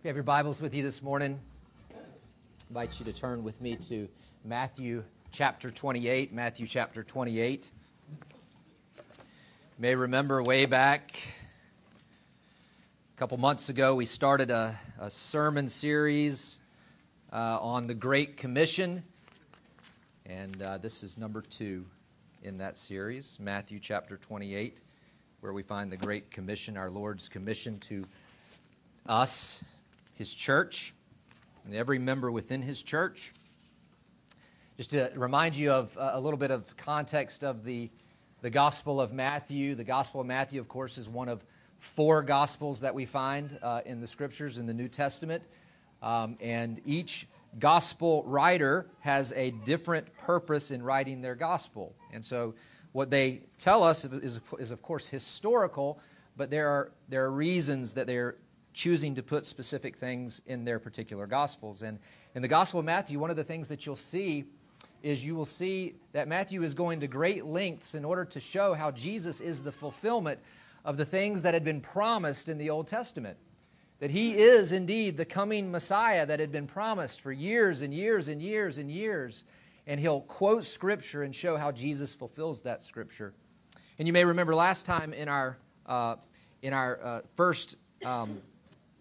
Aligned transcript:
If 0.00 0.04
you 0.04 0.08
have 0.08 0.16
your 0.16 0.22
Bibles 0.22 0.62
with 0.62 0.72
you 0.72 0.82
this 0.82 1.02
morning, 1.02 1.38
I 1.92 1.94
invite 2.70 2.98
you 2.98 3.04
to 3.04 3.12
turn 3.12 3.44
with 3.44 3.60
me 3.60 3.76
to 3.76 4.08
Matthew 4.46 5.04
chapter 5.30 5.68
28. 5.68 6.32
Matthew 6.32 6.66
chapter 6.66 7.02
28. 7.02 7.70
You 8.96 9.02
may 9.78 9.94
remember 9.94 10.42
way 10.42 10.64
back 10.64 11.18
a 13.14 13.18
couple 13.18 13.36
months 13.36 13.68
ago, 13.68 13.94
we 13.94 14.06
started 14.06 14.50
a, 14.50 14.80
a 14.98 15.10
sermon 15.10 15.68
series 15.68 16.60
uh, 17.30 17.58
on 17.60 17.86
the 17.86 17.92
Great 17.92 18.38
Commission, 18.38 19.02
and 20.24 20.62
uh, 20.62 20.78
this 20.78 21.02
is 21.02 21.18
number 21.18 21.42
two 21.42 21.84
in 22.42 22.56
that 22.56 22.78
series, 22.78 23.36
Matthew 23.38 23.78
chapter 23.78 24.16
28, 24.16 24.80
where 25.40 25.52
we 25.52 25.62
find 25.62 25.92
the 25.92 25.98
Great 25.98 26.30
Commission, 26.30 26.78
our 26.78 26.88
Lord's 26.88 27.28
commission 27.28 27.78
to 27.80 28.06
us 29.04 29.62
his 30.20 30.34
church 30.34 30.92
and 31.64 31.74
every 31.74 31.98
member 31.98 32.30
within 32.30 32.60
his 32.60 32.82
church. 32.82 33.32
Just 34.76 34.90
to 34.90 35.10
remind 35.14 35.56
you 35.56 35.72
of 35.72 35.96
uh, 35.96 36.10
a 36.12 36.20
little 36.20 36.36
bit 36.36 36.50
of 36.50 36.76
context 36.76 37.42
of 37.42 37.64
the, 37.64 37.88
the 38.42 38.50
Gospel 38.50 39.00
of 39.00 39.14
Matthew. 39.14 39.74
The 39.74 39.82
Gospel 39.82 40.20
of 40.20 40.26
Matthew, 40.26 40.60
of 40.60 40.68
course, 40.68 40.98
is 40.98 41.08
one 41.08 41.30
of 41.30 41.42
four 41.78 42.20
Gospels 42.20 42.80
that 42.80 42.94
we 42.94 43.06
find 43.06 43.58
uh, 43.62 43.80
in 43.86 44.02
the 44.02 44.06
Scriptures 44.06 44.58
in 44.58 44.66
the 44.66 44.74
New 44.74 44.88
Testament. 44.88 45.42
Um, 46.02 46.36
and 46.38 46.82
each 46.84 47.26
Gospel 47.58 48.22
writer 48.24 48.88
has 49.00 49.32
a 49.32 49.52
different 49.64 50.14
purpose 50.18 50.70
in 50.70 50.82
writing 50.82 51.22
their 51.22 51.34
Gospel. 51.34 51.94
And 52.12 52.22
so 52.22 52.52
what 52.92 53.08
they 53.08 53.40
tell 53.56 53.82
us 53.82 54.04
is, 54.04 54.38
is 54.58 54.70
of 54.70 54.82
course, 54.82 55.06
historical, 55.06 55.98
but 56.36 56.50
there 56.50 56.68
are, 56.68 56.92
there 57.08 57.24
are 57.24 57.30
reasons 57.30 57.94
that 57.94 58.06
they're 58.06 58.36
choosing 58.72 59.14
to 59.16 59.22
put 59.22 59.46
specific 59.46 59.96
things 59.96 60.42
in 60.46 60.64
their 60.64 60.78
particular 60.78 61.26
gospels. 61.26 61.82
And 61.82 61.98
in 62.34 62.42
the 62.42 62.48
Gospel 62.48 62.80
of 62.80 62.86
Matthew, 62.86 63.18
one 63.18 63.30
of 63.30 63.36
the 63.36 63.44
things 63.44 63.68
that 63.68 63.86
you'll 63.86 63.96
see 63.96 64.44
is 65.02 65.24
you 65.24 65.34
will 65.34 65.46
see 65.46 65.94
that 66.12 66.28
Matthew 66.28 66.62
is 66.62 66.74
going 66.74 67.00
to 67.00 67.06
great 67.06 67.44
lengths 67.44 67.94
in 67.94 68.04
order 68.04 68.24
to 68.26 68.40
show 68.40 68.74
how 68.74 68.90
Jesus 68.90 69.40
is 69.40 69.62
the 69.62 69.72
fulfillment 69.72 70.38
of 70.84 70.96
the 70.96 71.04
things 71.04 71.42
that 71.42 71.54
had 71.54 71.64
been 71.64 71.80
promised 71.80 72.48
in 72.48 72.58
the 72.58 72.70
Old 72.70 72.86
Testament. 72.86 73.36
That 73.98 74.10
he 74.10 74.38
is 74.38 74.72
indeed 74.72 75.16
the 75.16 75.24
coming 75.24 75.70
Messiah 75.70 76.24
that 76.26 76.40
had 76.40 76.52
been 76.52 76.66
promised 76.66 77.20
for 77.20 77.32
years 77.32 77.82
and 77.82 77.92
years 77.92 78.28
and 78.28 78.40
years 78.40 78.78
and 78.78 78.90
years. 78.90 79.44
And 79.86 80.00
he'll 80.00 80.22
quote 80.22 80.64
Scripture 80.64 81.22
and 81.22 81.34
show 81.34 81.56
how 81.56 81.72
Jesus 81.72 82.14
fulfills 82.14 82.62
that 82.62 82.82
Scripture. 82.82 83.34
And 83.98 84.06
you 84.06 84.12
may 84.12 84.24
remember 84.24 84.54
last 84.54 84.86
time 84.86 85.12
in 85.12 85.28
our, 85.28 85.58
uh, 85.84 86.16
in 86.62 86.72
our 86.72 87.02
uh, 87.02 87.20
first 87.36 87.76
um, 88.04 88.40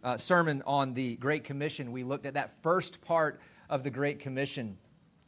uh, 0.03 0.17
sermon 0.17 0.64
on 0.66 0.94
the 0.94 1.16
Great 1.17 1.44
Commission, 1.44 1.92
we 1.92 2.03
looked 2.03 2.25
at 2.25 2.33
that 2.36 2.53
first 2.61 3.02
part 3.02 3.39
of 3.69 3.83
the 3.83 3.89
Great 3.89 4.19
Commission 4.19 4.78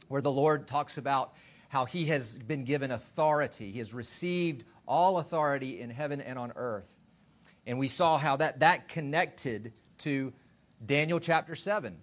where 0.08 0.22
the 0.22 0.30
Lord 0.30 0.66
talks 0.66 0.98
about 0.98 1.34
how 1.68 1.84
he 1.84 2.06
has 2.06 2.38
been 2.38 2.64
given 2.64 2.90
authority. 2.90 3.72
He 3.72 3.78
has 3.78 3.94
received 3.94 4.64
all 4.86 5.18
authority 5.18 5.80
in 5.80 5.90
heaven 5.90 6.20
and 6.20 6.38
on 6.38 6.52
earth. 6.56 6.92
And 7.66 7.78
we 7.78 7.88
saw 7.88 8.18
how 8.18 8.36
that, 8.36 8.60
that 8.60 8.88
connected 8.88 9.72
to 9.98 10.32
Daniel 10.84 11.20
chapter 11.20 11.54
7, 11.54 11.96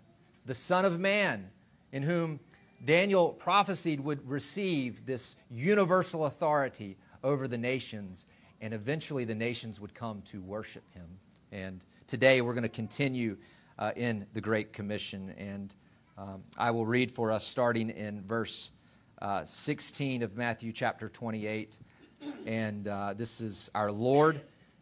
the 0.46 0.54
Son 0.54 0.86
of 0.86 1.00
Man, 1.00 1.50
in 1.92 2.02
whom 2.02 2.40
Daniel 2.86 3.30
prophesied 3.30 4.00
would 4.00 4.28
receive 4.28 5.06
this 5.06 5.36
universal 5.52 6.26
authority 6.26 6.98
over 7.24 7.48
the 7.48 7.58
nations, 7.58 8.26
and 8.62 8.74
eventually 8.74 9.26
the 9.26 9.36
nations 9.36 9.80
would 9.80 9.94
come 9.94 10.22
to 10.24 10.42
worship 10.42 10.84
him. 10.94 11.08
And 11.52 11.84
today 12.10 12.42
we're 12.42 12.56
going 12.56 12.64
to 12.64 12.70
continue 12.70 13.38
uh, 13.78 13.92
in 13.96 14.26
the 14.34 14.42
Great 14.42 14.74
Commission. 14.74 15.30
And 15.38 15.76
um, 16.18 16.44
I 16.58 16.72
will 16.72 16.88
read 16.88 17.12
for 17.12 17.32
us 17.32 17.48
starting 17.48 17.92
in 17.92 18.24
verse 18.24 18.72
uh, 19.22 19.46
16 19.46 20.24
of 20.24 20.36
Matthew 20.36 20.72
chapter 20.72 21.08
28. 21.08 21.78
And 22.48 22.88
uh, 22.88 23.14
this 23.14 23.42
is 23.42 23.70
our 23.76 23.92
Lord. 23.92 24.42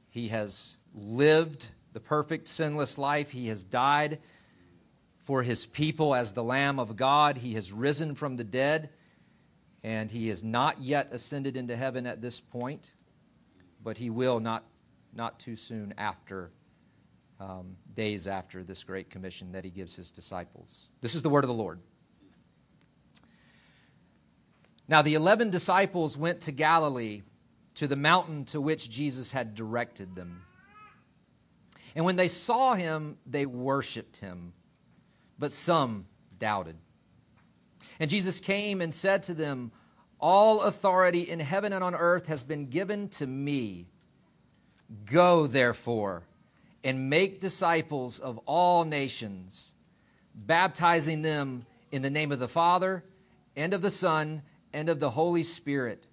He 0.09 0.29
has 0.29 0.77
lived 0.95 1.67
the 1.91 1.99
perfect, 1.99 2.47
sinless 2.47 2.97
life. 2.97 3.29
He 3.29 3.49
has 3.49 3.65
died 3.65 4.19
for 5.17 5.43
his 5.43 5.65
people 5.65 6.15
as 6.15 6.31
the 6.31 6.45
Lamb 6.45 6.79
of 6.79 6.95
God. 6.95 7.37
He 7.39 7.55
has 7.55 7.73
risen 7.73 8.15
from 8.15 8.37
the 8.37 8.45
dead. 8.45 8.89
And 9.83 10.09
he 10.09 10.29
has 10.29 10.45
not 10.45 10.81
yet 10.81 11.09
ascended 11.11 11.57
into 11.57 11.75
heaven 11.75 12.07
at 12.07 12.21
this 12.21 12.39
point, 12.39 12.93
but 13.83 13.97
he 13.97 14.09
will 14.09 14.39
not, 14.39 14.63
not 15.13 15.41
too 15.41 15.57
soon 15.57 15.93
after 15.97 16.51
um, 17.39 17.75
days 17.93 18.27
after 18.27 18.63
this 18.63 18.83
great 18.83 19.09
commission 19.09 19.51
that 19.51 19.63
he 19.63 19.69
gives 19.69 19.95
his 19.95 20.11
disciples. 20.11 20.89
This 21.01 21.15
is 21.15 21.21
the 21.21 21.29
word 21.29 21.43
of 21.43 21.49
the 21.49 21.53
Lord. 21.53 21.79
Now, 24.87 25.01
the 25.01 25.15
eleven 25.15 25.49
disciples 25.49 26.17
went 26.17 26.41
to 26.41 26.51
Galilee, 26.51 27.23
to 27.75 27.87
the 27.87 27.95
mountain 27.95 28.45
to 28.45 28.61
which 28.61 28.89
Jesus 28.89 29.31
had 29.31 29.53
directed 29.53 30.15
them. 30.15 30.43
And 31.95 32.05
when 32.05 32.15
they 32.15 32.27
saw 32.27 32.73
him, 32.73 33.17
they 33.25 33.45
worshiped 33.45 34.17
him, 34.17 34.53
but 35.37 35.51
some 35.51 36.05
doubted. 36.39 36.77
And 37.99 38.09
Jesus 38.09 38.39
came 38.39 38.81
and 38.81 38.93
said 38.93 39.23
to 39.23 39.33
them, 39.33 39.71
All 40.19 40.61
authority 40.61 41.21
in 41.21 41.39
heaven 41.39 41.73
and 41.73 41.83
on 41.83 41.93
earth 41.93 42.27
has 42.27 42.43
been 42.43 42.67
given 42.67 43.09
to 43.09 43.27
me. 43.27 43.87
Go, 45.05 45.47
therefore 45.47 46.23
and 46.83 47.09
make 47.09 47.39
disciples 47.39 48.19
of 48.19 48.39
all 48.45 48.85
nations, 48.85 49.73
baptizing 50.35 51.21
them 51.21 51.65
in 51.91 52.01
the 52.01 52.09
name 52.09 52.31
of 52.31 52.39
the 52.39 52.47
Father 52.47 53.03
and 53.55 53.73
of 53.73 53.81
the 53.81 53.91
Son 53.91 54.41
and 54.73 54.89
of 54.89 54.99
the 54.99 55.09
Holy 55.09 55.43
Spirit, 55.43 56.05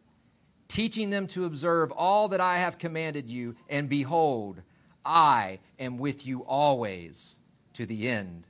teaching 0.68 1.10
them 1.10 1.26
to 1.28 1.44
observe 1.44 1.92
all 1.92 2.28
that 2.28 2.40
I 2.40 2.58
have 2.58 2.78
commanded 2.78 3.28
you. 3.28 3.56
And 3.68 3.88
behold, 3.88 4.62
I 5.04 5.60
am 5.78 5.98
with 5.98 6.26
you 6.26 6.40
always 6.44 7.38
to 7.74 7.86
the 7.86 8.08
end 8.08 8.48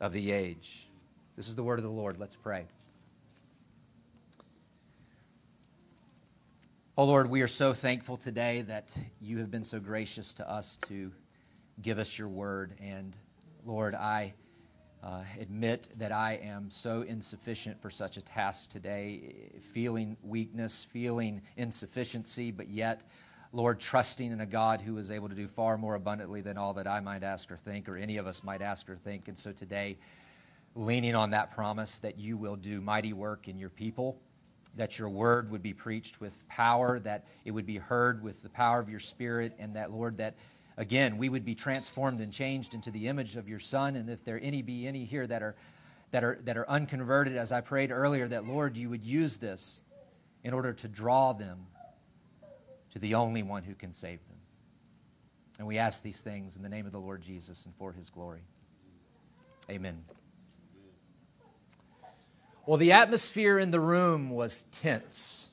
of 0.00 0.12
the 0.12 0.30
age. 0.30 0.86
This 1.36 1.48
is 1.48 1.56
the 1.56 1.62
word 1.62 1.78
of 1.78 1.84
the 1.84 1.90
Lord. 1.90 2.18
Let's 2.18 2.36
pray. 2.36 2.66
Oh 6.98 7.04
Lord, 7.04 7.28
we 7.28 7.42
are 7.42 7.48
so 7.48 7.74
thankful 7.74 8.16
today 8.16 8.62
that 8.62 8.90
you 9.20 9.36
have 9.40 9.50
been 9.50 9.64
so 9.64 9.78
gracious 9.78 10.32
to 10.32 10.50
us 10.50 10.78
to 10.88 11.12
give 11.82 11.98
us 11.98 12.16
your 12.16 12.28
word. 12.28 12.74
And 12.80 13.14
Lord, 13.66 13.94
I 13.94 14.32
uh, 15.02 15.20
admit 15.38 15.90
that 15.98 16.10
I 16.10 16.40
am 16.42 16.70
so 16.70 17.02
insufficient 17.02 17.82
for 17.82 17.90
such 17.90 18.16
a 18.16 18.22
task 18.22 18.70
today, 18.70 19.50
feeling 19.60 20.16
weakness, 20.22 20.84
feeling 20.84 21.42
insufficiency, 21.58 22.50
but 22.50 22.70
yet, 22.70 23.02
Lord, 23.52 23.78
trusting 23.78 24.32
in 24.32 24.40
a 24.40 24.46
God 24.46 24.80
who 24.80 24.96
is 24.96 25.10
able 25.10 25.28
to 25.28 25.34
do 25.34 25.48
far 25.48 25.76
more 25.76 25.96
abundantly 25.96 26.40
than 26.40 26.56
all 26.56 26.72
that 26.72 26.86
I 26.86 27.00
might 27.00 27.22
ask 27.22 27.52
or 27.52 27.58
think, 27.58 27.90
or 27.90 27.98
any 27.98 28.16
of 28.16 28.26
us 28.26 28.42
might 28.42 28.62
ask 28.62 28.88
or 28.88 28.96
think. 28.96 29.28
And 29.28 29.36
so 29.36 29.52
today, 29.52 29.98
leaning 30.74 31.14
on 31.14 31.28
that 31.32 31.54
promise 31.54 31.98
that 31.98 32.18
you 32.18 32.38
will 32.38 32.56
do 32.56 32.80
mighty 32.80 33.12
work 33.12 33.48
in 33.48 33.58
your 33.58 33.68
people 33.68 34.18
that 34.74 34.98
your 34.98 35.08
word 35.08 35.50
would 35.50 35.62
be 35.62 35.72
preached 35.72 36.20
with 36.20 36.46
power, 36.48 36.98
that 37.00 37.24
it 37.44 37.50
would 37.50 37.66
be 37.66 37.78
heard 37.78 38.22
with 38.22 38.42
the 38.42 38.48
power 38.48 38.78
of 38.78 38.88
your 38.88 39.00
spirit, 39.00 39.54
and 39.58 39.74
that, 39.76 39.90
Lord, 39.90 40.18
that 40.18 40.34
again 40.76 41.16
we 41.16 41.28
would 41.28 41.44
be 41.44 41.54
transformed 41.54 42.20
and 42.20 42.32
changed 42.32 42.74
into 42.74 42.90
the 42.90 43.08
image 43.08 43.36
of 43.36 43.48
your 43.48 43.58
Son. 43.58 43.96
And 43.96 44.10
if 44.10 44.24
there 44.24 44.40
any 44.42 44.62
be 44.62 44.86
any 44.86 45.04
here 45.04 45.26
that 45.26 45.42
are 45.42 45.54
that 46.10 46.24
are 46.24 46.38
that 46.44 46.56
are 46.56 46.68
unconverted, 46.68 47.36
as 47.36 47.52
I 47.52 47.60
prayed 47.60 47.90
earlier, 47.90 48.28
that 48.28 48.46
Lord, 48.46 48.76
you 48.76 48.90
would 48.90 49.04
use 49.04 49.38
this 49.38 49.80
in 50.44 50.52
order 50.52 50.72
to 50.72 50.88
draw 50.88 51.32
them 51.32 51.66
to 52.92 52.98
the 52.98 53.14
only 53.14 53.42
one 53.42 53.62
who 53.62 53.74
can 53.74 53.92
save 53.92 54.20
them. 54.28 54.36
And 55.58 55.66
we 55.66 55.78
ask 55.78 56.02
these 56.02 56.22
things 56.22 56.56
in 56.56 56.62
the 56.62 56.68
name 56.68 56.86
of 56.86 56.92
the 56.92 57.00
Lord 57.00 57.22
Jesus 57.22 57.66
and 57.66 57.74
for 57.76 57.92
his 57.92 58.10
glory. 58.10 58.42
Amen. 59.70 60.15
Well, 62.66 62.78
the 62.78 62.92
atmosphere 62.92 63.60
in 63.60 63.70
the 63.70 63.78
room 63.78 64.28
was 64.28 64.64
tense. 64.72 65.52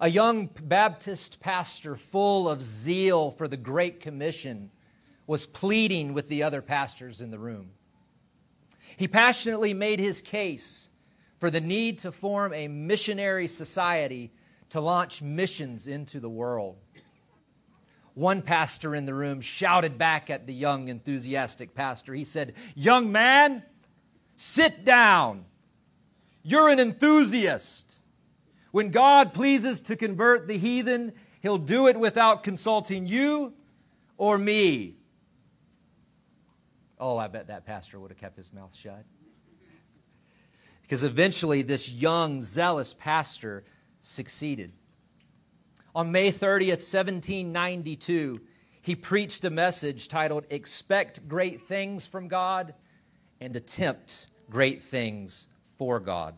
A 0.00 0.08
young 0.08 0.46
Baptist 0.46 1.38
pastor, 1.38 1.96
full 1.96 2.48
of 2.48 2.62
zeal 2.62 3.30
for 3.30 3.46
the 3.46 3.58
Great 3.58 4.00
Commission, 4.00 4.70
was 5.26 5.44
pleading 5.44 6.14
with 6.14 6.28
the 6.28 6.44
other 6.44 6.62
pastors 6.62 7.20
in 7.20 7.30
the 7.30 7.38
room. 7.38 7.72
He 8.96 9.06
passionately 9.06 9.74
made 9.74 10.00
his 10.00 10.22
case 10.22 10.88
for 11.38 11.50
the 11.50 11.60
need 11.60 11.98
to 11.98 12.10
form 12.10 12.54
a 12.54 12.68
missionary 12.68 13.46
society 13.46 14.32
to 14.70 14.80
launch 14.80 15.20
missions 15.20 15.88
into 15.88 16.20
the 16.20 16.30
world. 16.30 16.78
One 18.14 18.40
pastor 18.40 18.94
in 18.94 19.04
the 19.04 19.14
room 19.14 19.42
shouted 19.42 19.98
back 19.98 20.30
at 20.30 20.46
the 20.46 20.54
young, 20.54 20.88
enthusiastic 20.88 21.74
pastor. 21.74 22.14
He 22.14 22.24
said, 22.24 22.54
Young 22.74 23.12
man, 23.12 23.62
sit 24.36 24.86
down. 24.86 25.44
You're 26.42 26.68
an 26.68 26.80
enthusiast. 26.80 28.00
When 28.72 28.90
God 28.90 29.34
pleases 29.34 29.80
to 29.82 29.96
convert 29.96 30.48
the 30.48 30.58
heathen, 30.58 31.12
he'll 31.40 31.58
do 31.58 31.86
it 31.86 31.98
without 31.98 32.42
consulting 32.42 33.06
you 33.06 33.54
or 34.16 34.38
me. 34.38 34.96
Oh, 36.98 37.18
I 37.18 37.28
bet 37.28 37.48
that 37.48 37.66
pastor 37.66 38.00
would 38.00 38.10
have 38.10 38.18
kept 38.18 38.36
his 38.36 38.52
mouth 38.52 38.74
shut. 38.74 39.04
Because 40.82 41.04
eventually, 41.04 41.62
this 41.62 41.88
young, 41.88 42.42
zealous 42.42 42.94
pastor 42.94 43.64
succeeded. 44.00 44.72
On 45.94 46.10
May 46.10 46.32
30th, 46.32 46.82
1792, 46.82 48.40
he 48.80 48.96
preached 48.96 49.44
a 49.44 49.50
message 49.50 50.08
titled 50.08 50.44
Expect 50.50 51.28
Great 51.28 51.62
Things 51.62 52.06
from 52.06 52.28
God 52.28 52.74
and 53.40 53.54
Attempt 53.54 54.26
Great 54.50 54.82
Things 54.82 55.48
for 55.82 55.98
God. 55.98 56.36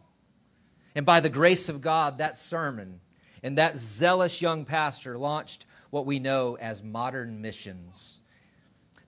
And 0.95 1.05
by 1.05 1.21
the 1.21 1.29
grace 1.29 1.69
of 1.69 1.83
God, 1.83 2.17
that 2.17 2.39
sermon 2.39 3.01
and 3.43 3.59
that 3.59 3.77
zealous 3.77 4.41
young 4.41 4.65
pastor 4.65 5.19
launched 5.19 5.67
what 5.91 6.07
we 6.07 6.19
know 6.19 6.57
as 6.59 6.83
modern 6.83 7.43
missions. 7.43 8.21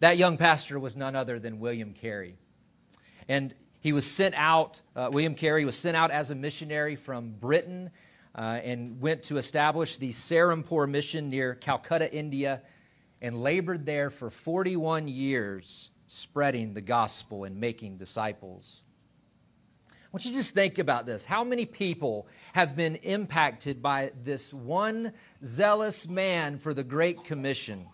That 0.01 0.19
young 0.19 0.37
pastor 0.37 0.79
was 0.79 0.95
none 0.95 1.17
other 1.17 1.39
than 1.39 1.59
William 1.59 1.95
Carey. 1.95 2.37
And 3.29 3.55
he 3.81 3.95
was 3.95 4.05
sent 4.05 4.35
out, 4.37 4.83
uh, 4.95 5.09
William 5.11 5.35
Carey 5.35 5.65
was 5.65 5.75
sent 5.75 5.97
out 5.97 6.11
as 6.11 6.31
a 6.31 6.35
missionary 6.35 6.97
from 6.97 7.31
Britain 7.31 7.91
uh, 8.35 8.61
and 8.63 9.01
went 9.01 9.23
to 9.23 9.39
establish 9.39 9.97
the 9.97 10.11
Serampore 10.11 10.87
mission 10.87 11.31
near 11.31 11.55
Calcutta, 11.55 12.13
India, 12.13 12.61
and 13.23 13.43
labored 13.43 13.87
there 13.87 14.11
for 14.11 14.29
41 14.29 15.09
years, 15.09 15.89
spreading 16.07 16.75
the 16.75 16.83
gospel 16.83 17.45
and 17.45 17.59
making 17.59 17.97
disciples. 17.97 18.83
Want 20.17 20.25
you 20.25 20.31
to 20.31 20.39
just 20.39 20.55
think 20.55 20.79
about 20.79 21.05
this. 21.05 21.27
How 21.27 21.45
many 21.45 21.67
people 21.67 22.27
have 22.55 22.75
been 22.75 22.95
impacted 22.95 23.83
by 23.83 24.13
this 24.25 24.55
one 24.55 25.13
zealous 25.45 26.09
man 26.09 26.57
for 26.57 26.73
the 26.73 26.83
Great 26.83 27.25
Commission? 27.25 27.87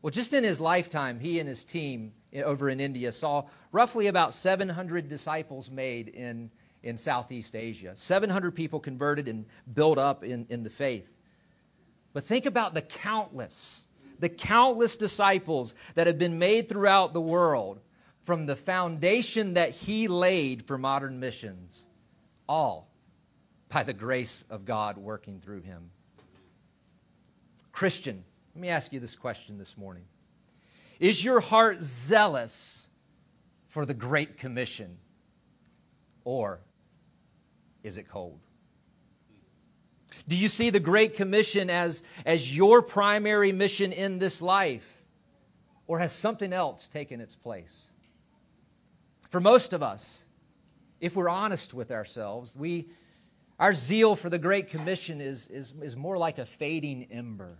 Well, 0.00 0.08
just 0.08 0.32
in 0.32 0.42
his 0.42 0.58
lifetime, 0.58 1.20
he 1.20 1.38
and 1.38 1.46
his 1.46 1.66
team 1.66 2.14
over 2.34 2.70
in 2.70 2.80
India 2.80 3.12
saw 3.12 3.44
roughly 3.72 4.06
about 4.06 4.32
700 4.32 5.10
disciples 5.10 5.70
made 5.70 6.08
in, 6.08 6.50
in 6.82 6.96
Southeast 6.96 7.54
Asia. 7.54 7.92
700 7.94 8.54
people 8.54 8.80
converted 8.80 9.28
and 9.28 9.44
built 9.74 9.98
up 9.98 10.24
in, 10.24 10.46
in 10.48 10.62
the 10.62 10.70
faith. 10.70 11.10
But 12.14 12.24
think 12.24 12.46
about 12.46 12.72
the 12.72 12.80
countless, 12.80 13.86
the 14.18 14.30
countless 14.30 14.96
disciples 14.96 15.74
that 15.94 16.06
have 16.06 16.16
been 16.16 16.38
made 16.38 16.70
throughout 16.70 17.12
the 17.12 17.20
world 17.20 17.80
from 18.22 18.46
the 18.46 18.56
foundation 18.56 19.54
that 19.54 19.70
he 19.70 20.08
laid 20.08 20.66
for 20.66 20.78
modern 20.78 21.18
missions, 21.18 21.86
all 22.48 22.88
by 23.68 23.82
the 23.82 23.92
grace 23.92 24.44
of 24.50 24.64
God 24.64 24.96
working 24.96 25.40
through 25.40 25.62
him. 25.62 25.90
Christian, 27.72 28.22
let 28.54 28.60
me 28.60 28.68
ask 28.68 28.92
you 28.92 29.00
this 29.00 29.16
question 29.16 29.58
this 29.58 29.76
morning 29.76 30.04
Is 31.00 31.24
your 31.24 31.40
heart 31.40 31.82
zealous 31.82 32.86
for 33.68 33.86
the 33.86 33.94
Great 33.94 34.36
Commission, 34.36 34.98
or 36.24 36.60
is 37.82 37.96
it 37.96 38.08
cold? 38.08 38.38
Do 40.28 40.36
you 40.36 40.48
see 40.48 40.70
the 40.70 40.80
Great 40.80 41.16
Commission 41.16 41.70
as, 41.70 42.02
as 42.24 42.54
your 42.54 42.82
primary 42.82 43.50
mission 43.50 43.92
in 43.92 44.18
this 44.18 44.42
life? 44.42 45.02
Or 45.88 45.98
has 45.98 46.12
something 46.12 46.52
else 46.52 46.86
taken 46.86 47.20
its 47.20 47.34
place? 47.34 47.82
For 49.32 49.40
most 49.40 49.72
of 49.72 49.82
us, 49.82 50.26
if 51.00 51.16
we're 51.16 51.30
honest 51.30 51.72
with 51.72 51.90
ourselves, 51.90 52.54
we, 52.54 52.90
our 53.58 53.72
zeal 53.72 54.14
for 54.14 54.28
the 54.28 54.38
Great 54.38 54.68
Commission 54.68 55.22
is, 55.22 55.46
is, 55.46 55.72
is 55.80 55.96
more 55.96 56.18
like 56.18 56.36
a 56.36 56.44
fading 56.44 57.08
ember. 57.10 57.56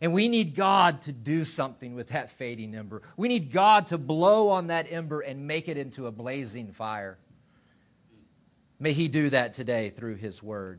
And 0.00 0.12
we 0.12 0.28
need 0.28 0.54
God 0.54 1.00
to 1.02 1.12
do 1.12 1.44
something 1.44 1.96
with 1.96 2.10
that 2.10 2.30
fading 2.30 2.76
ember. 2.76 3.02
We 3.16 3.26
need 3.26 3.50
God 3.50 3.88
to 3.88 3.98
blow 3.98 4.50
on 4.50 4.68
that 4.68 4.86
ember 4.88 5.20
and 5.20 5.48
make 5.48 5.66
it 5.66 5.76
into 5.76 6.06
a 6.06 6.12
blazing 6.12 6.70
fire. 6.70 7.18
May 8.78 8.92
He 8.92 9.08
do 9.08 9.30
that 9.30 9.52
today 9.52 9.90
through 9.90 10.14
His 10.14 10.44
Word. 10.44 10.78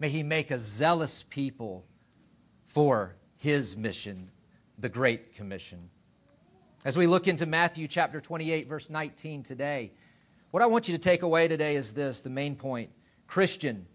May 0.00 0.08
He 0.08 0.24
make 0.24 0.50
a 0.50 0.58
zealous 0.58 1.22
people 1.30 1.84
for 2.66 3.14
His 3.36 3.76
mission, 3.76 4.32
the 4.80 4.88
Great 4.88 5.36
Commission. 5.36 5.90
As 6.82 6.96
we 6.96 7.06
look 7.06 7.28
into 7.28 7.44
Matthew 7.44 7.86
chapter 7.86 8.22
28, 8.22 8.66
verse 8.66 8.88
19 8.88 9.42
today, 9.42 9.92
what 10.50 10.62
I 10.62 10.66
want 10.66 10.88
you 10.88 10.96
to 10.96 11.02
take 11.02 11.20
away 11.20 11.46
today 11.46 11.76
is 11.76 11.92
this 11.92 12.20
the 12.20 12.30
main 12.30 12.56
point 12.56 12.88
Christian, 13.26 13.86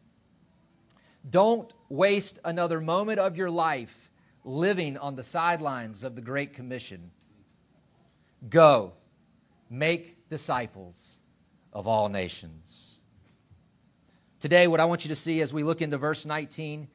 don't 1.27 1.73
waste 1.89 2.37
another 2.45 2.79
moment 2.79 3.19
of 3.19 3.37
your 3.37 3.49
life 3.49 4.11
living 4.43 4.97
on 4.99 5.15
the 5.15 5.23
sidelines 5.23 6.03
of 6.03 6.13
the 6.13 6.21
Great 6.21 6.53
Commission. 6.53 7.09
Go, 8.51 8.93
make 9.67 10.29
disciples 10.29 11.17
of 11.73 11.87
all 11.87 12.07
nations. 12.07 12.99
Today, 14.39 14.67
what 14.67 14.79
I 14.79 14.85
want 14.85 15.03
you 15.03 15.09
to 15.09 15.15
see 15.15 15.41
as 15.41 15.51
we 15.51 15.63
look 15.63 15.81
into 15.81 15.97
verse 15.97 16.23
19, 16.23 16.87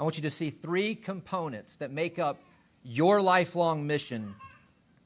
I 0.00 0.02
want 0.02 0.16
you 0.16 0.22
to 0.22 0.30
see 0.30 0.50
three 0.50 0.96
components 0.96 1.76
that 1.76 1.92
make 1.92 2.18
up 2.18 2.40
your 2.82 3.22
lifelong 3.22 3.86
mission 3.86 4.34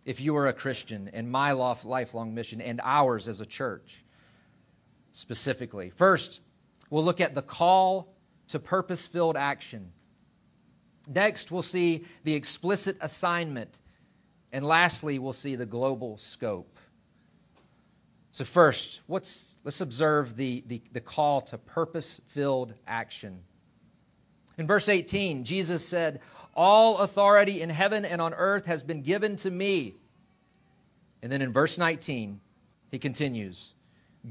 if 0.05 0.21
you 0.21 0.37
are 0.37 0.49
a 0.49 0.53
Christian, 0.53 1.11
and 1.13 1.31
my 1.31 1.53
lifelong 1.53 2.35
mission, 2.35 2.61
and 2.61 2.81
ours 2.83 3.29
as 3.29 3.41
a 3.41 3.47
church 3.47 4.05
specifically. 5.13 5.91
First, 5.91 6.41
we'll 6.91 7.05
look 7.05 7.21
at 7.21 7.35
the 7.35 7.43
call 7.43 8.15
to 8.49 8.59
purpose 8.59 9.07
filled 9.07 9.37
action. 9.37 9.93
Next, 11.09 11.51
we'll 11.51 11.63
see 11.63 12.05
the 12.25 12.35
explicit 12.35 12.97
assignment. 13.01 13.81
And 14.53 14.65
lastly, 14.65 15.19
we'll 15.19 15.33
see 15.33 15.57
the 15.57 15.67
global 15.67 16.19
scope. 16.19 16.79
So, 18.33 18.45
first, 18.45 19.03
let's, 19.09 19.57
observe 19.81 20.37
the, 20.37 20.65
the, 20.67 20.83
the 20.93 21.01
call 21.01 21.43
to 21.43 21.59
purpose 21.59 22.21
filled 22.27 22.75
action. 22.87 23.43
In 24.59 24.67
verse 24.67 24.89
18, 24.89 25.45
Jesus 25.45 25.87
said, 25.87 26.21
All 26.55 26.99
authority 26.99 27.63
in 27.63 27.71
heaven 27.71 28.05
and 28.05 28.21
on 28.21 28.35
earth 28.35 28.67
has 28.67 28.83
been 28.83 29.03
given 29.03 29.37
to 29.37 29.51
me. 29.51 29.97
And 31.23 31.31
then 31.31 31.41
in 31.41 31.53
verse 31.53 31.79
19, 31.79 32.41
he 32.91 32.99
continues, 32.99 33.75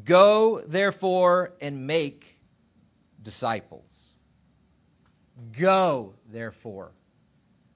Go 0.06 0.62
therefore 0.66 1.54
and 1.60 1.88
make 1.88 2.38
disciples. 3.22 4.16
Go, 5.58 6.14
therefore. 6.30 6.92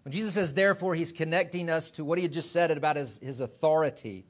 When 0.04 0.12
Jesus 0.12 0.36
says 0.36 0.54
therefore, 0.54 0.94
he's 0.94 1.12
connecting 1.12 1.70
us 1.70 1.90
to 1.92 2.06
what 2.06 2.20
he 2.20 2.24
had 2.24 2.34
just 2.34 2.52
said 2.52 2.70
about 2.70 2.96
his, 2.96 3.18
his 3.18 3.42
authority. 3.42 4.26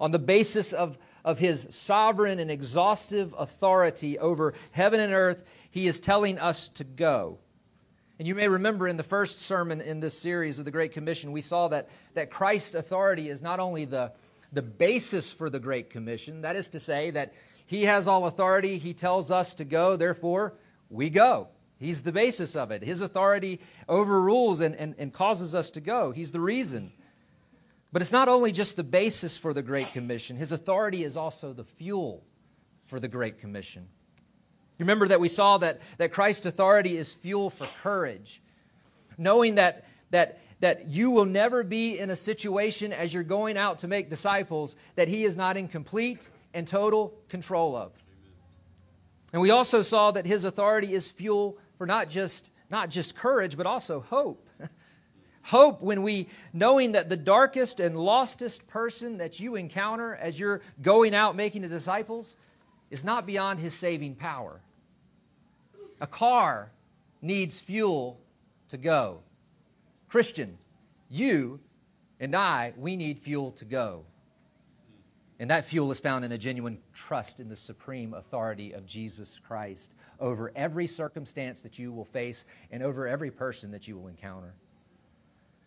On 0.00 0.10
the 0.10 0.18
basis 0.18 0.72
of, 0.72 0.98
of 1.24 1.38
his 1.38 1.66
sovereign 1.70 2.38
and 2.38 2.50
exhaustive 2.50 3.34
authority 3.38 4.18
over 4.18 4.52
heaven 4.72 5.00
and 5.00 5.14
earth, 5.14 5.44
he 5.70 5.86
is 5.86 6.00
telling 6.00 6.38
us 6.38 6.68
to 6.68 6.84
go. 6.84 7.38
And 8.18 8.28
you 8.28 8.34
may 8.34 8.48
remember 8.48 8.86
in 8.86 8.96
the 8.96 9.02
first 9.02 9.40
sermon 9.40 9.80
in 9.80 9.98
this 9.98 10.16
series 10.16 10.58
of 10.58 10.64
the 10.64 10.70
Great 10.70 10.92
Commission, 10.92 11.32
we 11.32 11.40
saw 11.40 11.68
that, 11.68 11.88
that 12.14 12.30
Christ's 12.30 12.76
authority 12.76 13.28
is 13.28 13.42
not 13.42 13.58
only 13.58 13.84
the, 13.86 14.12
the 14.52 14.62
basis 14.62 15.32
for 15.32 15.50
the 15.50 15.58
Great 15.58 15.90
Commission, 15.90 16.42
that 16.42 16.54
is 16.54 16.68
to 16.70 16.78
say, 16.78 17.10
that 17.10 17.34
he 17.66 17.84
has 17.84 18.06
all 18.06 18.26
authority, 18.26 18.78
he 18.78 18.94
tells 18.94 19.30
us 19.30 19.54
to 19.54 19.64
go, 19.64 19.96
therefore, 19.96 20.54
we 20.90 21.10
go. 21.10 21.48
He's 21.80 22.04
the 22.04 22.12
basis 22.12 22.54
of 22.54 22.70
it. 22.70 22.82
His 22.82 23.00
authority 23.00 23.60
overrules 23.88 24.60
and, 24.60 24.76
and, 24.76 24.94
and 24.96 25.12
causes 25.12 25.54
us 25.56 25.70
to 25.72 25.80
go. 25.80 26.12
He's 26.12 26.30
the 26.30 26.40
reason. 26.40 26.92
But 27.90 28.00
it's 28.00 28.12
not 28.12 28.28
only 28.28 28.52
just 28.52 28.76
the 28.76 28.84
basis 28.84 29.36
for 29.36 29.52
the 29.52 29.62
Great 29.62 29.92
Commission, 29.92 30.36
His 30.36 30.52
authority 30.52 31.04
is 31.04 31.16
also 31.16 31.52
the 31.52 31.64
fuel 31.64 32.24
for 32.84 33.00
the 33.00 33.08
Great 33.08 33.38
Commission. 33.38 33.88
Remember 34.78 35.06
that 35.08 35.20
we 35.20 35.28
saw 35.28 35.58
that, 35.58 35.80
that 35.98 36.12
Christ's 36.12 36.46
authority 36.46 36.96
is 36.96 37.14
fuel 37.14 37.50
for 37.50 37.66
courage, 37.82 38.40
knowing 39.16 39.54
that, 39.54 39.84
that, 40.10 40.40
that 40.60 40.88
you 40.88 41.10
will 41.10 41.24
never 41.24 41.62
be 41.62 41.98
in 41.98 42.10
a 42.10 42.16
situation 42.16 42.92
as 42.92 43.14
you're 43.14 43.22
going 43.22 43.56
out 43.56 43.78
to 43.78 43.88
make 43.88 44.10
disciples 44.10 44.76
that 44.96 45.06
He 45.08 45.24
is 45.24 45.36
not 45.36 45.56
in 45.56 45.68
complete 45.68 46.28
and 46.52 46.66
total 46.66 47.14
control 47.28 47.76
of. 47.76 47.92
And 49.32 49.40
we 49.40 49.50
also 49.50 49.82
saw 49.82 50.10
that 50.10 50.26
His 50.26 50.44
authority 50.44 50.92
is 50.92 51.08
fuel 51.08 51.56
for 51.78 51.86
not 51.86 52.08
just, 52.10 52.50
not 52.70 52.90
just 52.90 53.14
courage, 53.14 53.56
but 53.56 53.66
also 53.66 54.00
hope. 54.00 54.48
hope 55.42 55.82
when 55.82 56.02
we, 56.02 56.28
knowing 56.52 56.92
that 56.92 57.08
the 57.08 57.16
darkest 57.16 57.78
and 57.78 57.96
lostest 57.96 58.66
person 58.66 59.18
that 59.18 59.38
you 59.38 59.54
encounter 59.54 60.16
as 60.16 60.38
you're 60.38 60.62
going 60.82 61.14
out 61.14 61.36
making 61.36 61.62
the 61.62 61.68
disciples 61.68 62.36
is 62.90 63.04
not 63.04 63.26
beyond 63.26 63.60
his 63.60 63.74
saving 63.74 64.14
power. 64.14 64.60
A 66.04 66.06
car 66.06 66.70
needs 67.22 67.60
fuel 67.60 68.20
to 68.68 68.76
go. 68.76 69.20
Christian, 70.06 70.58
you 71.08 71.60
and 72.20 72.36
I, 72.36 72.74
we 72.76 72.94
need 72.94 73.18
fuel 73.18 73.52
to 73.52 73.64
go. 73.64 74.04
And 75.38 75.48
that 75.48 75.64
fuel 75.64 75.90
is 75.90 76.00
found 76.00 76.22
in 76.22 76.32
a 76.32 76.36
genuine 76.36 76.76
trust 76.92 77.40
in 77.40 77.48
the 77.48 77.56
supreme 77.56 78.12
authority 78.12 78.72
of 78.72 78.84
Jesus 78.84 79.40
Christ 79.42 79.94
over 80.20 80.52
every 80.54 80.86
circumstance 80.86 81.62
that 81.62 81.78
you 81.78 81.90
will 81.90 82.04
face 82.04 82.44
and 82.70 82.82
over 82.82 83.08
every 83.08 83.30
person 83.30 83.70
that 83.70 83.88
you 83.88 83.96
will 83.96 84.08
encounter. 84.08 84.52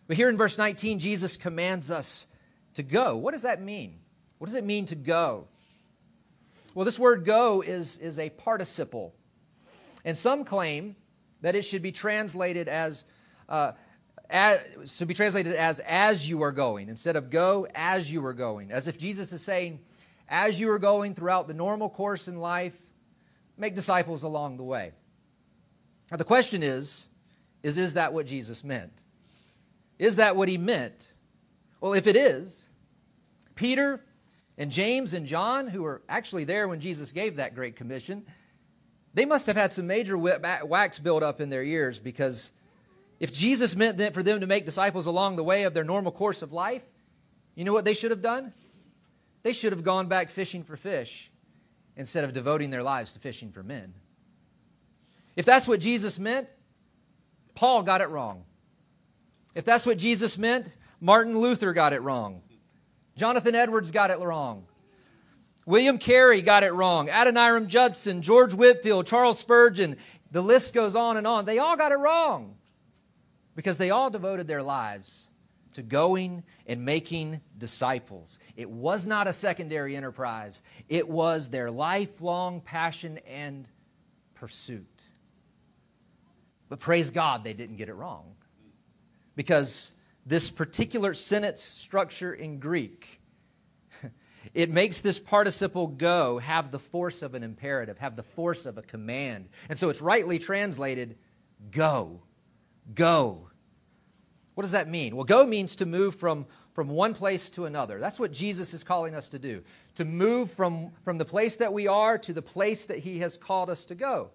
But 0.06 0.16
here 0.16 0.28
in 0.28 0.36
verse 0.36 0.56
19, 0.56 1.00
Jesus 1.00 1.36
commands 1.36 1.90
us 1.90 2.28
to 2.74 2.84
go. 2.84 3.16
What 3.16 3.32
does 3.32 3.42
that 3.42 3.60
mean? 3.60 3.98
What 4.38 4.44
does 4.46 4.54
it 4.54 4.62
mean 4.62 4.86
to 4.86 4.94
go? 4.94 5.48
Well, 6.76 6.84
this 6.84 6.96
word 6.96 7.24
go 7.24 7.60
is, 7.60 7.98
is 7.98 8.20
a 8.20 8.30
participle. 8.30 9.16
And 10.08 10.16
some 10.16 10.42
claim 10.42 10.96
that 11.42 11.54
it 11.54 11.66
should 11.66 11.82
be 11.82 11.92
translated 11.92 12.66
as, 12.66 13.04
uh, 13.46 13.72
as 14.30 14.64
should 14.86 15.06
be 15.06 15.12
translated 15.12 15.54
as 15.54 15.80
as 15.80 16.26
you 16.26 16.42
are 16.44 16.50
going 16.50 16.88
instead 16.88 17.14
of 17.14 17.28
go 17.28 17.66
as 17.74 18.10
you 18.10 18.24
are 18.24 18.32
going. 18.32 18.72
As 18.72 18.88
if 18.88 18.96
jesus 18.96 19.34
is 19.34 19.42
saying 19.42 19.80
as 20.26 20.58
you 20.58 20.70
are 20.70 20.78
going 20.78 21.14
throughout 21.14 21.46
the 21.46 21.52
normal 21.52 21.90
course 21.90 22.26
in 22.26 22.38
life 22.38 22.74
make 23.58 23.74
disciples 23.74 24.22
along 24.22 24.56
the 24.56 24.62
way. 24.62 24.92
Now 26.10 26.16
the 26.16 26.24
question 26.24 26.62
is 26.62 27.10
is 27.62 27.76
is 27.76 27.92
that 27.92 28.14
what 28.14 28.24
jesus 28.24 28.64
meant? 28.64 29.02
Is 29.98 30.16
that 30.16 30.36
what 30.36 30.48
he 30.48 30.56
meant? 30.56 31.12
Well 31.82 31.92
if 31.92 32.06
it 32.06 32.16
is 32.16 32.66
peter 33.54 34.02
and 34.56 34.70
james 34.70 35.12
and 35.12 35.26
john 35.26 35.66
who 35.66 35.82
were 35.82 36.00
actually 36.08 36.44
there 36.44 36.66
when 36.66 36.80
jesus 36.80 37.12
gave 37.12 37.36
that 37.36 37.54
great 37.54 37.76
commission 37.76 38.24
they 39.14 39.24
must 39.24 39.46
have 39.46 39.56
had 39.56 39.72
some 39.72 39.86
major 39.86 40.16
wax 40.16 40.98
build 40.98 41.22
up 41.22 41.40
in 41.40 41.48
their 41.48 41.62
ears 41.62 41.98
because 41.98 42.52
if 43.20 43.32
Jesus 43.32 43.74
meant 43.74 43.96
that 43.98 44.14
for 44.14 44.22
them 44.22 44.40
to 44.40 44.46
make 44.46 44.64
disciples 44.64 45.06
along 45.06 45.36
the 45.36 45.44
way 45.44 45.64
of 45.64 45.74
their 45.74 45.84
normal 45.84 46.12
course 46.12 46.42
of 46.42 46.52
life, 46.52 46.82
you 47.54 47.64
know 47.64 47.72
what 47.72 47.84
they 47.84 47.94
should 47.94 48.10
have 48.10 48.22
done? 48.22 48.52
They 49.42 49.52
should 49.52 49.72
have 49.72 49.82
gone 49.82 50.06
back 50.06 50.30
fishing 50.30 50.62
for 50.62 50.76
fish 50.76 51.30
instead 51.96 52.24
of 52.24 52.32
devoting 52.32 52.70
their 52.70 52.82
lives 52.82 53.12
to 53.12 53.18
fishing 53.18 53.50
for 53.50 53.62
men. 53.62 53.94
If 55.34 55.44
that's 55.44 55.66
what 55.66 55.80
Jesus 55.80 56.18
meant, 56.18 56.48
Paul 57.54 57.82
got 57.82 58.00
it 58.00 58.08
wrong. 58.08 58.44
If 59.54 59.64
that's 59.64 59.86
what 59.86 59.98
Jesus 59.98 60.38
meant, 60.38 60.76
Martin 61.00 61.36
Luther 61.36 61.72
got 61.72 61.92
it 61.92 62.02
wrong. 62.02 62.42
Jonathan 63.16 63.56
Edwards 63.56 63.90
got 63.90 64.10
it 64.10 64.20
wrong. 64.20 64.66
William 65.68 65.98
Carey 65.98 66.40
got 66.40 66.62
it 66.62 66.72
wrong. 66.72 67.10
Adoniram 67.10 67.66
Judson, 67.66 68.22
George 68.22 68.54
Whitefield, 68.54 69.06
Charles 69.06 69.38
Spurgeon, 69.38 69.98
the 70.30 70.40
list 70.40 70.72
goes 70.72 70.94
on 70.94 71.18
and 71.18 71.26
on. 71.26 71.44
They 71.44 71.58
all 71.58 71.76
got 71.76 71.92
it 71.92 71.96
wrong 71.96 72.54
because 73.54 73.76
they 73.76 73.90
all 73.90 74.08
devoted 74.08 74.48
their 74.48 74.62
lives 74.62 75.28
to 75.74 75.82
going 75.82 76.42
and 76.66 76.86
making 76.86 77.42
disciples. 77.58 78.38
It 78.56 78.70
was 78.70 79.06
not 79.06 79.26
a 79.26 79.32
secondary 79.34 79.94
enterprise, 79.94 80.62
it 80.88 81.06
was 81.06 81.50
their 81.50 81.70
lifelong 81.70 82.62
passion 82.62 83.20
and 83.28 83.68
pursuit. 84.34 85.02
But 86.70 86.80
praise 86.80 87.10
God, 87.10 87.44
they 87.44 87.52
didn't 87.52 87.76
get 87.76 87.90
it 87.90 87.94
wrong. 87.94 88.36
Because 89.36 89.92
this 90.24 90.48
particular 90.48 91.12
sentence 91.12 91.60
structure 91.60 92.32
in 92.32 92.58
Greek, 92.58 93.17
it 94.58 94.70
makes 94.70 95.02
this 95.02 95.20
participle 95.20 95.86
go 95.86 96.38
have 96.40 96.72
the 96.72 96.80
force 96.80 97.22
of 97.22 97.36
an 97.36 97.44
imperative, 97.44 97.96
have 97.98 98.16
the 98.16 98.24
force 98.24 98.66
of 98.66 98.76
a 98.76 98.82
command. 98.82 99.48
And 99.68 99.78
so 99.78 99.88
it's 99.88 100.02
rightly 100.02 100.40
translated 100.40 101.16
go. 101.70 102.22
Go. 102.92 103.50
What 104.56 104.62
does 104.62 104.72
that 104.72 104.88
mean? 104.88 105.14
Well, 105.14 105.24
go 105.24 105.46
means 105.46 105.76
to 105.76 105.86
move 105.86 106.16
from, 106.16 106.44
from 106.72 106.88
one 106.88 107.14
place 107.14 107.50
to 107.50 107.66
another. 107.66 108.00
That's 108.00 108.18
what 108.18 108.32
Jesus 108.32 108.74
is 108.74 108.82
calling 108.82 109.14
us 109.14 109.28
to 109.28 109.38
do 109.38 109.62
to 109.94 110.04
move 110.04 110.50
from, 110.50 110.90
from 111.04 111.18
the 111.18 111.24
place 111.24 111.54
that 111.58 111.72
we 111.72 111.86
are 111.86 112.18
to 112.18 112.32
the 112.32 112.42
place 112.42 112.86
that 112.86 112.98
he 112.98 113.20
has 113.20 113.36
called 113.36 113.70
us 113.70 113.86
to 113.86 113.94
go. 113.94 114.30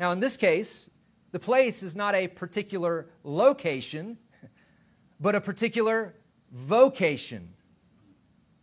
Now, 0.00 0.12
in 0.12 0.20
this 0.20 0.38
case, 0.38 0.88
the 1.32 1.38
place 1.38 1.82
is 1.82 1.94
not 1.94 2.14
a 2.14 2.28
particular 2.28 3.10
location, 3.24 4.16
but 5.20 5.34
a 5.34 5.40
particular 5.42 6.14
vocation. 6.50 7.52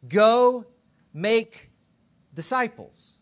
Go 0.08 0.65
make 1.13 1.70
disciples. 2.34 3.13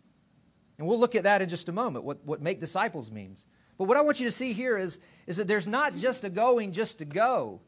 And 0.77 0.88
we'll 0.88 1.00
look 1.00 1.15
at 1.15 1.24
that 1.24 1.41
in 1.41 1.50
just 1.50 1.69
a 1.69 1.72
moment, 1.72 2.05
what, 2.05 2.24
what 2.24 2.41
make 2.41 2.60
disciples 2.60 3.10
means. 3.10 3.46
But 3.77 3.86
what 3.86 3.98
I 3.98 4.01
want 4.01 4.19
you 4.19 4.27
to 4.27 4.31
see 4.31 4.53
here 4.53 4.77
is, 4.77 5.00
is 5.25 5.38
that 5.38 5.48
there's 5.48 5.67
not 5.67 5.98
just 5.98 6.24
a 6.24 6.29
going 6.29 6.72
just 6.72 7.00
to 7.00 7.05
go. 7.05 7.62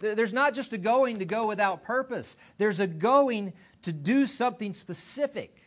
There's 0.00 0.32
not 0.32 0.54
just 0.54 0.72
a 0.72 0.78
going 0.78 1.20
to 1.20 1.24
go 1.24 1.46
without 1.46 1.84
purpose. 1.84 2.36
There's 2.58 2.80
a 2.80 2.86
going 2.86 3.52
to 3.82 3.92
do 3.92 4.26
something 4.26 4.74
specific. 4.74 5.62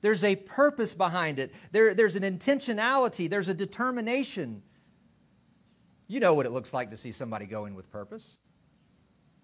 There's 0.00 0.24
a 0.24 0.36
purpose 0.36 0.94
behind 0.94 1.38
it. 1.38 1.52
There, 1.70 1.94
there's 1.94 2.16
an 2.16 2.22
intentionality. 2.22 3.30
There's 3.30 3.48
a 3.48 3.54
determination. 3.54 4.62
You 6.08 6.20
know 6.20 6.34
what 6.34 6.46
it 6.46 6.50
looks 6.50 6.74
like 6.74 6.90
to 6.90 6.96
see 6.96 7.12
somebody 7.12 7.46
going 7.46 7.74
with 7.74 7.90
purpose. 7.90 8.38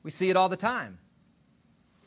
We 0.03 0.11
see 0.11 0.31
it 0.31 0.37
all 0.37 0.49
the 0.49 0.57
time. 0.57 0.99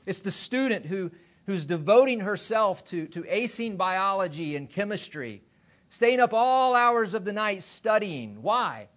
It's 0.05 0.22
the 0.22 0.31
student 0.31 0.86
who, 0.86 1.12
who's 1.46 1.65
devoting 1.65 2.22
herself 2.22 2.84
to, 2.86 3.08
to 3.08 3.24
acing 3.24 3.77
biology 3.77 4.55
and 4.55 4.70
chemistry 4.70 5.43
staying 5.89 6.22
up 6.22 6.34
all 6.34 6.74
hours 6.74 7.13
of 7.13 7.25
the 7.25 7.34
night 7.34 7.62
studying. 7.62 8.41
Why? 8.41 8.88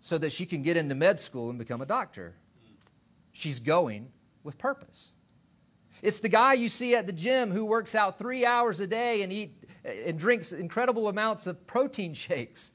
So 0.00 0.18
that 0.18 0.32
she 0.32 0.46
can 0.46 0.62
get 0.62 0.76
into 0.76 0.94
med 0.94 1.20
school 1.20 1.50
and 1.50 1.58
become 1.58 1.82
a 1.82 1.86
doctor. 1.86 2.34
She's 3.32 3.60
going 3.60 4.08
with 4.42 4.56
purpose. 4.56 5.12
It's 6.02 6.20
the 6.20 6.28
guy 6.28 6.54
you 6.54 6.68
see 6.68 6.94
at 6.94 7.06
the 7.06 7.12
gym 7.12 7.50
who 7.50 7.64
works 7.64 7.94
out 7.94 8.18
three 8.18 8.46
hours 8.46 8.80
a 8.80 8.86
day 8.86 9.22
and 9.22 9.32
eat 9.32 9.62
and 9.84 10.18
drinks 10.18 10.52
incredible 10.52 11.08
amounts 11.08 11.46
of 11.46 11.66
protein 11.66 12.14
shakes. 12.14 12.72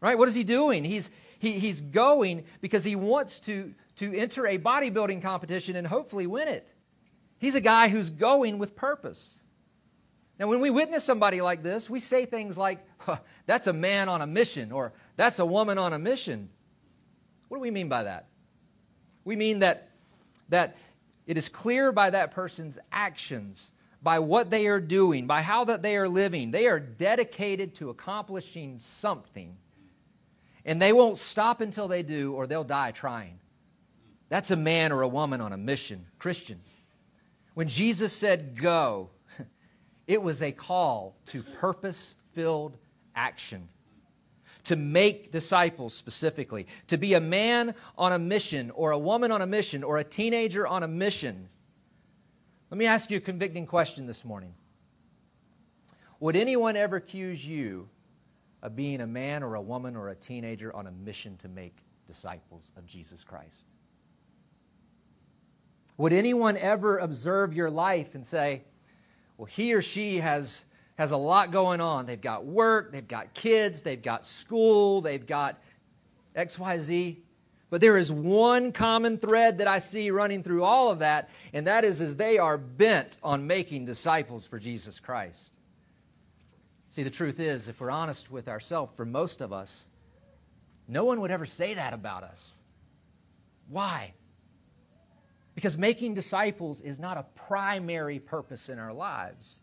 Right? 0.00 0.16
What 0.16 0.28
is 0.28 0.34
he 0.34 0.44
doing? 0.44 0.84
He's 0.84 1.10
he, 1.38 1.52
he's 1.58 1.80
going 1.80 2.44
because 2.60 2.84
he 2.84 2.96
wants 2.96 3.40
to, 3.40 3.74
to 3.96 4.14
enter 4.14 4.46
a 4.46 4.58
bodybuilding 4.58 5.22
competition 5.22 5.76
and 5.76 5.86
hopefully 5.86 6.26
win 6.26 6.48
it. 6.48 6.72
He's 7.38 7.54
a 7.54 7.60
guy 7.60 7.88
who's 7.88 8.10
going 8.10 8.58
with 8.58 8.74
purpose. 8.74 9.40
Now, 10.38 10.48
when 10.48 10.60
we 10.60 10.70
witness 10.70 11.04
somebody 11.04 11.40
like 11.40 11.62
this, 11.62 11.88
we 11.88 12.00
say 12.00 12.24
things 12.24 12.58
like, 12.58 12.84
huh, 12.98 13.18
that's 13.46 13.66
a 13.66 13.72
man 13.72 14.08
on 14.08 14.20
a 14.20 14.26
mission, 14.26 14.72
or 14.72 14.92
that's 15.16 15.38
a 15.38 15.46
woman 15.46 15.78
on 15.78 15.92
a 15.92 15.98
mission. 15.98 16.48
What 17.48 17.58
do 17.58 17.60
we 17.60 17.70
mean 17.70 17.88
by 17.88 18.04
that? 18.04 18.26
We 19.24 19.36
mean 19.36 19.60
that, 19.60 19.90
that 20.48 20.76
it 21.26 21.38
is 21.38 21.48
clear 21.48 21.92
by 21.92 22.10
that 22.10 22.32
person's 22.32 22.78
actions, 22.90 23.70
by 24.02 24.18
what 24.18 24.50
they 24.50 24.66
are 24.66 24.80
doing, 24.80 25.26
by 25.26 25.40
how 25.40 25.64
that 25.64 25.82
they 25.82 25.96
are 25.96 26.08
living, 26.08 26.50
they 26.50 26.66
are 26.66 26.80
dedicated 26.80 27.74
to 27.76 27.90
accomplishing 27.90 28.78
something. 28.78 29.56
And 30.64 30.82
they 30.82 30.92
won't 30.92 31.18
stop 31.18 31.60
until 31.60 31.88
they 31.88 32.02
do, 32.02 32.32
or 32.32 32.46
they'll 32.46 32.64
die 32.64 32.90
trying. 32.90 33.38
That's 34.34 34.50
a 34.50 34.56
man 34.56 34.90
or 34.90 35.02
a 35.02 35.06
woman 35.06 35.40
on 35.40 35.52
a 35.52 35.56
mission, 35.56 36.06
Christian. 36.18 36.58
When 37.54 37.68
Jesus 37.68 38.12
said, 38.12 38.60
Go, 38.60 39.10
it 40.08 40.20
was 40.20 40.42
a 40.42 40.50
call 40.50 41.14
to 41.26 41.44
purpose 41.44 42.16
filled 42.32 42.76
action, 43.14 43.68
to 44.64 44.74
make 44.74 45.30
disciples 45.30 45.94
specifically, 45.94 46.66
to 46.88 46.98
be 46.98 47.14
a 47.14 47.20
man 47.20 47.76
on 47.96 48.10
a 48.10 48.18
mission, 48.18 48.72
or 48.72 48.90
a 48.90 48.98
woman 48.98 49.30
on 49.30 49.40
a 49.40 49.46
mission, 49.46 49.84
or 49.84 49.98
a 49.98 50.04
teenager 50.04 50.66
on 50.66 50.82
a 50.82 50.88
mission. 50.88 51.48
Let 52.70 52.78
me 52.78 52.86
ask 52.86 53.12
you 53.12 53.18
a 53.18 53.20
convicting 53.20 53.66
question 53.66 54.04
this 54.04 54.24
morning. 54.24 54.52
Would 56.18 56.34
anyone 56.34 56.74
ever 56.74 56.96
accuse 56.96 57.46
you 57.46 57.88
of 58.64 58.74
being 58.74 59.00
a 59.00 59.06
man 59.06 59.44
or 59.44 59.54
a 59.54 59.62
woman 59.62 59.94
or 59.94 60.08
a 60.08 60.16
teenager 60.16 60.74
on 60.74 60.88
a 60.88 60.90
mission 60.90 61.36
to 61.36 61.48
make 61.48 61.84
disciples 62.08 62.72
of 62.76 62.84
Jesus 62.84 63.22
Christ? 63.22 63.66
Would 65.96 66.12
anyone 66.12 66.56
ever 66.56 66.98
observe 66.98 67.54
your 67.54 67.70
life 67.70 68.14
and 68.14 68.26
say, 68.26 68.62
well, 69.36 69.46
he 69.46 69.74
or 69.74 69.82
she 69.82 70.18
has, 70.18 70.64
has 70.96 71.12
a 71.12 71.16
lot 71.16 71.50
going 71.50 71.80
on. 71.80 72.06
They've 72.06 72.20
got 72.20 72.44
work, 72.44 72.92
they've 72.92 73.06
got 73.06 73.34
kids, 73.34 73.82
they've 73.82 74.02
got 74.02 74.24
school, 74.24 75.00
they've 75.00 75.24
got 75.24 75.60
XYZ. 76.36 77.18
But 77.70 77.80
there 77.80 77.98
is 77.98 78.12
one 78.12 78.70
common 78.72 79.18
thread 79.18 79.58
that 79.58 79.66
I 79.66 79.78
see 79.78 80.10
running 80.10 80.42
through 80.42 80.62
all 80.62 80.90
of 80.90 81.00
that, 81.00 81.30
and 81.52 81.66
that 81.66 81.84
is 81.84 82.00
as 82.00 82.16
they 82.16 82.38
are 82.38 82.58
bent 82.58 83.18
on 83.22 83.46
making 83.46 83.84
disciples 83.84 84.46
for 84.46 84.58
Jesus 84.58 85.00
Christ. 85.00 85.56
See, 86.90 87.02
the 87.02 87.10
truth 87.10 87.40
is, 87.40 87.68
if 87.68 87.80
we're 87.80 87.90
honest 87.90 88.30
with 88.30 88.48
ourselves, 88.48 88.92
for 88.96 89.04
most 89.04 89.40
of 89.40 89.52
us, 89.52 89.88
no 90.86 91.04
one 91.04 91.20
would 91.20 91.32
ever 91.32 91.46
say 91.46 91.74
that 91.74 91.92
about 91.92 92.22
us. 92.22 92.60
Why? 93.68 94.12
Because 95.54 95.78
making 95.78 96.14
disciples 96.14 96.80
is 96.80 96.98
not 96.98 97.16
a 97.16 97.24
primary 97.34 98.18
purpose 98.18 98.68
in 98.68 98.78
our 98.78 98.92
lives. 98.92 99.60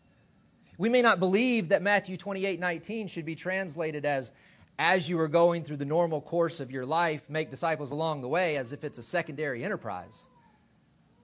We 0.78 0.88
may 0.88 1.02
not 1.02 1.18
believe 1.20 1.68
that 1.68 1.82
Matthew 1.82 2.16
28 2.16 2.58
19 2.58 3.08
should 3.08 3.26
be 3.26 3.34
translated 3.34 4.04
as, 4.04 4.32
as 4.78 5.08
you 5.08 5.20
are 5.20 5.28
going 5.28 5.64
through 5.64 5.76
the 5.76 5.84
normal 5.84 6.20
course 6.20 6.60
of 6.60 6.70
your 6.70 6.86
life, 6.86 7.28
make 7.28 7.50
disciples 7.50 7.90
along 7.90 8.22
the 8.22 8.28
way, 8.28 8.56
as 8.56 8.72
if 8.72 8.84
it's 8.84 8.98
a 8.98 9.02
secondary 9.02 9.64
enterprise. 9.64 10.28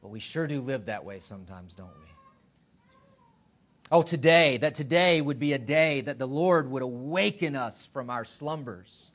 But 0.02 0.08
we 0.08 0.20
sure 0.20 0.46
do 0.46 0.60
live 0.60 0.86
that 0.86 1.04
way 1.04 1.20
sometimes, 1.20 1.74
don't 1.74 1.88
we? 1.88 2.08
Oh, 3.90 4.02
today, 4.02 4.58
that 4.58 4.74
today 4.74 5.22
would 5.22 5.38
be 5.38 5.54
a 5.54 5.58
day 5.58 6.02
that 6.02 6.18
the 6.18 6.28
Lord 6.28 6.70
would 6.70 6.82
awaken 6.82 7.56
us 7.56 7.86
from 7.86 8.10
our 8.10 8.24
slumbers 8.24 9.07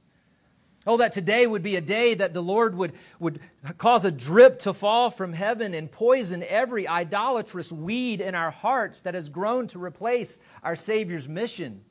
Oh, 0.85 0.97
that 0.97 1.13
today 1.13 1.47
would 1.47 1.63
be 1.63 1.77
a 1.77 1.81
day 1.81 2.13
that 2.13 2.33
the 2.33 2.43
Lord 2.43 2.75
would, 2.75 2.93
would 3.17 3.39
cause 3.77 4.03
a 4.03 4.11
drip 4.11 4.59
to 4.59 4.73
fall 4.73 5.09
from 5.09 5.31
heaven 5.31 5.73
and 5.73 5.89
poison 5.89 6.43
every 6.43 6.87
idolatrous 6.87 7.71
weed 7.71 8.19
in 8.19 8.35
our 8.35 8.51
hearts 8.51 9.01
that 9.01 9.13
has 9.13 9.29
grown 9.29 9.67
to 9.67 9.79
replace 9.81 10.39
our 10.61 10.75
Savior's 10.75 11.27
mission. 11.27 11.85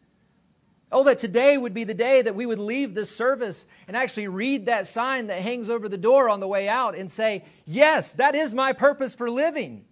Oh, 0.90 1.04
that 1.04 1.18
today 1.18 1.56
would 1.56 1.72
be 1.72 1.84
the 1.84 1.94
day 1.94 2.20
that 2.20 2.34
we 2.34 2.44
would 2.44 2.58
leave 2.58 2.94
this 2.94 3.10
service 3.10 3.66
and 3.88 3.96
actually 3.96 4.28
read 4.28 4.66
that 4.66 4.86
sign 4.86 5.28
that 5.28 5.40
hangs 5.40 5.70
over 5.70 5.88
the 5.88 5.96
door 5.96 6.28
on 6.28 6.40
the 6.40 6.46
way 6.46 6.68
out 6.68 6.94
and 6.94 7.10
say, 7.10 7.44
Yes, 7.64 8.12
that 8.14 8.34
is 8.34 8.54
my 8.54 8.74
purpose 8.74 9.14
for 9.14 9.30
living, 9.30 9.86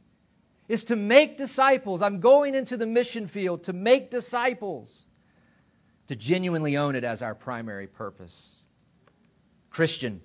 is 0.69 0.85
to 0.85 0.97
make 0.97 1.39
disciples. 1.39 2.03
I'm 2.03 2.21
going 2.21 2.55
into 2.55 2.77
the 2.77 2.87
mission 2.87 3.29
field 3.29 3.63
to 3.65 3.73
make 3.73 4.11
disciples, 4.11 5.09
to 6.09 6.15
genuinely 6.15 6.77
own 6.77 6.95
it 6.95 7.05
as 7.05 7.23
our 7.23 7.35
primary 7.35 7.87
purpose. 7.87 8.60
Christian, 9.71 10.21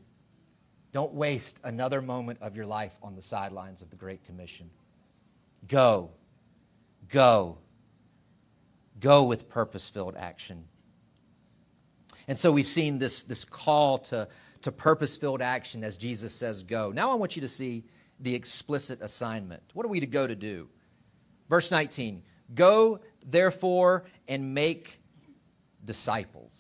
don't 0.92 1.14
waste 1.14 1.60
another 1.64 2.02
moment 2.02 2.40
of 2.42 2.56
your 2.56 2.66
life 2.66 2.98
on 3.04 3.16
the 3.16 3.22
sidelines 3.22 3.82
of 3.82 3.90
the 3.90 3.96
Great 3.96 4.26
Commission. 4.26 4.70
Go, 5.68 6.12
go, 7.10 7.58
go 9.00 9.24
with 9.24 9.48
purpose 9.50 9.90
filled 9.90 10.16
action. 10.16 10.66
And 12.28 12.38
so 12.38 12.52
we've 12.52 12.66
seen 12.66 12.98
this, 12.98 13.24
this 13.24 13.46
call 13.46 14.00
to, 14.00 14.28
to 14.64 14.72
purpose 14.72 15.16
filled 15.18 15.42
action 15.42 15.84
as 15.84 15.98
Jesus 15.98 16.34
says, 16.34 16.64
go. 16.64 16.92
Now 16.92 17.12
I 17.12 17.16
want 17.16 17.36
you 17.36 17.42
to 17.42 17.48
see 17.48 17.84
the 18.20 18.34
explicit 18.34 19.02
assignment. 19.02 19.62
What 19.74 19.86
are 19.86 19.90
we 19.90 20.00
to 20.00 20.08
go 20.08 20.26
to 20.26 20.36
do? 20.36 20.70
Verse 21.50 21.72
19 21.72 22.24
Go, 22.54 23.00
therefore, 23.26 24.06
and 24.28 24.54
make 24.54 25.00
disciples. 25.84 26.55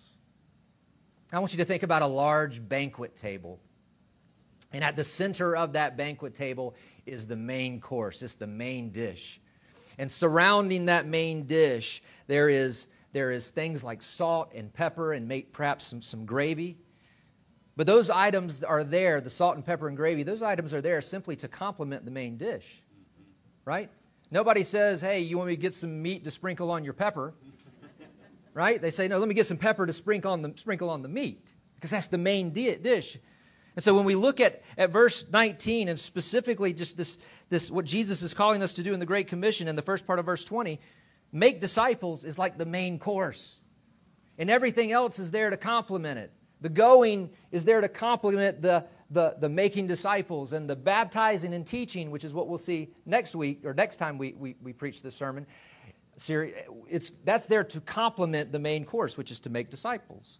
I 1.35 1.39
want 1.39 1.51
you 1.51 1.57
to 1.57 1.65
think 1.65 1.83
about 1.83 2.01
a 2.01 2.07
large 2.07 2.65
banquet 2.65 3.13
table. 3.13 3.59
And 4.71 4.85
at 4.85 4.95
the 4.95 5.03
center 5.03 5.53
of 5.53 5.73
that 5.73 5.97
banquet 5.97 6.33
table 6.33 6.75
is 7.05 7.27
the 7.27 7.35
main 7.35 7.81
course, 7.81 8.21
it's 8.21 8.35
the 8.35 8.47
main 8.47 8.89
dish. 8.89 9.41
And 9.97 10.09
surrounding 10.09 10.85
that 10.85 11.05
main 11.05 11.45
dish, 11.45 12.01
there 12.27 12.47
is, 12.47 12.87
there 13.11 13.31
is 13.31 13.49
things 13.49 13.83
like 13.83 14.01
salt 14.01 14.53
and 14.55 14.73
pepper 14.73 15.11
and 15.11 15.27
make 15.27 15.51
perhaps 15.51 15.83
some, 15.85 16.01
some 16.01 16.25
gravy. 16.25 16.77
But 17.75 17.85
those 17.85 18.09
items 18.09 18.63
are 18.63 18.85
there, 18.85 19.19
the 19.19 19.29
salt 19.29 19.57
and 19.57 19.65
pepper 19.65 19.89
and 19.89 19.97
gravy, 19.97 20.23
those 20.23 20.41
items 20.41 20.73
are 20.73 20.81
there 20.81 21.01
simply 21.01 21.35
to 21.37 21.49
complement 21.49 22.05
the 22.05 22.11
main 22.11 22.37
dish. 22.37 22.81
Right? 23.65 23.89
Nobody 24.31 24.63
says, 24.63 25.01
hey, 25.01 25.19
you 25.19 25.37
want 25.37 25.49
me 25.49 25.57
to 25.57 25.61
get 25.61 25.73
some 25.73 26.01
meat 26.01 26.23
to 26.23 26.31
sprinkle 26.31 26.71
on 26.71 26.85
your 26.85 26.93
pepper? 26.93 27.33
Right? 28.55 28.81
They 28.81 28.89
say, 28.89 29.07
no, 29.07 29.19
let 29.19 29.27
me 29.27 29.35
get 29.35 29.45
some 29.45 29.57
pepper 29.57 29.85
to 29.85 29.93
sprinkle 29.93 30.31
on 30.31 30.41
the, 30.41 30.53
sprinkle 30.55 30.89
on 30.89 31.03
the 31.03 31.09
meat, 31.09 31.53
because 31.75 31.91
that's 31.91 32.07
the 32.07 32.17
main 32.17 32.49
di- 32.51 32.77
dish. 32.77 33.17
And 33.75 33.83
so 33.83 33.93
when 33.93 34.05
we 34.05 34.15
look 34.15 34.39
at, 34.39 34.63
at 34.77 34.89
verse 34.89 35.25
19 35.29 35.89
and 35.89 35.99
specifically 35.99 36.73
just 36.73 36.95
this, 36.95 37.19
this, 37.49 37.69
what 37.69 37.83
Jesus 37.83 38.23
is 38.23 38.33
calling 38.33 38.63
us 38.63 38.73
to 38.75 38.83
do 38.83 38.93
in 38.93 38.99
the 39.01 39.05
Great 39.05 39.27
Commission 39.27 39.67
in 39.67 39.75
the 39.75 39.81
first 39.81 40.07
part 40.07 40.17
of 40.17 40.25
verse 40.25 40.45
20, 40.45 40.79
make 41.33 41.59
disciples 41.59 42.23
is 42.23 42.39
like 42.39 42.57
the 42.57 42.65
main 42.65 42.97
course. 42.97 43.59
And 44.37 44.49
everything 44.49 44.93
else 44.93 45.19
is 45.19 45.31
there 45.31 45.49
to 45.49 45.57
complement 45.57 46.17
it. 46.19 46.31
The 46.61 46.69
going 46.69 47.29
is 47.51 47.65
there 47.65 47.81
to 47.81 47.89
complement 47.89 48.61
the, 48.61 48.85
the, 49.11 49.35
the 49.37 49.49
making 49.49 49.87
disciples 49.87 50.53
and 50.53 50.69
the 50.69 50.77
baptizing 50.77 51.53
and 51.53 51.67
teaching, 51.67 52.09
which 52.09 52.23
is 52.23 52.33
what 52.33 52.47
we'll 52.47 52.57
see 52.57 52.93
next 53.05 53.35
week 53.35 53.65
or 53.65 53.73
next 53.73 53.97
time 53.97 54.17
we, 54.17 54.33
we, 54.33 54.55
we 54.63 54.71
preach 54.71 55.03
this 55.03 55.15
sermon, 55.15 55.45
it's, 56.17 57.11
that's 57.23 57.47
there 57.47 57.63
to 57.63 57.81
complement 57.81 58.51
the 58.51 58.59
main 58.59 58.85
course, 58.85 59.17
which 59.17 59.31
is 59.31 59.39
to 59.41 59.49
make 59.49 59.69
disciples. 59.69 60.39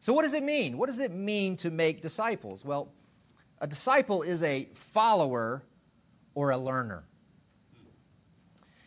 So, 0.00 0.12
what 0.12 0.22
does 0.22 0.34
it 0.34 0.42
mean? 0.42 0.78
What 0.78 0.88
does 0.88 1.00
it 1.00 1.12
mean 1.12 1.56
to 1.56 1.70
make 1.70 2.00
disciples? 2.00 2.64
Well, 2.64 2.92
a 3.60 3.66
disciple 3.66 4.22
is 4.22 4.42
a 4.42 4.68
follower 4.74 5.64
or 6.34 6.50
a 6.50 6.58
learner. 6.58 7.04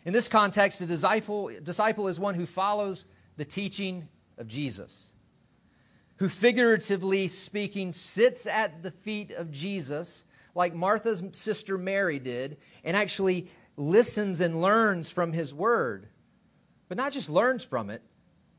In 0.06 0.14
this 0.14 0.28
context, 0.28 0.82
a 0.82 0.86
disciple, 0.86 1.52
disciple 1.62 2.08
is 2.08 2.20
one 2.20 2.36
who 2.36 2.46
follows 2.46 3.06
the 3.38 3.46
teaching 3.46 4.08
of 4.38 4.48
Jesus, 4.48 5.08
who 6.16 6.30
figuratively 6.30 7.28
speaking 7.28 7.94
sits 7.94 8.48
at 8.48 8.82
the 8.82 8.92
feet 8.92 9.32
of 9.32 9.52
Jesus, 9.52 10.26
like 10.56 10.74
Martha's 10.74 11.24
sister 11.34 11.78
Mary 11.78 12.20
did, 12.20 12.58
and 12.84 12.96
actually 12.96 13.50
listens 13.78 14.42
and 14.42 14.62
learns 14.62 15.10
from 15.10 15.34
his 15.34 15.54
word, 15.54 16.08
but 16.88 16.98
not 16.98 17.12
just 17.12 17.30
learns 17.30 17.64
from 17.64 17.90
it, 17.90 18.02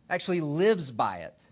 actually 0.09 0.41
lives 0.41 0.91
by 0.91 1.19
it. 1.19 1.45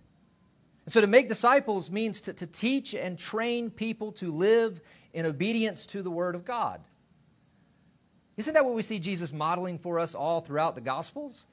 And 0.85 0.93
so 0.93 1.01
to 1.01 1.07
make 1.07 1.29
disciples 1.29 1.91
means 1.91 2.23
to, 2.23 2.33
to 2.33 2.47
teach 2.47 2.95
and 2.95 3.19
train 3.19 3.71
people 3.71 4.13
to 4.13 4.31
live 4.33 4.81
in 5.13 5.27
obedience 5.27 5.87
to 5.87 6.03
the 6.03 6.11
word 6.11 6.35
of 6.35 6.45
God. 6.45 6.81
Isn't 8.37 8.55
that 8.55 8.65
what 8.65 8.75
we 8.75 8.83
see 8.83 8.99
Jesus 8.99 9.33
modeling 9.33 9.79
for 9.79 9.99
us 9.99 10.15
all 10.15 10.41
throughout 10.41 10.75
the 10.75 10.81
Gospels? 10.81 11.47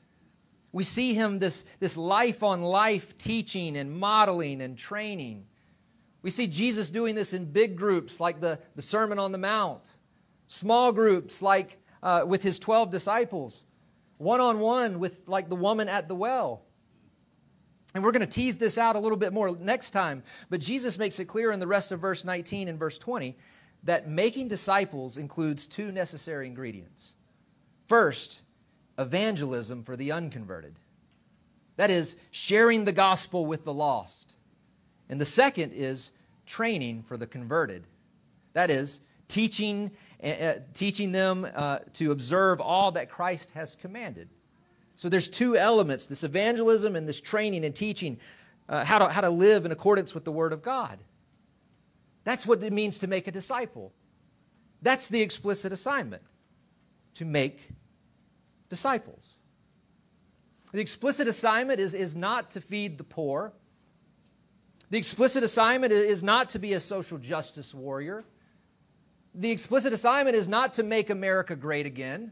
We 0.72 0.84
see 0.84 1.14
him 1.14 1.40
this, 1.40 1.66
this 1.80 1.98
life 1.98 2.44
on 2.44 2.62
life 2.62 3.18
teaching 3.18 3.78
and 3.78 3.92
modeling 3.92 4.62
and 4.62 4.78
training. 4.78 5.46
We 6.22 6.32
see 6.32 6.48
Jesus 6.48 6.92
doing 6.92 7.16
this 7.16 7.34
in 7.34 7.46
big 7.46 7.76
groups 7.76 8.20
like 8.20 8.40
the, 8.40 8.60
the 8.76 8.82
Sermon 8.82 9.20
on 9.20 9.32
the 9.32 9.38
Mount, 9.38 9.84
small 10.48 10.92
groups 10.92 11.42
like 11.42 11.78
uh, 12.08 12.24
with 12.26 12.42
his 12.42 12.58
12 12.58 12.90
disciples, 12.90 13.66
one 14.18 14.40
on 14.40 14.62
one 14.62 14.98
with 14.98 15.20
like 15.28 15.50
the 15.50 15.58
woman 15.58 15.90
at 15.90 16.08
the 16.08 16.16
well. 16.16 16.64
And 17.94 18.02
we're 18.02 18.14
going 18.14 18.26
to 18.26 18.32
tease 18.32 18.58
this 18.58 18.78
out 18.78 18.96
a 18.96 19.00
little 19.00 19.18
bit 19.18 19.34
more 19.34 19.58
next 19.58 19.92
time, 19.92 20.24
but 20.50 20.62
Jesus 20.62 20.98
makes 20.98 21.20
it 21.20 21.26
clear 21.26 21.52
in 21.52 21.60
the 21.60 21.68
rest 21.68 21.92
of 21.92 22.00
verse 22.00 22.24
19 22.24 22.70
and 22.70 22.80
verse 22.80 22.98
20 22.98 23.36
that 23.84 24.08
making 24.08 24.48
disciples 24.48 25.18
includes 25.18 25.68
two 25.68 25.92
necessary 25.92 26.48
ingredients. 26.48 27.16
First, 27.88 28.42
evangelism 28.98 29.84
for 29.84 29.98
the 29.98 30.14
unconverted. 30.14 30.80
That 31.76 31.92
is, 31.92 32.16
sharing 32.32 32.86
the 32.86 32.94
gospel 32.94 33.46
with 33.46 33.66
the 33.66 33.74
lost. 33.74 34.34
And 35.10 35.20
the 35.20 35.26
second 35.26 35.74
is 35.74 36.12
training 36.46 37.04
for 37.04 37.18
the 37.18 37.28
converted. 37.28 37.84
That 38.54 38.72
is, 38.72 39.02
teaching 39.28 39.92
teaching 40.74 41.12
them 41.12 41.48
uh, 41.56 41.80
to 41.94 42.12
observe 42.12 42.60
all 42.60 42.92
that 42.92 43.10
Christ 43.10 43.52
has 43.52 43.76
commanded. 43.76 44.30
So 44.96 45.10
there's 45.10 45.28
two 45.28 45.56
elements 45.56 46.08
this 46.08 46.24
evangelism 46.24 46.96
and 46.96 47.08
this 47.08 47.22
training 47.22 47.66
and 47.66 47.76
teaching 47.76 48.20
uh, 48.68 48.84
how, 48.84 49.00
to, 49.00 49.10
how 49.10 49.22
to 49.22 49.30
live 49.30 49.66
in 49.66 49.72
accordance 49.72 50.14
with 50.14 50.26
the 50.26 50.32
Word 50.32 50.54
of 50.54 50.62
God. 50.62 51.00
That's 52.24 52.46
what 52.46 52.62
it 52.64 52.74
means 52.74 53.00
to 53.00 53.08
make 53.08 53.28
a 53.28 53.32
disciple. 53.32 53.94
That's 54.82 55.08
the 55.08 55.22
explicit 55.22 55.72
assignment 55.72 56.24
to 57.16 57.26
make 57.26 57.70
disciples. 58.70 59.36
The 60.74 60.82
explicit 60.82 61.28
assignment 61.28 61.80
is, 61.80 61.94
is 61.94 62.16
not 62.16 62.52
to 62.52 62.62
feed 62.62 62.98
the 62.98 63.04
poor. 63.04 63.54
The 64.90 64.98
explicit 64.98 65.44
assignment 65.44 65.94
is 65.94 66.24
not 66.24 66.50
to 66.50 66.60
be 66.60 66.74
a 66.74 66.80
social 66.80 67.18
justice 67.18 67.74
warrior. 67.74 68.26
The 69.38 69.52
explicit 69.52 69.94
assignment 69.94 70.36
is 70.36 70.50
not 70.50 70.74
to 70.74 70.84
make 70.84 71.12
America 71.12 71.56
great 71.56 71.86
again. 71.86 72.32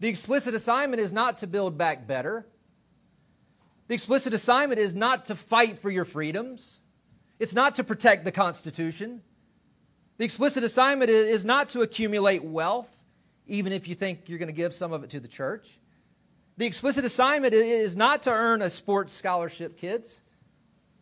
The 0.00 0.08
explicit 0.08 0.54
assignment 0.54 1.02
is 1.02 1.12
not 1.12 1.38
to 1.38 1.46
build 1.46 1.76
back 1.76 2.06
better. 2.06 2.46
The 3.88 3.94
explicit 3.94 4.32
assignment 4.32 4.80
is 4.80 4.94
not 4.94 5.26
to 5.26 5.34
fight 5.34 5.78
for 5.78 5.90
your 5.90 6.06
freedoms. 6.06 6.80
It's 7.38 7.54
not 7.54 7.74
to 7.74 7.84
protect 7.84 8.24
the 8.24 8.32
Constitution. 8.32 9.20
The 10.16 10.24
explicit 10.24 10.64
assignment 10.64 11.10
is 11.10 11.44
not 11.44 11.68
to 11.70 11.82
accumulate 11.82 12.42
wealth, 12.42 12.90
even 13.46 13.74
if 13.74 13.86
you 13.86 13.94
think 13.94 14.30
you're 14.30 14.38
going 14.38 14.48
to 14.48 14.54
give 14.54 14.72
some 14.72 14.94
of 14.94 15.04
it 15.04 15.10
to 15.10 15.20
the 15.20 15.28
church. 15.28 15.78
The 16.56 16.64
explicit 16.64 17.04
assignment 17.04 17.52
is 17.52 17.98
not 17.98 18.22
to 18.22 18.30
earn 18.30 18.62
a 18.62 18.70
sports 18.70 19.12
scholarship, 19.12 19.76
kids. 19.76 20.22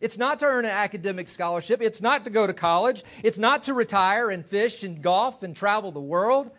It's 0.01 0.17
not 0.17 0.39
to 0.39 0.45
earn 0.45 0.65
an 0.65 0.71
academic 0.71 1.29
scholarship. 1.29 1.81
It's 1.81 2.01
not 2.01 2.25
to 2.25 2.29
go 2.29 2.45
to 2.45 2.53
college. 2.53 3.03
It's 3.23 3.37
not 3.37 3.63
to 3.63 3.73
retire 3.73 4.29
and 4.29 4.45
fish 4.45 4.83
and 4.83 5.01
golf 5.01 5.41
and 5.43 5.55
travel 5.55 5.91
the 5.91 6.01
world. 6.01 6.51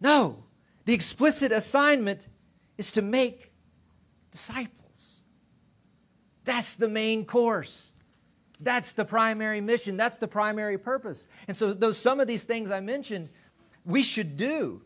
No, 0.00 0.44
the 0.84 0.94
explicit 0.94 1.52
assignment 1.52 2.28
is 2.78 2.92
to 2.92 3.02
make 3.02 3.52
disciples. 4.30 5.22
That's 6.44 6.76
the 6.76 6.88
main 6.88 7.26
course. 7.26 7.90
That's 8.60 8.92
the 8.92 9.04
primary 9.04 9.60
mission. 9.60 9.96
That's 9.96 10.18
the 10.18 10.28
primary 10.28 10.78
purpose. 10.78 11.26
And 11.48 11.56
so, 11.56 11.72
those 11.72 11.98
some 11.98 12.20
of 12.20 12.26
these 12.26 12.44
things 12.44 12.70
I 12.70 12.80
mentioned, 12.80 13.28
we 13.84 14.02
should 14.02 14.36
do 14.36 14.82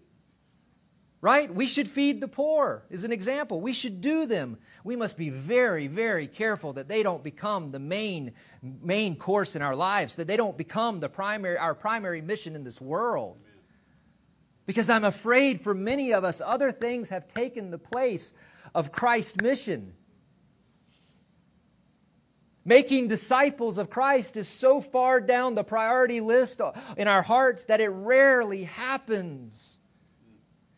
right? 1.24 1.54
We 1.54 1.66
should 1.66 1.88
feed 1.88 2.20
the 2.20 2.28
poor, 2.28 2.84
is 2.90 3.04
an 3.04 3.10
example. 3.10 3.58
We 3.58 3.72
should 3.72 4.02
do 4.02 4.26
them. 4.26 4.58
We 4.84 4.96
must 4.96 5.16
be 5.16 5.30
very, 5.30 5.86
very 5.86 6.26
careful 6.26 6.74
that 6.74 6.88
they 6.88 7.02
don't 7.02 7.24
become 7.24 7.72
the 7.72 7.78
main, 7.78 8.32
main 8.62 9.16
course 9.16 9.56
in 9.56 9.62
our 9.62 9.74
lives, 9.74 10.16
that 10.16 10.26
they 10.26 10.36
don't 10.36 10.58
become 10.58 11.00
the 11.00 11.08
primary, 11.08 11.56
our 11.56 11.74
primary 11.74 12.20
mission 12.20 12.54
in 12.54 12.64
this 12.64 12.82
world. 12.82 13.38
Because 14.66 14.90
I'm 14.90 15.04
afraid 15.04 15.62
for 15.62 15.72
many 15.72 16.12
of 16.12 16.22
us, 16.22 16.42
other 16.44 16.70
things 16.70 17.08
have 17.08 17.26
taken 17.26 17.70
the 17.70 17.78
place 17.78 18.34
of 18.74 18.92
Christ's 18.92 19.40
mission. 19.40 19.94
Making 22.66 23.08
disciples 23.08 23.78
of 23.78 23.88
Christ 23.88 24.36
is 24.36 24.48
so 24.48 24.82
far 24.82 25.18
down 25.18 25.54
the 25.54 25.64
priority 25.64 26.20
list 26.20 26.60
in 26.98 27.08
our 27.08 27.22
hearts 27.22 27.64
that 27.64 27.80
it 27.80 27.88
rarely 27.88 28.64
happens. 28.64 29.78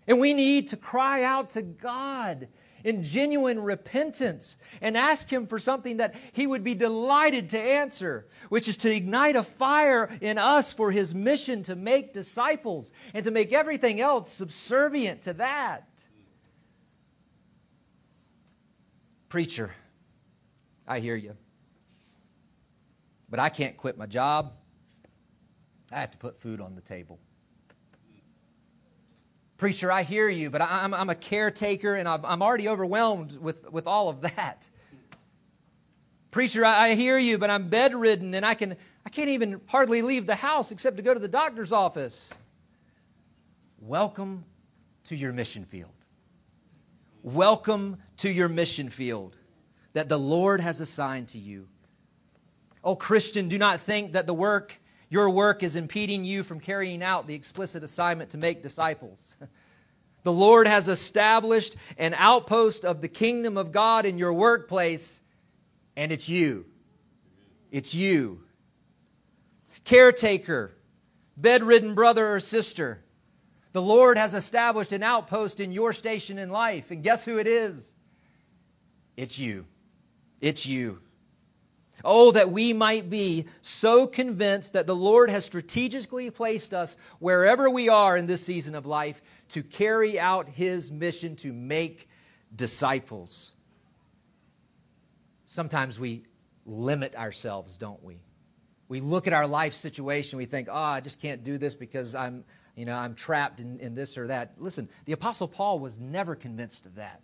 And 0.07 0.21
we 0.21 0.33
need 0.33 0.69
to 0.69 0.77
cry 0.77 1.25
out 1.25 1.51
to 1.51 1.63
God 1.63 2.47
in 2.87 3.03
genuine 3.03 3.61
repentance 3.61 4.57
and 4.81 4.97
ask 4.97 5.31
Him 5.31 5.49
for 5.49 5.59
something 5.59 5.97
that 5.97 6.15
He 6.33 6.47
would 6.47 6.63
be 6.63 6.75
delighted 6.75 7.49
to 7.51 7.61
answer, 7.61 8.29
which 8.49 8.69
is 8.69 8.77
to 8.79 8.95
ignite 8.95 9.35
a 9.35 9.43
fire 9.43 10.09
in 10.21 10.39
us 10.39 10.73
for 10.73 10.93
His 10.93 11.13
mission 11.13 11.65
to 11.65 11.75
make 11.75 12.13
disciples 12.13 12.93
and 13.13 13.25
to 13.25 13.33
make 13.33 13.53
everything 13.53 14.01
else 14.01 14.33
subservient 14.33 15.23
to 15.23 15.33
that. 15.35 16.07
Preacher, 19.29 19.75
I 20.87 21.01
hear 21.01 21.17
you. 21.17 21.37
But 23.29 23.41
I 23.41 23.49
can't 23.49 23.77
quit 23.77 23.99
my 23.99 24.07
job. 24.07 24.53
I 25.91 25.99
have 25.99 26.13
to 26.13 26.19
put 26.19 26.39
food 26.39 26.61
on 26.61 26.77
the 26.77 26.81
table. 26.81 27.19
Preacher, 29.57 29.91
I 29.91 30.03
hear 30.03 30.29
you, 30.29 30.51
but 30.51 30.61
I'm, 30.61 30.93
I'm 30.93 31.09
a 31.09 31.15
caretaker 31.15 31.95
and 31.95 32.07
I'm 32.07 32.43
already 32.43 32.69
overwhelmed 32.69 33.39
with, 33.39 33.71
with 33.73 33.87
all 33.87 34.11
of 34.11 34.21
that. 34.21 34.69
Preacher, 36.31 36.65
I, 36.65 36.89
I 36.89 36.95
hear 36.95 37.17
you, 37.17 37.39
but 37.39 37.49
I'm 37.49 37.71
bedridden 37.71 38.35
and 38.35 38.45
I, 38.45 38.53
can, 38.53 38.77
I 39.07 39.09
can't 39.09 39.31
even 39.31 39.63
hardly 39.67 40.03
leave 40.03 40.27
the 40.27 40.35
house 40.35 40.73
except 40.73 40.99
to 40.99 41.03
go 41.03 41.15
to 41.15 41.21
the 41.21 41.29
doctor's 41.29 41.73
office. 41.73 42.35
Welcome 43.81 44.45
to 45.05 45.17
your 45.17 45.33
mission 45.33 45.65
field. 45.65 45.91
Welcome 47.23 47.97
to 48.19 48.31
your 48.31 48.51
mission 48.51 48.91
field 48.91 49.37
that 49.95 50.11
the 50.11 50.19
Lord 50.19 50.61
has 50.61 50.83
assigned 50.83 51.29
to 51.29 51.39
you. 51.39 51.67
Oh, 52.85 52.95
Christian, 52.95 53.49
do 53.49 53.57
not 53.57 53.81
think 53.81 54.13
that 54.13 54.27
the 54.27 54.35
work 54.35 54.79
your 55.09 55.31
work 55.31 55.63
is 55.63 55.77
impeding 55.77 56.25
you 56.25 56.43
from 56.43 56.61
carrying 56.61 57.03
out 57.03 57.27
the 57.27 57.35
explicit 57.35 57.83
assignment 57.83 58.31
to 58.31 58.39
make 58.39 58.63
disciples. 58.63 59.37
The 60.23 60.33
Lord 60.33 60.67
has 60.67 60.89
established 60.89 61.77
an 61.99 62.13
outpost 62.19 62.85
of 62.85 63.01
the 63.01 63.07
kingdom 63.07 63.57
of 63.57 63.71
God 63.71 64.05
in 64.05 64.19
your 64.19 64.33
workplace, 64.33 65.23
and 65.95 66.11
it's 66.11 66.29
you. 66.29 66.67
It's 67.71 67.95
you. 67.95 68.41
Caretaker, 69.85 70.73
bedridden 71.37 71.95
brother 71.95 72.35
or 72.35 72.41
sister, 72.41 73.05
the 73.71 73.81
Lord 73.81 74.19
has 74.19 74.35
established 74.35 74.91
an 74.91 75.05
outpost 75.05 75.61
in 75.61 75.71
your 75.71 75.93
station 75.93 76.39
in 76.39 76.51
life, 76.51 76.91
and 76.91 77.05
guess 77.05 77.25
who 77.25 77.39
it 77.39 77.47
is? 77.47 77.95
It's 79.17 79.39
you. 79.39 79.65
It's 80.41 80.67
you. 80.67 81.03
Oh, 82.05 82.33
that 82.33 82.51
we 82.51 82.73
might 82.73 83.09
be 83.09 83.47
so 83.63 84.07
convinced 84.07 84.75
that 84.75 84.87
the 84.87 84.95
Lord 84.95 85.31
has 85.31 85.45
strategically 85.45 86.31
placed 86.31 86.75
us 86.75 86.97
wherever 87.19 87.71
we 87.71 87.89
are 87.89 88.17
in 88.17 88.27
this 88.27 88.45
season 88.45 88.75
of 88.75 88.87
life 88.87 89.23
to 89.51 89.63
carry 89.63 90.19
out 90.19 90.49
His 90.49 90.91
mission 90.91 91.37
to 91.37 91.53
make 91.53 92.09
disciples. 92.55 93.53
Sometimes 95.47 95.99
we 95.99 96.25
limit 96.67 97.17
ourselves, 97.17 97.77
don't 97.77 98.03
we? 98.03 98.21
We 98.89 99.01
look 99.01 99.27
at 99.27 99.33
our 99.33 99.47
life 99.47 99.75
situation, 99.75 100.37
we 100.37 100.47
think, 100.47 100.69
oh, 100.71 100.75
I 100.75 101.01
just 101.01 101.21
can't 101.21 101.43
do 101.43 101.59
this 101.59 101.75
because 101.75 102.15
I'm, 102.15 102.45
you 102.77 102.85
know, 102.85 102.95
I'm 102.95 103.15
trapped 103.15 103.61
in, 103.61 103.81
in 103.81 103.95
this 103.95 104.19
or 104.19 104.29
that. 104.29 104.55
Listen, 104.59 104.89
the 105.07 105.13
Apostle 105.13 105.49
Paul 105.49 105.79
was 105.79 105.99
never 105.99 106.35
convinced 106.35 106.87
of 106.87 106.97
that 106.97 107.23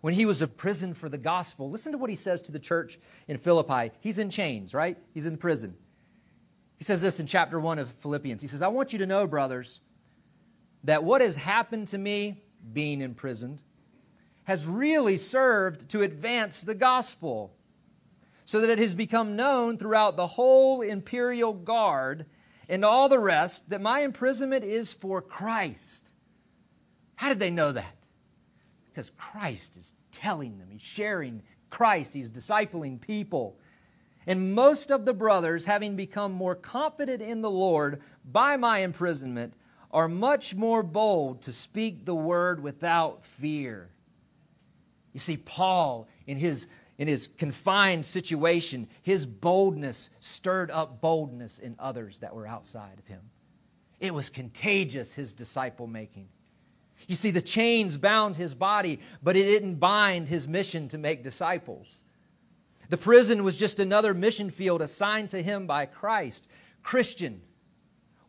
when 0.00 0.14
he 0.14 0.26
was 0.26 0.42
imprisoned 0.42 0.96
for 0.96 1.08
the 1.08 1.18
gospel. 1.18 1.70
Listen 1.70 1.92
to 1.92 1.98
what 1.98 2.10
he 2.10 2.16
says 2.16 2.42
to 2.42 2.52
the 2.52 2.58
church 2.58 2.98
in 3.28 3.38
Philippi. 3.38 3.92
He's 4.00 4.18
in 4.18 4.30
chains, 4.30 4.72
right? 4.74 4.96
He's 5.12 5.26
in 5.26 5.36
prison. 5.36 5.76
He 6.78 6.84
says 6.84 7.02
this 7.02 7.20
in 7.20 7.26
chapter 7.26 7.60
1 7.60 7.78
of 7.78 7.90
Philippians. 7.90 8.40
He 8.40 8.48
says, 8.48 8.62
I 8.62 8.68
want 8.68 8.92
you 8.92 9.00
to 9.00 9.06
know, 9.06 9.26
brothers, 9.26 9.80
that 10.84 11.04
what 11.04 11.20
has 11.20 11.36
happened 11.36 11.88
to 11.88 11.98
me, 11.98 12.42
being 12.72 13.02
imprisoned, 13.02 13.60
has 14.44 14.66
really 14.66 15.18
served 15.18 15.90
to 15.90 16.02
advance 16.02 16.62
the 16.62 16.74
gospel, 16.74 17.54
so 18.46 18.60
that 18.60 18.70
it 18.70 18.78
has 18.78 18.94
become 18.94 19.36
known 19.36 19.76
throughout 19.76 20.16
the 20.16 20.26
whole 20.26 20.80
imperial 20.80 21.52
guard 21.52 22.26
and 22.68 22.84
all 22.84 23.08
the 23.08 23.18
rest 23.18 23.70
that 23.70 23.80
my 23.80 24.00
imprisonment 24.00 24.64
is 24.64 24.92
for 24.92 25.22
Christ. 25.22 26.10
How 27.14 27.28
did 27.28 27.38
they 27.38 27.50
know 27.50 27.70
that? 27.70 27.94
Because 28.92 29.10
Christ 29.16 29.76
is 29.76 29.94
telling 30.12 30.58
them, 30.58 30.68
He's 30.70 30.82
sharing 30.82 31.42
Christ, 31.70 32.14
He's 32.14 32.30
discipling 32.30 33.00
people. 33.00 33.56
And 34.26 34.54
most 34.54 34.90
of 34.90 35.04
the 35.04 35.14
brothers, 35.14 35.64
having 35.64 35.96
become 35.96 36.32
more 36.32 36.54
confident 36.54 37.22
in 37.22 37.40
the 37.40 37.50
Lord 37.50 38.02
by 38.30 38.56
my 38.56 38.80
imprisonment, 38.80 39.54
are 39.92 40.08
much 40.08 40.54
more 40.54 40.82
bold 40.82 41.42
to 41.42 41.52
speak 41.52 42.04
the 42.04 42.14
word 42.14 42.62
without 42.62 43.24
fear. 43.24 43.90
You 45.12 45.20
see, 45.20 45.36
Paul, 45.36 46.06
in 46.26 46.36
his, 46.36 46.68
in 46.98 47.08
his 47.08 47.28
confined 47.38 48.06
situation, 48.06 48.88
his 49.02 49.26
boldness 49.26 50.10
stirred 50.20 50.70
up 50.70 51.00
boldness 51.00 51.58
in 51.58 51.74
others 51.78 52.18
that 52.18 52.34
were 52.34 52.46
outside 52.46 52.98
of 52.98 53.06
him. 53.06 53.22
It 53.98 54.14
was 54.14 54.30
contagious, 54.30 55.14
his 55.14 55.32
disciple 55.32 55.86
making. 55.86 56.28
You 57.10 57.16
see, 57.16 57.32
the 57.32 57.42
chains 57.42 57.96
bound 57.96 58.36
his 58.36 58.54
body, 58.54 59.00
but 59.20 59.36
it 59.36 59.42
didn't 59.42 59.80
bind 59.80 60.28
his 60.28 60.46
mission 60.46 60.86
to 60.86 60.96
make 60.96 61.24
disciples. 61.24 62.04
The 62.88 62.96
prison 62.96 63.42
was 63.42 63.56
just 63.56 63.80
another 63.80 64.14
mission 64.14 64.48
field 64.48 64.80
assigned 64.80 65.30
to 65.30 65.42
him 65.42 65.66
by 65.66 65.86
Christ. 65.86 66.46
Christian, 66.84 67.42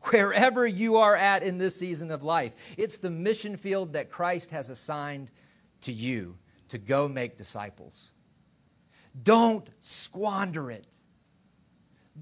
wherever 0.06 0.66
you 0.66 0.98
are 0.98 1.16
at 1.16 1.44
in 1.44 1.60
this 1.60 1.76
season 1.76 2.10
of 2.10 2.24
life, 2.24 2.54
it's 2.76 2.98
the 2.98 3.12
mission 3.12 3.56
field 3.56 3.94
that 3.94 4.10
Christ 4.10 4.50
has 4.50 4.72
assigned 4.72 5.32
to 5.82 5.92
you 5.92 6.36
to 6.70 6.80
go 6.80 7.08
make 7.08 7.38
disciples. 7.38 8.10
Don't 9.22 9.70
squander 9.82 10.72
it. 10.72 10.88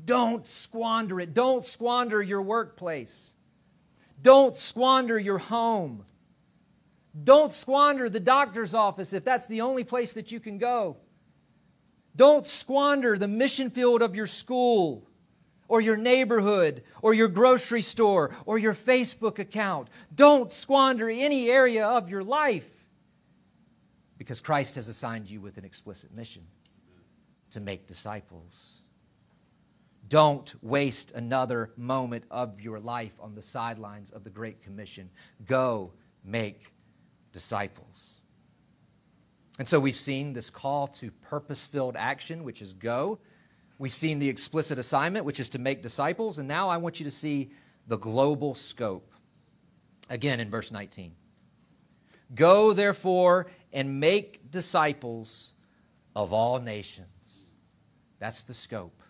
Don't 0.04 0.46
squander 0.46 1.22
it. 1.22 1.34
Don't 1.34 1.64
squander 1.64 2.22
your 2.22 2.42
workplace. 2.42 3.34
Don't 4.22 4.58
squander 4.58 5.18
your 5.18 5.38
home. 5.38 6.04
Don't 7.24 7.52
squander 7.52 8.10
the 8.10 8.20
doctor's 8.20 8.76
office 8.76 9.14
if 9.14 9.24
that's 9.24 9.48
the 9.48 9.62
only 9.62 9.84
place 9.84 10.14
that 10.14 10.32
you 10.32 10.40
can 10.40 10.58
go. 10.58 10.98
Don't 12.16 12.46
squander 12.46 13.18
the 13.18 13.28
mission 13.28 13.70
field 13.70 14.02
of 14.02 14.16
your 14.16 14.28
school 14.28 15.08
or 15.68 15.82
your 15.82 15.98
neighborhood 15.98 16.84
or 17.02 17.14
your 17.14 17.28
grocery 17.28 17.82
store 17.82 18.36
or 18.46 18.58
your 18.58 18.74
Facebook 18.74 19.40
account. 19.40 19.88
Don't 20.14 20.52
squander 20.52 21.10
any 21.10 21.50
area 21.50 21.88
of 21.88 22.10
your 22.10 22.24
life 22.24 22.70
because 24.18 24.40
Christ 24.40 24.76
has 24.76 24.90
assigned 24.90 25.30
you 25.30 25.40
with 25.40 25.58
an 25.58 25.66
explicit 25.66 26.14
mission 26.14 26.46
to 27.52 27.60
make 27.60 27.88
disciples. 27.88 28.82
Don't 30.08 30.54
waste 30.64 31.12
another 31.12 31.72
moment 31.78 32.26
of 32.30 32.60
your 32.60 32.80
life 32.80 33.14
on 33.20 33.36
the 33.36 33.42
sidelines 33.42 34.10
of 34.10 34.24
the 34.24 34.30
Great 34.30 34.62
Commission. 34.62 35.10
Go 35.46 35.94
make 36.24 36.74
disciples. 37.32 38.22
And 39.58 39.68
so 39.68 39.80
we've 39.80 39.96
seen 39.96 40.34
this 40.34 40.50
call 40.50 40.88
to 40.88 41.12
purpose 41.12 41.66
filled 41.66 41.96
action, 41.98 42.44
which 42.44 42.62
is 42.62 42.74
go. 42.74 43.20
We've 43.78 43.94
seen 43.94 44.20
the 44.20 44.30
explicit 44.30 44.80
assignment, 44.80 45.26
which 45.26 45.40
is 45.40 45.50
to 45.52 45.60
make 45.60 45.82
disciples. 45.82 46.40
And 46.40 46.48
now 46.48 46.70
I 46.70 46.78
want 46.78 47.00
you 47.00 47.04
to 47.04 47.12
see 47.12 47.52
the 47.88 47.98
global 47.98 48.56
scope. 48.56 49.12
Again 50.10 50.40
in 50.40 50.50
verse 50.50 50.72
19. 50.72 51.14
Go, 52.36 52.74
therefore, 52.74 53.48
and 53.74 54.00
make 54.00 54.52
disciples 54.52 55.54
of 56.16 56.34
all 56.34 56.60
nations. 56.60 57.50
That's 58.20 58.44
the 58.44 58.54
scope. 58.54 59.02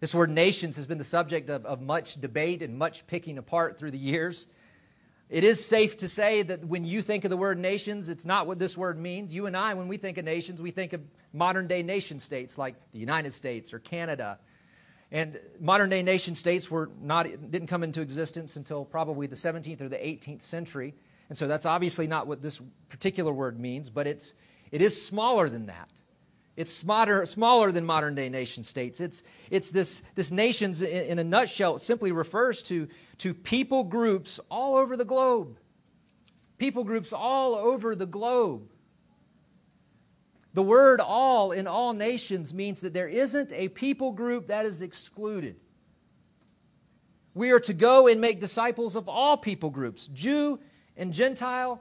This 0.00 0.14
word 0.14 0.30
nations 0.30 0.76
has 0.76 0.86
been 0.86 0.98
the 0.98 1.04
subject 1.04 1.50
of, 1.50 1.66
of 1.66 1.80
much 1.80 2.20
debate 2.20 2.62
and 2.62 2.76
much 2.76 3.06
picking 3.06 3.38
apart 3.38 3.78
through 3.78 3.90
the 3.90 3.98
years. 3.98 4.46
It 5.30 5.44
is 5.44 5.64
safe 5.64 5.98
to 5.98 6.08
say 6.08 6.42
that 6.42 6.64
when 6.64 6.84
you 6.84 7.02
think 7.02 7.24
of 7.24 7.30
the 7.30 7.36
word 7.36 7.58
nations, 7.58 8.08
it's 8.08 8.24
not 8.24 8.46
what 8.46 8.58
this 8.58 8.78
word 8.78 8.98
means. 8.98 9.34
You 9.34 9.46
and 9.46 9.54
I, 9.56 9.74
when 9.74 9.86
we 9.86 9.98
think 9.98 10.16
of 10.16 10.24
nations, 10.24 10.62
we 10.62 10.70
think 10.70 10.94
of 10.94 11.02
modern 11.34 11.66
day 11.66 11.82
nation 11.82 12.18
states 12.18 12.56
like 12.56 12.76
the 12.92 12.98
United 12.98 13.34
States 13.34 13.74
or 13.74 13.78
Canada. 13.78 14.38
And 15.12 15.38
modern 15.60 15.90
day 15.90 16.02
nation 16.02 16.34
states 16.34 16.70
were 16.70 16.90
not, 17.00 17.24
didn't 17.50 17.66
come 17.68 17.82
into 17.82 18.00
existence 18.00 18.56
until 18.56 18.86
probably 18.86 19.26
the 19.26 19.36
17th 19.36 19.82
or 19.82 19.88
the 19.88 19.96
18th 19.96 20.42
century. 20.42 20.94
And 21.28 21.36
so 21.36 21.46
that's 21.46 21.66
obviously 21.66 22.06
not 22.06 22.26
what 22.26 22.40
this 22.40 22.60
particular 22.88 23.32
word 23.32 23.60
means, 23.60 23.90
but 23.90 24.06
it's, 24.06 24.32
it 24.70 24.80
is 24.80 25.00
smaller 25.00 25.50
than 25.50 25.66
that. 25.66 25.90
It's 26.58 26.72
smaller, 26.72 27.24
smaller 27.24 27.70
than 27.70 27.86
modern 27.86 28.16
day 28.16 28.28
nation 28.28 28.64
states. 28.64 29.00
It's, 29.00 29.22
it's 29.48 29.70
this, 29.70 30.02
this 30.16 30.32
nations, 30.32 30.82
in, 30.82 31.04
in 31.04 31.18
a 31.20 31.24
nutshell, 31.24 31.78
simply 31.78 32.10
refers 32.10 32.64
to, 32.64 32.88
to 33.18 33.32
people 33.32 33.84
groups 33.84 34.40
all 34.50 34.74
over 34.74 34.96
the 34.96 35.04
globe. 35.04 35.56
People 36.58 36.82
groups 36.82 37.12
all 37.12 37.54
over 37.54 37.94
the 37.94 38.06
globe. 38.06 38.68
The 40.52 40.64
word 40.64 41.00
all 41.00 41.52
in 41.52 41.68
all 41.68 41.92
nations 41.92 42.52
means 42.52 42.80
that 42.80 42.92
there 42.92 43.06
isn't 43.06 43.52
a 43.52 43.68
people 43.68 44.10
group 44.10 44.48
that 44.48 44.66
is 44.66 44.82
excluded. 44.82 45.60
We 47.34 47.52
are 47.52 47.60
to 47.60 47.72
go 47.72 48.08
and 48.08 48.20
make 48.20 48.40
disciples 48.40 48.96
of 48.96 49.08
all 49.08 49.36
people 49.36 49.70
groups 49.70 50.08
Jew 50.08 50.58
and 50.96 51.12
Gentile, 51.12 51.80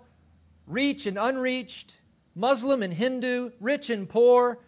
reach 0.68 1.08
and 1.08 1.18
unreached, 1.18 1.96
Muslim 2.36 2.84
and 2.84 2.94
Hindu, 2.94 3.50
rich 3.60 3.90
and 3.90 4.08
poor, 4.08 4.60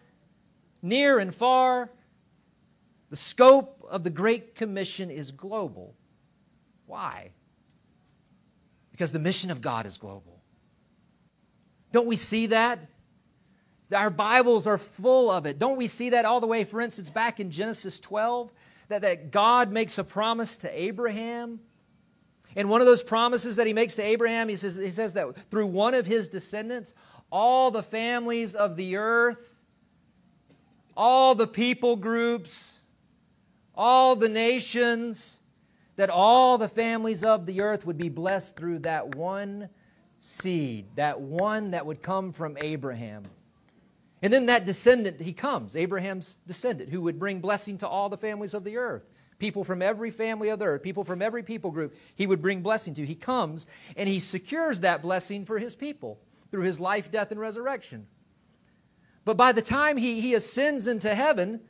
near 0.82 1.18
and 1.18 1.34
far. 1.34 1.90
The 3.10 3.16
scope 3.16 3.84
of 3.88 4.04
the 4.04 4.10
Great 4.10 4.54
Commission 4.54 5.10
is 5.10 5.30
global. 5.30 5.94
Why? 6.86 7.30
Because 8.92 9.12
the 9.12 9.18
mission 9.18 9.50
of 9.50 9.60
God 9.60 9.86
is 9.86 9.98
global. 9.98 10.40
Don't 11.92 12.06
we 12.06 12.16
see 12.16 12.46
that? 12.46 12.78
Our 13.92 14.10
Bibles 14.10 14.66
are 14.66 14.78
full 14.78 15.30
of 15.30 15.46
it. 15.46 15.58
Don't 15.58 15.76
we 15.76 15.88
see 15.88 16.10
that 16.10 16.24
all 16.24 16.40
the 16.40 16.46
way, 16.46 16.62
for 16.62 16.80
instance, 16.80 17.10
back 17.10 17.40
in 17.40 17.50
Genesis 17.50 17.98
12? 17.98 18.52
that, 18.90 19.02
that 19.02 19.30
God 19.30 19.72
makes 19.72 19.98
a 19.98 20.04
promise 20.04 20.58
to 20.58 20.80
Abraham. 20.80 21.60
And 22.54 22.68
one 22.68 22.80
of 22.80 22.86
those 22.86 23.02
promises 23.02 23.56
that 23.56 23.66
he 23.66 23.72
makes 23.72 23.94
to 23.96 24.02
Abraham, 24.02 24.48
he 24.48 24.56
says, 24.56 24.76
he 24.76 24.90
says 24.90 25.14
that 25.14 25.26
through 25.50 25.68
one 25.68 25.94
of 25.94 26.04
his 26.04 26.28
descendants, 26.28 26.94
all 27.30 27.70
the 27.70 27.82
families 27.82 28.54
of 28.54 28.76
the 28.76 28.96
earth, 28.96 29.54
all 30.96 31.34
the 31.34 31.46
people 31.46 31.96
groups, 31.96 32.74
all 33.74 34.16
the 34.16 34.28
nations, 34.28 35.40
that 35.96 36.10
all 36.10 36.58
the 36.58 36.68
families 36.68 37.22
of 37.22 37.46
the 37.46 37.60
earth 37.60 37.84
would 37.84 37.98
be 37.98 38.08
blessed 38.08 38.56
through 38.56 38.78
that 38.80 39.14
one 39.14 39.68
seed, 40.20 40.86
that 40.96 41.20
one 41.20 41.72
that 41.72 41.86
would 41.86 42.02
come 42.02 42.32
from 42.32 42.56
Abraham. 42.60 43.24
And 44.22 44.32
then 44.32 44.46
that 44.46 44.64
descendant, 44.64 45.20
he 45.20 45.32
comes, 45.32 45.76
Abraham's 45.76 46.36
descendant, 46.46 46.90
who 46.90 47.00
would 47.02 47.18
bring 47.18 47.40
blessing 47.40 47.78
to 47.78 47.88
all 47.88 48.08
the 48.08 48.18
families 48.18 48.54
of 48.54 48.64
the 48.64 48.76
earth. 48.76 49.02
People 49.38 49.64
from 49.64 49.80
every 49.80 50.10
family 50.10 50.50
of 50.50 50.58
the 50.58 50.66
earth, 50.66 50.82
people 50.82 51.04
from 51.04 51.22
every 51.22 51.42
people 51.42 51.70
group, 51.70 51.94
he 52.14 52.26
would 52.26 52.42
bring 52.42 52.60
blessing 52.60 52.92
to. 52.94 53.06
He 53.06 53.14
comes 53.14 53.66
and 53.96 54.06
he 54.06 54.20
secures 54.20 54.80
that 54.80 55.00
blessing 55.00 55.46
for 55.46 55.58
his 55.58 55.74
people 55.74 56.20
through 56.50 56.64
his 56.64 56.78
life, 56.78 57.10
death, 57.10 57.30
and 57.30 57.40
resurrection. 57.40 58.06
But 59.24 59.36
by 59.36 59.52
the 59.52 59.62
time 59.62 59.96
he, 59.96 60.20
he 60.20 60.34
ascends 60.34 60.86
into 60.86 61.14
heaven, 61.14 61.60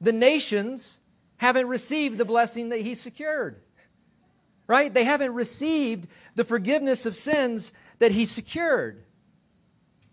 the 0.00 0.12
nations 0.12 1.00
haven't 1.36 1.68
received 1.68 2.18
the 2.18 2.24
blessing 2.24 2.70
that 2.70 2.80
he 2.80 2.94
secured. 2.94 3.60
Right? 4.66 4.92
They 4.92 5.04
haven't 5.04 5.34
received 5.34 6.08
the 6.34 6.44
forgiveness 6.44 7.06
of 7.06 7.14
sins 7.14 7.72
that 7.98 8.12
he 8.12 8.24
secured. 8.24 9.04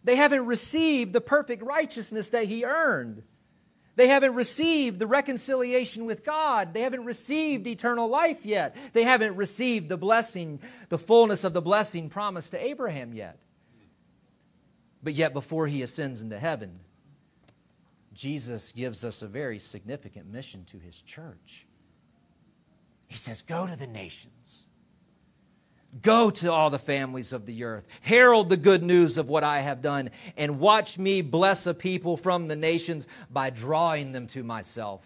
They 0.03 0.15
haven't 0.15 0.45
received 0.45 1.13
the 1.13 1.21
perfect 1.21 1.63
righteousness 1.63 2.29
that 2.29 2.45
he 2.45 2.65
earned. 2.65 3.23
They 3.95 4.07
haven't 4.07 4.35
received 4.35 4.99
the 4.99 5.07
reconciliation 5.07 6.05
with 6.05 6.23
God. 6.23 6.73
They 6.73 6.81
haven't 6.81 7.05
received 7.05 7.67
eternal 7.67 8.07
life 8.07 8.45
yet. 8.45 8.75
They 8.93 9.03
haven't 9.03 9.35
received 9.35 9.89
the 9.89 9.97
blessing, 9.97 10.59
the 10.89 10.97
fullness 10.97 11.43
of 11.43 11.53
the 11.53 11.61
blessing 11.61 12.09
promised 12.09 12.51
to 12.51 12.63
Abraham 12.63 13.13
yet. 13.13 13.37
But 15.03 15.13
yet, 15.13 15.33
before 15.33 15.67
he 15.67 15.81
ascends 15.81 16.21
into 16.21 16.37
heaven, 16.37 16.79
Jesus 18.13 18.71
gives 18.71 19.03
us 19.03 19.21
a 19.21 19.27
very 19.27 19.59
significant 19.59 20.31
mission 20.31 20.65
to 20.65 20.77
his 20.77 21.01
church. 21.01 21.65
He 23.07 23.17
says, 23.17 23.41
Go 23.41 23.67
to 23.67 23.75
the 23.75 23.87
nations 23.87 24.67
Go 26.01 26.29
to 26.29 26.51
all 26.51 26.69
the 26.69 26.79
families 26.79 27.33
of 27.33 27.45
the 27.45 27.65
earth, 27.65 27.85
herald 27.99 28.47
the 28.47 28.55
good 28.55 28.81
news 28.81 29.17
of 29.17 29.27
what 29.27 29.43
I 29.43 29.59
have 29.59 29.81
done, 29.81 30.09
and 30.37 30.57
watch 30.57 30.97
me 30.97 31.21
bless 31.21 31.67
a 31.67 31.73
people 31.73 32.15
from 32.15 32.47
the 32.47 32.55
nations 32.55 33.07
by 33.29 33.49
drawing 33.49 34.13
them 34.13 34.27
to 34.27 34.41
myself. 34.41 35.05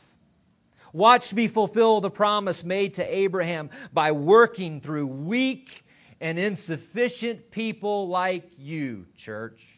Watch 0.93 1.33
me 1.33 1.47
fulfill 1.47 2.01
the 2.01 2.11
promise 2.11 2.63
made 2.63 2.93
to 2.95 3.15
Abraham 3.15 3.71
by 3.93 4.11
working 4.11 4.79
through 4.79 5.07
weak 5.07 5.83
and 6.21 6.37
insufficient 6.37 7.49
people 7.49 8.07
like 8.07 8.51
you, 8.59 9.07
church. 9.17 9.74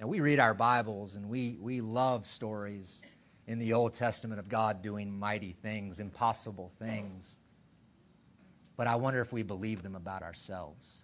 Now, 0.00 0.06
we 0.06 0.20
read 0.20 0.40
our 0.40 0.54
Bibles 0.54 1.16
and 1.16 1.28
we, 1.28 1.58
we 1.60 1.82
love 1.82 2.24
stories 2.24 3.02
in 3.46 3.58
the 3.58 3.74
Old 3.74 3.92
Testament 3.92 4.40
of 4.40 4.48
God 4.48 4.80
doing 4.80 5.12
mighty 5.12 5.52
things, 5.52 6.00
impossible 6.00 6.72
things. 6.78 7.36
But 8.78 8.86
I 8.86 8.96
wonder 8.96 9.20
if 9.20 9.30
we 9.30 9.42
believe 9.42 9.82
them 9.82 9.94
about 9.94 10.22
ourselves. 10.22 11.02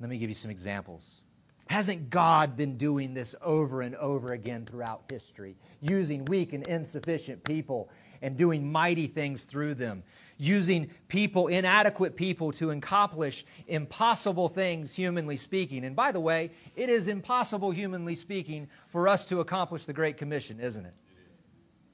Let 0.00 0.08
me 0.08 0.16
give 0.16 0.30
you 0.30 0.34
some 0.34 0.50
examples. 0.50 1.20
Hasn't 1.68 2.08
God 2.08 2.56
been 2.56 2.78
doing 2.78 3.12
this 3.12 3.36
over 3.42 3.82
and 3.82 3.94
over 3.96 4.32
again 4.32 4.64
throughout 4.64 5.02
history, 5.10 5.58
using 5.82 6.24
weak 6.24 6.54
and 6.54 6.66
insufficient 6.66 7.44
people 7.44 7.90
and 8.22 8.36
doing 8.36 8.70
mighty 8.70 9.06
things 9.06 9.44
through 9.44 9.74
them? 9.74 10.02
using 10.40 10.90
people, 11.08 11.48
inadequate 11.48 12.16
people, 12.16 12.50
to 12.50 12.70
accomplish 12.70 13.44
impossible 13.68 14.48
things, 14.48 14.94
humanly 14.94 15.36
speaking. 15.36 15.84
And 15.84 15.94
by 15.94 16.12
the 16.12 16.20
way, 16.20 16.50
it 16.74 16.88
is 16.88 17.08
impossible, 17.08 17.70
humanly 17.70 18.14
speaking, 18.14 18.68
for 18.88 19.06
us 19.06 19.26
to 19.26 19.40
accomplish 19.40 19.84
the 19.84 19.92
Great 19.92 20.16
Commission, 20.16 20.58
isn't 20.58 20.86
it? 20.86 20.94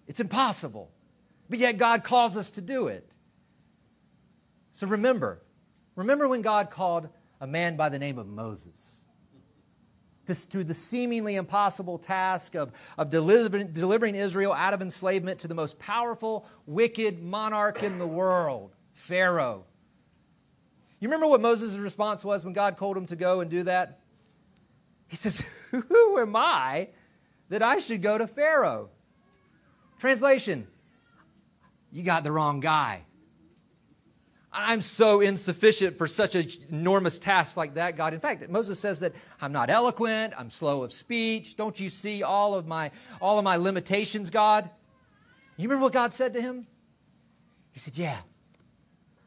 It's 0.06 0.20
impossible. 0.20 0.92
But 1.50 1.58
yet 1.58 1.76
God 1.76 2.04
calls 2.04 2.36
us 2.36 2.52
to 2.52 2.60
do 2.60 2.86
it. 2.86 3.16
So 4.72 4.86
remember, 4.86 5.42
remember 5.96 6.28
when 6.28 6.42
God 6.42 6.70
called 6.70 7.08
a 7.40 7.48
man 7.48 7.76
by 7.76 7.88
the 7.88 7.98
name 7.98 8.16
of 8.16 8.28
Moses 8.28 9.02
this, 10.26 10.46
to 10.48 10.64
the 10.64 10.74
seemingly 10.74 11.36
impossible 11.36 11.98
task 11.98 12.54
of, 12.54 12.72
of 12.98 13.10
delivering, 13.10 13.72
delivering 13.72 14.14
Israel 14.14 14.52
out 14.52 14.74
of 14.74 14.82
enslavement 14.82 15.40
to 15.40 15.48
the 15.48 15.54
most 15.54 15.78
powerful, 15.78 16.46
wicked 16.66 17.22
monarch 17.22 17.82
in 17.82 17.98
the 17.98 18.06
world, 18.06 18.74
Pharaoh. 18.92 19.64
You 21.00 21.08
remember 21.08 21.26
what 21.26 21.40
Moses' 21.40 21.76
response 21.76 22.24
was 22.24 22.44
when 22.44 22.54
God 22.54 22.76
called 22.76 22.96
him 22.96 23.06
to 23.06 23.16
go 23.16 23.40
and 23.40 23.50
do 23.50 23.62
that? 23.64 24.00
He 25.08 25.16
says, 25.16 25.42
Who 25.70 26.18
am 26.18 26.36
I 26.36 26.88
that 27.48 27.62
I 27.62 27.78
should 27.78 28.02
go 28.02 28.18
to 28.18 28.26
Pharaoh? 28.26 28.90
Translation, 29.98 30.66
you 31.90 32.02
got 32.02 32.24
the 32.24 32.32
wrong 32.32 32.60
guy. 32.60 33.05
I'm 34.58 34.80
so 34.80 35.20
insufficient 35.20 35.98
for 35.98 36.06
such 36.06 36.34
an 36.34 36.48
enormous 36.70 37.18
task 37.18 37.58
like 37.58 37.74
that, 37.74 37.94
God. 37.94 38.14
In 38.14 38.20
fact, 38.20 38.48
Moses 38.48 38.80
says 38.80 39.00
that 39.00 39.12
I'm 39.38 39.52
not 39.52 39.68
eloquent, 39.68 40.32
I'm 40.36 40.50
slow 40.50 40.82
of 40.82 40.94
speech. 40.94 41.56
Don't 41.56 41.78
you 41.78 41.90
see 41.90 42.22
all 42.22 42.54
of 42.54 42.66
my 42.66 42.90
all 43.20 43.38
of 43.38 43.44
my 43.44 43.56
limitations, 43.56 44.30
God? 44.30 44.70
You 45.58 45.68
remember 45.68 45.84
what 45.84 45.92
God 45.92 46.14
said 46.14 46.32
to 46.32 46.40
him? 46.40 46.66
He 47.72 47.80
said, 47.80 47.98
"Yeah, 47.98 48.18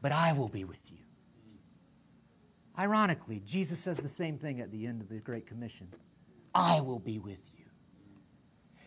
but 0.02 0.10
I 0.10 0.32
will 0.32 0.48
be 0.48 0.64
with 0.64 0.90
you." 0.90 0.98
Ironically, 2.76 3.40
Jesus 3.46 3.78
says 3.78 4.00
the 4.00 4.08
same 4.08 4.36
thing 4.36 4.60
at 4.60 4.72
the 4.72 4.84
end 4.84 5.00
of 5.00 5.08
the 5.08 5.18
Great 5.18 5.46
Commission. 5.46 5.88
I 6.52 6.80
will 6.80 6.98
be 6.98 7.20
with 7.20 7.52
you. 7.56 7.66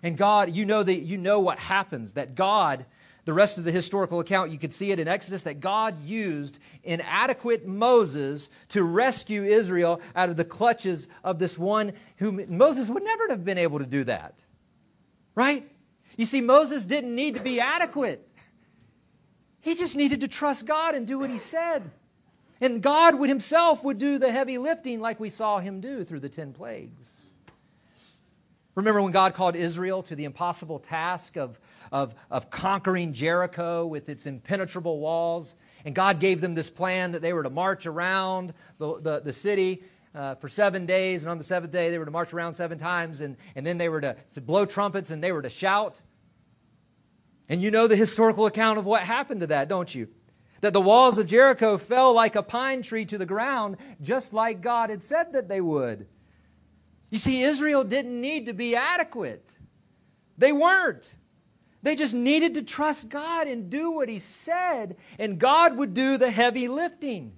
And 0.01 0.17
God, 0.17 0.53
you 0.53 0.65
know 0.65 0.83
that 0.83 0.99
you 0.99 1.17
know 1.17 1.39
what 1.39 1.57
happens 1.57 2.13
that 2.13 2.35
God 2.35 2.85
the 3.25 3.33
rest 3.33 3.57
of 3.57 3.63
the 3.63 3.71
historical 3.71 4.19
account, 4.19 4.51
you 4.51 4.57
could 4.57 4.73
see 4.73 4.91
it 4.91 4.99
in 4.99 5.07
Exodus 5.07 5.43
that 5.43 5.59
God 5.59 6.03
used 6.03 6.59
inadequate 6.83 7.65
Moses 7.65 8.49
to 8.69 8.83
rescue 8.83 9.43
Israel 9.43 10.01
out 10.15 10.29
of 10.29 10.35
the 10.35 10.43
clutches 10.43 11.07
of 11.23 11.39
this 11.39 11.57
one 11.57 11.93
who 12.17 12.45
Moses 12.47 12.89
would 12.89 13.03
never 13.03 13.29
have 13.29 13.45
been 13.45 13.57
able 13.57 13.79
to 13.79 13.85
do 13.85 14.03
that. 14.03 14.43
Right? 15.35 15.69
You 16.17 16.25
see, 16.25 16.41
Moses 16.41 16.85
didn't 16.85 17.15
need 17.15 17.35
to 17.35 17.39
be 17.39 17.59
adequate, 17.59 18.27
he 19.61 19.75
just 19.75 19.95
needed 19.95 20.21
to 20.21 20.27
trust 20.27 20.65
God 20.65 20.93
and 20.93 21.07
do 21.07 21.19
what 21.19 21.29
he 21.29 21.37
said. 21.37 21.89
And 22.59 22.81
God 22.81 23.15
would 23.15 23.29
himself 23.29 23.83
would 23.83 23.97
do 23.97 24.17
the 24.17 24.31
heavy 24.31 24.57
lifting 24.57 25.01
like 25.01 25.19
we 25.19 25.29
saw 25.29 25.59
him 25.59 25.81
do 25.81 26.03
through 26.03 26.19
the 26.19 26.29
10 26.29 26.53
plagues. 26.53 27.32
Remember 28.75 29.01
when 29.01 29.11
God 29.11 29.33
called 29.33 29.55
Israel 29.55 30.01
to 30.03 30.15
the 30.15 30.25
impossible 30.25 30.79
task 30.79 31.37
of 31.37 31.59
of, 31.93 32.15
of 32.31 32.49
conquering 32.49 33.13
Jericho 33.13 33.85
with 33.85 34.09
its 34.09 34.25
impenetrable 34.25 34.99
walls. 34.99 35.55
And 35.85 35.93
God 35.93 36.19
gave 36.19 36.41
them 36.41 36.55
this 36.55 36.69
plan 36.69 37.11
that 37.11 37.21
they 37.21 37.33
were 37.33 37.43
to 37.43 37.51
march 37.51 37.85
around 37.85 38.53
the, 38.79 38.99
the, 38.99 39.19
the 39.19 39.31
city 39.31 39.83
uh, 40.15 40.35
for 40.35 40.47
seven 40.47 40.87
days. 40.87 41.23
And 41.23 41.31
on 41.31 41.37
the 41.37 41.43
seventh 41.43 41.71
day, 41.71 41.91
they 41.91 41.99
were 41.99 42.05
to 42.05 42.11
march 42.11 42.33
around 42.33 42.55
seven 42.55 42.79
times. 42.79 43.21
And, 43.21 43.37
and 43.55 43.65
then 43.65 43.77
they 43.77 43.89
were 43.89 44.01
to, 44.01 44.15
to 44.33 44.41
blow 44.41 44.65
trumpets 44.65 45.11
and 45.11 45.23
they 45.23 45.31
were 45.31 45.43
to 45.43 45.51
shout. 45.51 46.01
And 47.47 47.61
you 47.61 47.69
know 47.69 47.85
the 47.85 47.95
historical 47.95 48.47
account 48.47 48.79
of 48.79 48.85
what 48.85 49.03
happened 49.03 49.41
to 49.41 49.47
that, 49.47 49.69
don't 49.69 49.93
you? 49.93 50.07
That 50.61 50.73
the 50.73 50.81
walls 50.81 51.19
of 51.19 51.27
Jericho 51.27 51.77
fell 51.77 52.15
like 52.15 52.35
a 52.35 52.41
pine 52.41 52.81
tree 52.81 53.05
to 53.05 53.19
the 53.19 53.25
ground, 53.25 53.77
just 54.01 54.33
like 54.33 54.61
God 54.61 54.89
had 54.89 55.03
said 55.03 55.33
that 55.33 55.47
they 55.47 55.61
would. 55.61 56.07
You 57.13 57.19
see, 57.19 57.43
Israel 57.43 57.83
didn't 57.83 58.19
need 58.19 58.47
to 58.47 58.53
be 58.53 58.75
adequate, 58.75 59.55
they 60.35 60.51
weren't. 60.51 61.13
They 61.83 61.95
just 61.95 62.15
needed 62.15 62.55
to 62.55 62.63
trust 62.63 63.09
God 63.09 63.45
and 63.45 63.69
do 63.69 63.91
what 63.91 64.09
He 64.09 64.17
said, 64.17 64.95
and 65.19 65.37
God 65.37 65.77
would 65.77 65.93
do 65.93 66.17
the 66.17 66.31
heavy 66.31 66.67
lifting. 66.67 67.33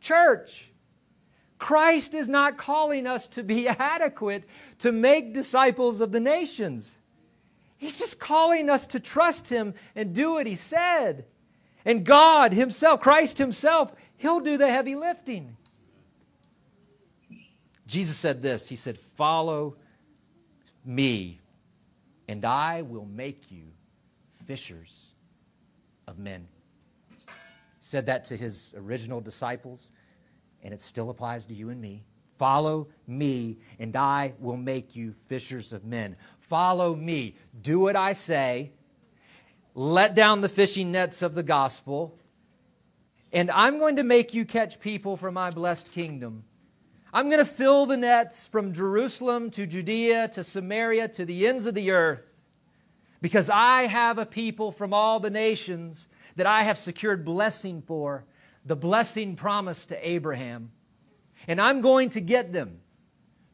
Church, 0.00 0.72
Christ 1.58 2.14
is 2.14 2.28
not 2.28 2.58
calling 2.58 3.06
us 3.06 3.28
to 3.28 3.44
be 3.44 3.68
adequate 3.68 4.42
to 4.78 4.90
make 4.90 5.34
disciples 5.34 6.00
of 6.00 6.10
the 6.10 6.18
nations. 6.18 6.98
He's 7.76 8.00
just 8.00 8.18
calling 8.18 8.68
us 8.68 8.88
to 8.88 8.98
trust 8.98 9.46
Him 9.46 9.74
and 9.94 10.12
do 10.12 10.32
what 10.32 10.48
He 10.48 10.56
said. 10.56 11.26
And 11.84 12.04
God 12.04 12.52
Himself, 12.52 13.02
Christ 13.02 13.38
Himself, 13.38 13.92
He'll 14.16 14.40
do 14.40 14.56
the 14.56 14.68
heavy 14.68 14.96
lifting. 14.96 15.57
Jesus 17.88 18.16
said 18.16 18.42
this 18.42 18.68
He 18.68 18.76
said, 18.76 18.96
Follow 18.98 19.76
me, 20.84 21.40
and 22.28 22.44
I 22.44 22.82
will 22.82 23.06
make 23.06 23.50
you 23.50 23.64
fishers 24.34 25.14
of 26.06 26.18
men. 26.18 26.46
He 27.16 27.24
said 27.80 28.06
that 28.06 28.26
to 28.26 28.36
His 28.36 28.74
original 28.76 29.20
disciples, 29.20 29.92
and 30.62 30.72
it 30.72 30.80
still 30.80 31.10
applies 31.10 31.46
to 31.46 31.54
you 31.54 31.70
and 31.70 31.80
me. 31.80 32.04
Follow 32.36 32.88
me, 33.06 33.58
and 33.80 33.96
I 33.96 34.34
will 34.38 34.56
make 34.56 34.94
you 34.94 35.12
fishers 35.12 35.72
of 35.72 35.84
men. 35.84 36.14
Follow 36.38 36.94
me. 36.94 37.36
Do 37.60 37.80
what 37.80 37.96
I 37.96 38.12
say. 38.12 38.72
Let 39.74 40.14
down 40.14 40.40
the 40.40 40.48
fishing 40.48 40.92
nets 40.92 41.22
of 41.22 41.34
the 41.34 41.42
gospel. 41.42 42.16
And 43.32 43.50
I'm 43.50 43.78
going 43.78 43.96
to 43.96 44.04
make 44.04 44.34
you 44.34 44.44
catch 44.44 44.78
people 44.78 45.16
for 45.16 45.32
my 45.32 45.50
blessed 45.50 45.90
kingdom. 45.90 46.44
I'm 47.18 47.28
going 47.28 47.44
to 47.44 47.44
fill 47.44 47.84
the 47.84 47.96
nets 47.96 48.46
from 48.46 48.72
Jerusalem 48.72 49.50
to 49.50 49.66
Judea 49.66 50.28
to 50.28 50.44
Samaria 50.44 51.08
to 51.08 51.24
the 51.24 51.48
ends 51.48 51.66
of 51.66 51.74
the 51.74 51.90
earth 51.90 52.24
because 53.20 53.50
I 53.50 53.88
have 53.88 54.18
a 54.18 54.24
people 54.24 54.70
from 54.70 54.94
all 54.94 55.18
the 55.18 55.28
nations 55.28 56.06
that 56.36 56.46
I 56.46 56.62
have 56.62 56.78
secured 56.78 57.24
blessing 57.24 57.82
for, 57.82 58.24
the 58.64 58.76
blessing 58.76 59.34
promised 59.34 59.88
to 59.88 60.08
Abraham. 60.08 60.70
And 61.48 61.60
I'm 61.60 61.80
going 61.80 62.10
to 62.10 62.20
get 62.20 62.52
them 62.52 62.78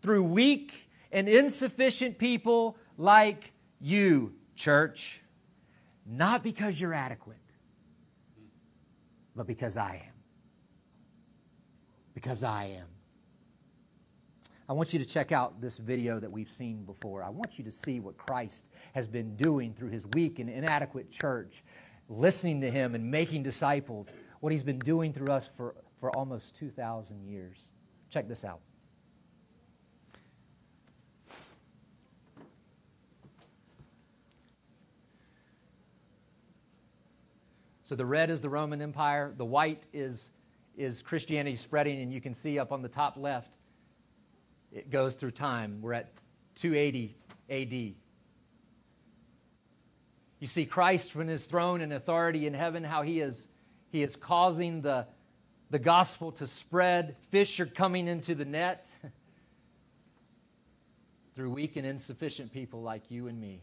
through 0.02 0.24
weak 0.24 0.90
and 1.10 1.26
insufficient 1.26 2.18
people 2.18 2.76
like 2.98 3.54
you, 3.80 4.34
church. 4.56 5.22
Not 6.04 6.42
because 6.42 6.78
you're 6.78 6.92
adequate, 6.92 7.38
but 9.34 9.46
because 9.46 9.78
I 9.78 10.02
am. 10.06 10.14
Because 12.12 12.44
I 12.44 12.66
am. 12.66 12.93
I 14.66 14.72
want 14.72 14.94
you 14.94 14.98
to 14.98 15.04
check 15.04 15.30
out 15.30 15.60
this 15.60 15.76
video 15.76 16.18
that 16.18 16.30
we've 16.30 16.50
seen 16.50 16.84
before. 16.84 17.22
I 17.22 17.28
want 17.28 17.58
you 17.58 17.64
to 17.64 17.70
see 17.70 18.00
what 18.00 18.16
Christ 18.16 18.70
has 18.94 19.06
been 19.06 19.36
doing 19.36 19.74
through 19.74 19.90
his 19.90 20.06
weak 20.14 20.38
and 20.38 20.48
inadequate 20.48 21.10
church, 21.10 21.62
listening 22.08 22.62
to 22.62 22.70
him 22.70 22.94
and 22.94 23.10
making 23.10 23.42
disciples, 23.42 24.10
what 24.40 24.52
he's 24.52 24.62
been 24.62 24.78
doing 24.78 25.12
through 25.12 25.32
us 25.32 25.46
for, 25.46 25.74
for 26.00 26.10
almost 26.16 26.54
2,000 26.56 27.26
years. 27.26 27.68
Check 28.08 28.26
this 28.26 28.42
out. 28.42 28.60
So 37.82 37.94
the 37.94 38.06
red 38.06 38.30
is 38.30 38.40
the 38.40 38.48
Roman 38.48 38.80
Empire, 38.80 39.34
the 39.36 39.44
white 39.44 39.86
is, 39.92 40.30
is 40.74 41.02
Christianity 41.02 41.54
spreading, 41.54 42.00
and 42.00 42.10
you 42.10 42.18
can 42.22 42.32
see 42.32 42.58
up 42.58 42.72
on 42.72 42.80
the 42.80 42.88
top 42.88 43.18
left, 43.18 43.53
it 44.74 44.90
goes 44.90 45.14
through 45.14 45.30
time. 45.30 45.78
We're 45.80 45.94
at 45.94 46.12
280 46.56 47.16
AD. 47.48 47.94
You 50.40 50.48
see 50.48 50.66
Christ 50.66 51.12
from 51.12 51.28
his 51.28 51.46
throne 51.46 51.80
and 51.80 51.92
authority 51.92 52.46
in 52.46 52.54
heaven, 52.54 52.82
how 52.84 53.02
he 53.02 53.20
is, 53.20 53.48
he 53.90 54.02
is 54.02 54.16
causing 54.16 54.82
the, 54.82 55.06
the 55.70 55.78
gospel 55.78 56.32
to 56.32 56.46
spread. 56.46 57.16
Fish 57.30 57.60
are 57.60 57.66
coming 57.66 58.08
into 58.08 58.34
the 58.34 58.44
net 58.44 58.86
through 61.36 61.50
weak 61.50 61.76
and 61.76 61.86
insufficient 61.86 62.52
people 62.52 62.82
like 62.82 63.10
you 63.10 63.28
and 63.28 63.40
me. 63.40 63.62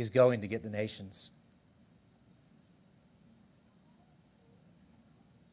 He's 0.00 0.08
going 0.08 0.40
to 0.40 0.46
get 0.46 0.62
the 0.62 0.70
nations. 0.70 1.28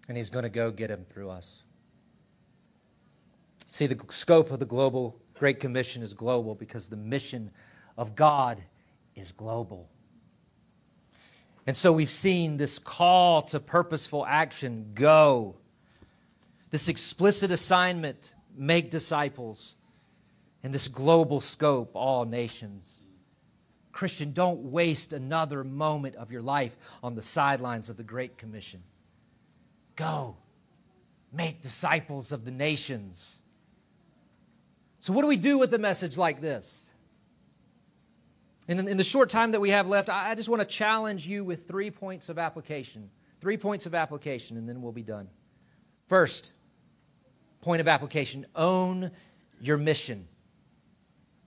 And 0.08 0.16
he's 0.16 0.30
going 0.30 0.44
to 0.44 0.50
go 0.50 0.72
get 0.72 0.88
them 0.88 1.06
through 1.10 1.32
us. 1.32 1.64
See, 3.68 3.88
the 3.88 4.02
scope 4.08 4.50
of 4.50 4.62
the 4.62 4.66
global 4.66 5.20
Great 5.34 5.60
Commission 5.60 6.02
is 6.02 6.14
global 6.14 6.56
because 6.56 6.88
the 6.88 6.96
mission 6.96 7.52
of 7.98 8.16
God 8.16 8.64
is 9.18 9.34
global. 9.34 9.90
And 11.66 11.76
so 11.76 11.92
we've 11.92 12.10
seen 12.10 12.56
this 12.56 12.80
call 12.80 13.42
to 13.42 13.60
purposeful 13.60 14.26
action 14.26 14.92
go, 14.94 15.58
this 16.70 16.88
explicit 16.88 17.52
assignment 17.52 18.34
make 18.56 18.92
disciples, 18.92 19.76
and 20.64 20.74
this 20.74 20.88
global 20.88 21.42
scope 21.42 21.92
all 21.96 22.24
nations. 22.24 23.04
Christian, 23.98 24.32
don't 24.32 24.60
waste 24.72 25.12
another 25.12 25.64
moment 25.64 26.16
of 26.18 26.32
your 26.32 26.44
life 26.44 26.78
on 27.02 27.16
the 27.16 27.24
sidelines 27.24 27.90
of 27.90 27.98
the 27.98 28.04
Great 28.04 28.38
Commission. 28.38 28.84
Go, 29.96 30.38
make 31.34 31.62
disciples 31.62 32.32
of 32.32 32.46
the 32.46 32.52
nations. 32.52 33.42
So, 35.00 35.14
what 35.14 35.24
do 35.24 35.28
we 35.28 35.36
do 35.36 35.58
with 35.58 35.74
a 35.74 35.80
message 35.80 36.16
like 36.16 36.42
this? 36.42 36.94
In 38.68 38.98
the 38.98 39.04
short 39.04 39.32
time 39.32 39.54
that 39.54 39.62
we 39.62 39.72
have 39.72 39.88
left, 39.88 40.10
I 40.10 40.36
just 40.36 40.48
want 40.48 40.62
to 40.62 40.68
challenge 40.68 41.26
you 41.26 41.44
with 41.44 41.68
three 41.68 41.90
points 41.90 42.30
of 42.30 42.38
application. 42.38 43.10
Three 43.42 43.58
points 43.58 43.88
of 43.88 43.96
application, 43.96 44.58
and 44.58 44.70
then 44.70 44.84
we'll 44.84 44.92
be 44.92 45.02
done. 45.02 45.28
First, 46.06 46.52
point 47.62 47.82
of 47.82 47.88
application 47.88 48.46
own 48.56 49.10
your 49.60 49.78
mission. 49.78 50.28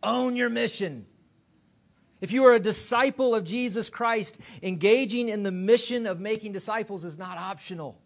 Own 0.02 0.34
your 0.34 0.48
mission. 0.48 1.06
If 2.20 2.32
you 2.32 2.44
are 2.44 2.54
a 2.54 2.60
disciple 2.60 3.34
of 3.34 3.44
Jesus 3.44 3.88
Christ, 3.88 4.40
engaging 4.62 5.28
in 5.28 5.42
the 5.42 5.50
mission 5.50 6.06
of 6.06 6.20
making 6.20 6.52
disciples 6.52 7.04
is 7.04 7.18
not 7.18 7.38
optional. 7.38 7.98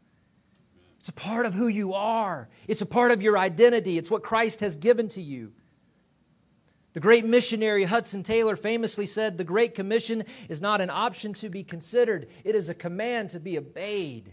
It's 0.99 1.09
a 1.09 1.13
part 1.13 1.47
of 1.47 1.55
who 1.55 1.69
you 1.69 1.95
are, 1.95 2.49
it's 2.67 2.81
a 2.81 2.87
part 2.87 3.11
of 3.11 3.23
your 3.23 3.37
identity, 3.37 3.99
it's 3.99 4.11
what 4.11 4.23
Christ 4.23 4.61
has 4.61 4.77
given 4.77 5.09
to 5.11 5.23
you. 5.23 5.53
The 6.95 7.01
great 7.01 7.25
missionary 7.25 7.85
Hudson 7.85 8.23
Taylor 8.23 8.55
famously 8.55 9.07
said, 9.07 9.37
The 9.37 9.45
Great 9.45 9.75
Commission 9.75 10.25
is 10.49 10.61
not 10.61 10.81
an 10.81 10.91
option 10.91 11.35
to 11.35 11.49
be 11.49 11.65
considered, 11.65 12.29
it 12.45 12.55
is 12.55 12.69
a 12.69 12.75
command 12.75 13.31
to 13.31 13.41
be 13.41 13.59
obeyed. 13.59 14.33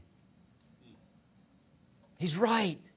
He's 2.19 2.37
right. 2.37 2.89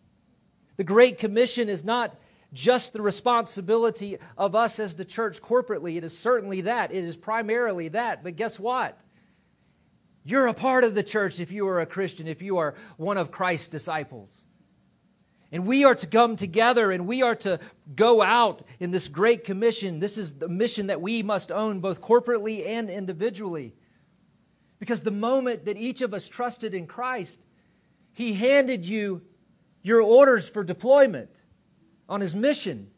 The 0.76 0.84
Great 0.84 1.16
Commission 1.16 1.70
is 1.70 1.82
not 1.82 2.14
just 2.54 2.92
the 2.92 3.02
responsibility 3.02 4.16
of 4.38 4.54
us 4.54 4.78
as 4.78 4.94
the 4.94 5.04
church 5.04 5.42
corporately. 5.42 5.96
It 5.96 6.04
is 6.04 6.16
certainly 6.16 6.62
that. 6.62 6.92
It 6.92 7.04
is 7.04 7.16
primarily 7.16 7.88
that. 7.88 8.22
But 8.22 8.36
guess 8.36 8.58
what? 8.58 8.98
You're 10.24 10.46
a 10.46 10.54
part 10.54 10.84
of 10.84 10.94
the 10.94 11.02
church 11.02 11.40
if 11.40 11.52
you 11.52 11.68
are 11.68 11.80
a 11.80 11.86
Christian, 11.86 12.26
if 12.26 12.40
you 12.40 12.58
are 12.58 12.74
one 12.96 13.18
of 13.18 13.30
Christ's 13.30 13.68
disciples. 13.68 14.40
And 15.52 15.66
we 15.66 15.84
are 15.84 15.94
to 15.96 16.06
come 16.06 16.36
together 16.36 16.90
and 16.90 17.06
we 17.06 17.22
are 17.22 17.34
to 17.36 17.60
go 17.94 18.22
out 18.22 18.62
in 18.80 18.90
this 18.90 19.08
great 19.08 19.44
commission. 19.44 20.00
This 20.00 20.16
is 20.16 20.34
the 20.34 20.48
mission 20.48 20.86
that 20.86 21.00
we 21.00 21.22
must 21.22 21.52
own 21.52 21.80
both 21.80 22.00
corporately 22.00 22.66
and 22.66 22.88
individually. 22.88 23.74
Because 24.78 25.02
the 25.02 25.10
moment 25.10 25.66
that 25.66 25.76
each 25.76 26.00
of 26.00 26.14
us 26.14 26.28
trusted 26.28 26.74
in 26.74 26.86
Christ, 26.86 27.44
He 28.12 28.32
handed 28.32 28.86
you 28.86 29.22
your 29.82 30.00
orders 30.00 30.48
for 30.48 30.64
deployment 30.64 31.43
on 32.08 32.20
His 32.20 32.34
mission. 32.34 32.90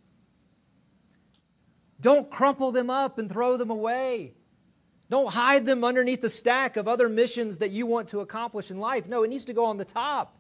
Don't 2.01 2.31
crumple 2.31 2.73
them 2.73 2.91
up 2.91 3.19
and 3.19 3.31
throw 3.31 3.57
them 3.57 3.71
away. 3.71 4.35
Don't 5.09 5.33
hide 5.33 5.65
them 5.65 5.85
underneath 5.85 6.21
the 6.21 6.29
stack 6.29 6.77
of 6.77 6.89
other 6.89 7.09
missions 7.09 7.59
that 7.59 7.71
you 7.71 7.87
want 7.87 8.09
to 8.09 8.21
accomplish 8.21 8.71
in 8.71 8.79
life. 8.79 9.07
No, 9.09 9.23
it 9.23 9.29
needs 9.29 9.45
to 9.47 9.53
go 9.53 9.67
on 9.67 9.77
the 9.77 9.85
top. 9.85 10.37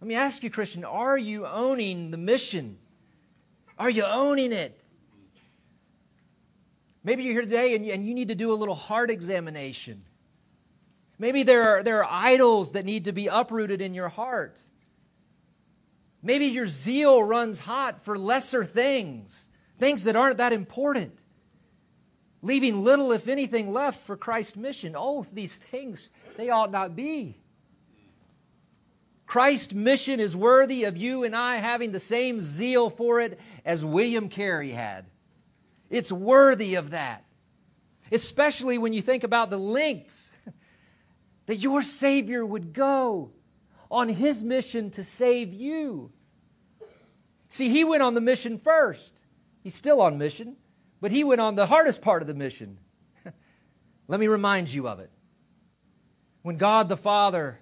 Let 0.00 0.08
me 0.08 0.14
ask 0.14 0.42
you, 0.42 0.50
Christian, 0.50 0.84
are 0.84 1.18
you 1.18 1.46
owning 1.46 2.10
the 2.10 2.18
mission? 2.18 2.78
Are 3.78 3.90
you 3.90 4.04
owning 4.04 4.52
it? 4.52 4.82
Maybe 7.04 7.22
you're 7.22 7.32
here 7.32 7.42
today 7.42 7.74
and 7.74 7.86
you, 7.86 7.92
and 7.92 8.06
you 8.06 8.12
need 8.14 8.28
to 8.28 8.34
do 8.34 8.52
a 8.52 8.54
little 8.54 8.74
heart 8.74 9.10
examination. 9.10 10.04
Maybe 11.18 11.42
there 11.42 11.76
are, 11.76 11.82
there 11.82 12.04
are 12.04 12.10
idols 12.10 12.72
that 12.72 12.84
need 12.84 13.04
to 13.06 13.12
be 13.12 13.28
uprooted 13.28 13.80
in 13.80 13.94
your 13.94 14.08
heart. 14.08 14.60
Maybe 16.22 16.46
your 16.46 16.66
zeal 16.66 17.22
runs 17.22 17.60
hot 17.60 18.02
for 18.02 18.18
lesser 18.18 18.64
things, 18.64 19.48
things 19.78 20.04
that 20.04 20.16
aren't 20.16 20.38
that 20.38 20.52
important, 20.52 21.22
leaving 22.42 22.82
little, 22.82 23.12
if 23.12 23.28
anything, 23.28 23.72
left 23.72 24.04
for 24.04 24.16
Christ's 24.16 24.56
mission. 24.56 24.94
Oh, 24.96 25.24
these 25.32 25.56
things, 25.56 26.08
they 26.36 26.50
ought 26.50 26.72
not 26.72 26.96
be. 26.96 27.40
Christ's 29.26 29.74
mission 29.74 30.20
is 30.20 30.34
worthy 30.34 30.84
of 30.84 30.96
you 30.96 31.22
and 31.22 31.36
I 31.36 31.56
having 31.56 31.92
the 31.92 32.00
same 32.00 32.40
zeal 32.40 32.88
for 32.88 33.20
it 33.20 33.38
as 33.64 33.84
William 33.84 34.28
Carey 34.28 34.70
had. 34.70 35.04
It's 35.90 36.10
worthy 36.10 36.74
of 36.76 36.90
that. 36.90 37.24
Especially 38.10 38.78
when 38.78 38.94
you 38.94 39.02
think 39.02 39.24
about 39.24 39.50
the 39.50 39.58
lengths 39.58 40.32
that 41.46 41.56
your 41.56 41.82
Savior 41.82 42.44
would 42.44 42.72
go 42.72 43.32
on 43.90 44.08
his 44.08 44.44
mission 44.44 44.90
to 44.90 45.02
save 45.02 45.52
you. 45.52 46.12
See, 47.48 47.70
he 47.70 47.84
went 47.84 48.02
on 48.02 48.14
the 48.14 48.20
mission 48.20 48.58
first. 48.58 49.22
He's 49.62 49.74
still 49.74 50.00
on 50.00 50.18
mission, 50.18 50.56
but 51.00 51.10
he 51.10 51.24
went 51.24 51.40
on 51.40 51.54
the 51.54 51.66
hardest 51.66 52.02
part 52.02 52.22
of 52.22 52.28
the 52.28 52.34
mission. 52.34 52.78
Let 54.08 54.20
me 54.20 54.28
remind 54.28 54.72
you 54.72 54.88
of 54.88 55.00
it. 55.00 55.10
When 56.42 56.56
God 56.56 56.88
the 56.88 56.96
Father 56.96 57.60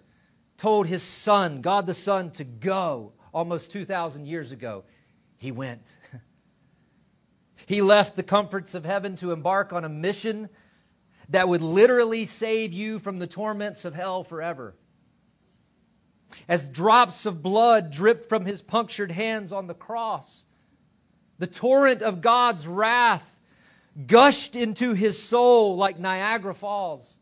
told 0.57 0.87
his 0.87 1.03
Son, 1.03 1.61
God 1.61 1.87
the 1.87 1.95
Son, 1.95 2.31
to 2.33 2.45
go 2.45 3.13
almost 3.33 3.71
2,000 3.71 4.27
years 4.27 4.53
ago, 4.53 4.85
he 5.39 5.53
went. 5.53 5.95
he 7.67 7.83
left 7.83 8.17
the 8.17 8.23
comforts 8.23 8.75
of 8.75 8.85
heaven 8.85 9.15
to 9.17 9.33
embark 9.33 9.73
on 9.73 9.85
a 9.85 9.89
mission 9.89 10.49
that 11.29 11.49
would 11.49 11.63
literally 11.63 12.25
save 12.25 12.73
you 12.73 12.99
from 12.99 13.19
the 13.19 13.27
torments 13.27 13.85
of 13.85 13.95
hell 13.95 14.25
forever. 14.25 14.75
As 16.49 16.71
drops 16.71 17.27
of 17.27 17.43
blood 17.43 17.91
dripped 17.91 18.29
from 18.29 18.47
his 18.47 18.63
punctured 18.63 19.13
hands 19.13 19.53
on 19.53 19.67
the 19.67 19.75
cross, 19.75 20.45
the 21.39 21.47
torrent 21.47 22.03
of 22.03 22.21
God's 22.21 22.67
wrath 22.67 23.37
gushed 24.07 24.57
into 24.57 24.93
his 24.95 25.23
soul 25.23 25.77
like 25.77 25.99
Niagara 25.99 26.55
Falls. 26.55 27.17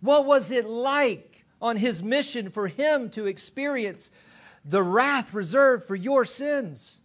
What 0.00 0.26
was 0.26 0.50
it 0.50 0.66
like 0.66 1.44
on 1.62 1.76
his 1.76 2.02
mission 2.02 2.50
for 2.50 2.68
him 2.68 3.08
to 3.10 3.26
experience 3.26 4.10
the 4.64 4.82
wrath 4.82 5.32
reserved 5.32 5.86
for 5.86 5.94
your 5.94 6.24
sins? 6.24 7.00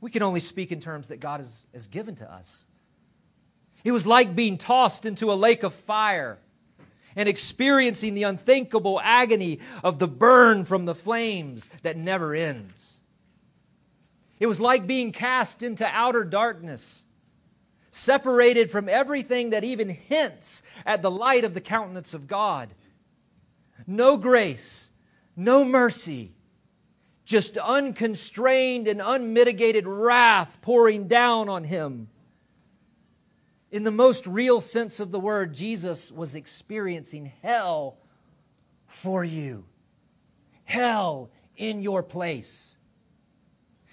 We 0.00 0.10
can 0.10 0.22
only 0.22 0.40
speak 0.40 0.72
in 0.72 0.80
terms 0.80 1.08
that 1.08 1.20
God 1.20 1.40
has, 1.40 1.66
has 1.72 1.86
given 1.86 2.16
to 2.16 2.32
us. 2.32 2.66
It 3.84 3.92
was 3.92 4.06
like 4.06 4.34
being 4.34 4.58
tossed 4.58 5.06
into 5.06 5.32
a 5.32 5.34
lake 5.34 5.62
of 5.62 5.72
fire 5.72 6.38
and 7.16 7.28
experiencing 7.28 8.14
the 8.14 8.22
unthinkable 8.22 9.00
agony 9.02 9.58
of 9.82 9.98
the 9.98 10.06
burn 10.06 10.64
from 10.64 10.84
the 10.84 10.94
flames 10.94 11.70
that 11.82 11.96
never 11.96 12.34
ends. 12.34 12.98
It 14.38 14.46
was 14.46 14.60
like 14.60 14.86
being 14.86 15.12
cast 15.12 15.62
into 15.62 15.86
outer 15.86 16.22
darkness, 16.22 17.06
separated 17.90 18.70
from 18.70 18.88
everything 18.88 19.50
that 19.50 19.64
even 19.64 19.88
hints 19.88 20.62
at 20.84 21.00
the 21.00 21.10
light 21.10 21.44
of 21.44 21.54
the 21.54 21.60
countenance 21.62 22.12
of 22.12 22.28
God. 22.28 22.68
No 23.86 24.18
grace, 24.18 24.90
no 25.34 25.64
mercy, 25.64 26.34
just 27.24 27.56
unconstrained 27.56 28.86
and 28.86 29.00
unmitigated 29.02 29.86
wrath 29.86 30.58
pouring 30.60 31.08
down 31.08 31.48
on 31.48 31.64
him 31.64 32.08
in 33.76 33.84
the 33.84 33.90
most 33.90 34.26
real 34.26 34.62
sense 34.62 35.00
of 35.00 35.10
the 35.10 35.20
word, 35.20 35.52
Jesus 35.52 36.10
was 36.10 36.34
experiencing 36.34 37.30
hell 37.42 37.98
for 38.86 39.22
you. 39.22 39.66
Hell 40.64 41.30
in 41.58 41.82
your 41.82 42.02
place. 42.02 42.78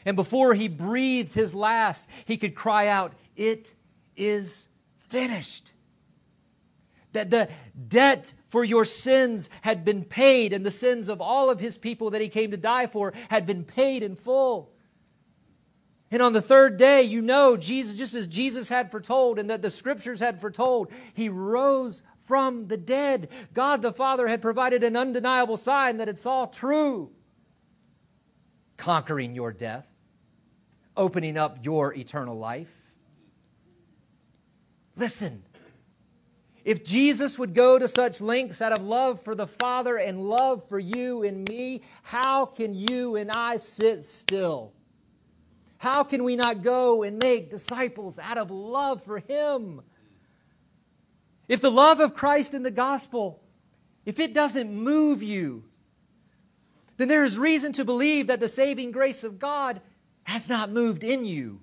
And 0.05 0.15
before 0.15 0.53
he 0.53 0.69
breathed 0.69 1.33
his 1.33 1.53
last, 1.53 2.07
he 2.23 2.37
could 2.37 2.55
cry 2.55 2.87
out, 2.87 3.11
It 3.35 3.75
is 4.15 4.69
finished. 4.95 5.73
That 7.11 7.29
the 7.29 7.49
debt 7.89 8.31
for 8.47 8.63
your 8.63 8.85
sins 8.85 9.49
had 9.63 9.83
been 9.83 10.05
paid, 10.05 10.53
and 10.53 10.65
the 10.65 10.71
sins 10.71 11.09
of 11.09 11.19
all 11.19 11.49
of 11.49 11.59
his 11.59 11.77
people 11.77 12.11
that 12.11 12.21
he 12.21 12.29
came 12.29 12.51
to 12.51 12.57
die 12.57 12.87
for 12.87 13.13
had 13.29 13.45
been 13.45 13.65
paid 13.65 14.01
in 14.01 14.15
full. 14.15 14.72
And 16.13 16.21
on 16.21 16.33
the 16.33 16.43
third 16.43 16.77
day, 16.77 17.01
you 17.01 17.23
know, 17.23 17.57
Jesus, 17.57 17.97
just 17.97 18.13
as 18.13 18.27
Jesus 18.27 18.69
had 18.69 18.91
foretold 18.91 19.39
and 19.39 19.49
that 19.49 19.63
the 19.63 19.71
scriptures 19.71 20.19
had 20.19 20.39
foretold, 20.39 20.91
he 21.15 21.27
rose 21.27 22.03
from 22.21 22.67
the 22.67 22.77
dead. 22.77 23.29
God 23.55 23.81
the 23.81 23.91
Father 23.91 24.27
had 24.27 24.39
provided 24.39 24.83
an 24.83 24.95
undeniable 24.95 25.57
sign 25.57 25.97
that 25.97 26.07
it's 26.07 26.27
all 26.27 26.45
true. 26.45 27.09
Conquering 28.77 29.33
your 29.33 29.51
death, 29.51 29.87
opening 30.95 31.35
up 31.35 31.65
your 31.65 31.95
eternal 31.95 32.37
life. 32.37 32.71
Listen, 34.95 35.41
if 36.63 36.83
Jesus 36.83 37.39
would 37.39 37.55
go 37.55 37.79
to 37.79 37.87
such 37.87 38.21
lengths 38.21 38.61
out 38.61 38.71
of 38.71 38.83
love 38.83 39.19
for 39.23 39.33
the 39.33 39.47
Father 39.47 39.97
and 39.97 40.29
love 40.29 40.63
for 40.69 40.77
you 40.77 41.23
and 41.23 41.49
me, 41.49 41.81
how 42.03 42.45
can 42.45 42.75
you 42.75 43.15
and 43.15 43.31
I 43.31 43.57
sit 43.57 44.03
still? 44.03 44.73
How 45.83 46.05
can 46.05 46.23
we 46.23 46.37
not 46.37 46.61
go 46.61 47.03
and 47.03 47.19
make 47.19 47.49
disciples 47.49 48.17
out 48.17 48.37
of 48.37 48.49
love 48.49 49.03
for 49.03 49.19
Him? 49.19 49.81
If 51.49 51.59
the 51.59 51.69
love 51.69 51.99
of 51.99 52.15
Christ 52.15 52.53
in 52.53 52.63
the 52.63 52.71
gospel, 52.71 53.43
if 54.05 54.17
it 54.17 54.33
doesn't 54.33 54.73
move 54.73 55.21
you, 55.21 55.65
then 56.95 57.09
there 57.09 57.25
is 57.25 57.37
reason 57.37 57.73
to 57.73 57.83
believe 57.83 58.27
that 58.27 58.39
the 58.39 58.47
saving 58.47 58.93
grace 58.93 59.25
of 59.25 59.39
God 59.39 59.81
has 60.23 60.47
not 60.47 60.69
moved 60.69 61.03
in 61.03 61.25
you. 61.25 61.59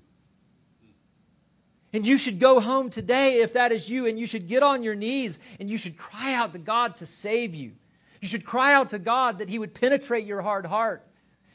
And 1.95 2.07
you 2.07 2.19
should 2.19 2.39
go 2.39 2.61
home 2.61 2.91
today 2.91 3.41
if 3.41 3.55
that 3.55 3.73
is 3.73 3.89
you, 3.89 4.07
and 4.07 4.19
you 4.19 4.27
should 4.27 4.49
get 4.49 4.63
on 4.63 4.83
your 4.83 4.95
knees 4.95 5.39
and 5.59 5.71
you 5.71 5.79
should 5.79 5.97
cry 5.97 6.35
out 6.35 6.53
to 6.53 6.59
God 6.59 6.99
to 6.99 7.07
save 7.07 7.55
you. 7.55 7.73
You 8.21 8.29
should 8.29 8.45
cry 8.45 8.75
out 8.75 8.91
to 8.91 8.99
God 8.99 9.39
that 9.39 9.49
He 9.49 9.59
would 9.59 9.73
penetrate 9.73 10.27
your 10.27 10.43
hard 10.43 10.67
heart. 10.67 11.07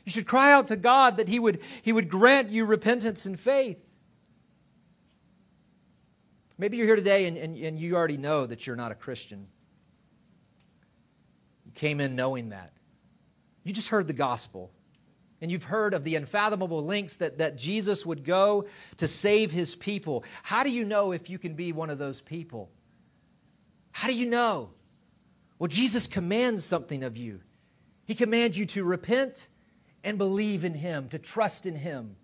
You 0.05 0.11
should 0.11 0.27
cry 0.27 0.53
out 0.53 0.67
to 0.67 0.75
God 0.75 1.17
that 1.17 1.27
He 1.27 1.39
would, 1.39 1.59
he 1.81 1.91
would 1.91 2.09
grant 2.09 2.49
you 2.49 2.65
repentance 2.65 3.25
and 3.25 3.39
faith. 3.39 3.79
Maybe 6.57 6.77
you're 6.77 6.85
here 6.85 6.95
today 6.95 7.25
and, 7.25 7.37
and, 7.37 7.57
and 7.57 7.79
you 7.79 7.95
already 7.95 8.17
know 8.17 8.45
that 8.45 8.65
you're 8.65 8.75
not 8.75 8.91
a 8.91 8.95
Christian. 8.95 9.47
You 11.65 11.71
came 11.73 11.99
in 11.99 12.15
knowing 12.15 12.49
that. 12.49 12.71
You 13.63 13.73
just 13.73 13.89
heard 13.89 14.07
the 14.07 14.13
gospel. 14.13 14.71
And 15.41 15.51
you've 15.51 15.65
heard 15.65 15.93
of 15.93 16.05
the 16.05 16.15
unfathomable 16.15 16.85
lengths 16.85 17.17
that, 17.17 17.39
that 17.39 17.57
Jesus 17.57 18.05
would 18.05 18.23
go 18.23 18.67
to 18.97 19.07
save 19.07 19.51
his 19.51 19.75
people. 19.75 20.23
How 20.43 20.63
do 20.63 20.69
you 20.69 20.85
know 20.85 21.11
if 21.11 21.29
you 21.29 21.37
can 21.37 21.55
be 21.55 21.73
one 21.73 21.89
of 21.89 21.97
those 21.97 22.21
people? 22.21 22.71
How 23.91 24.07
do 24.07 24.13
you 24.13 24.29
know? 24.29 24.69
Well, 25.59 25.67
Jesus 25.67 26.07
commands 26.07 26.63
something 26.63 27.03
of 27.03 27.17
you. 27.17 27.41
He 28.05 28.15
commands 28.15 28.57
you 28.57 28.65
to 28.67 28.83
repent 28.85 29.49
and 30.05 30.17
believe 30.17 30.63
in 30.63 30.73
Him, 30.73 31.09
to 31.09 31.19
trust 31.19 31.65
in 31.65 31.75
Him, 31.75 32.15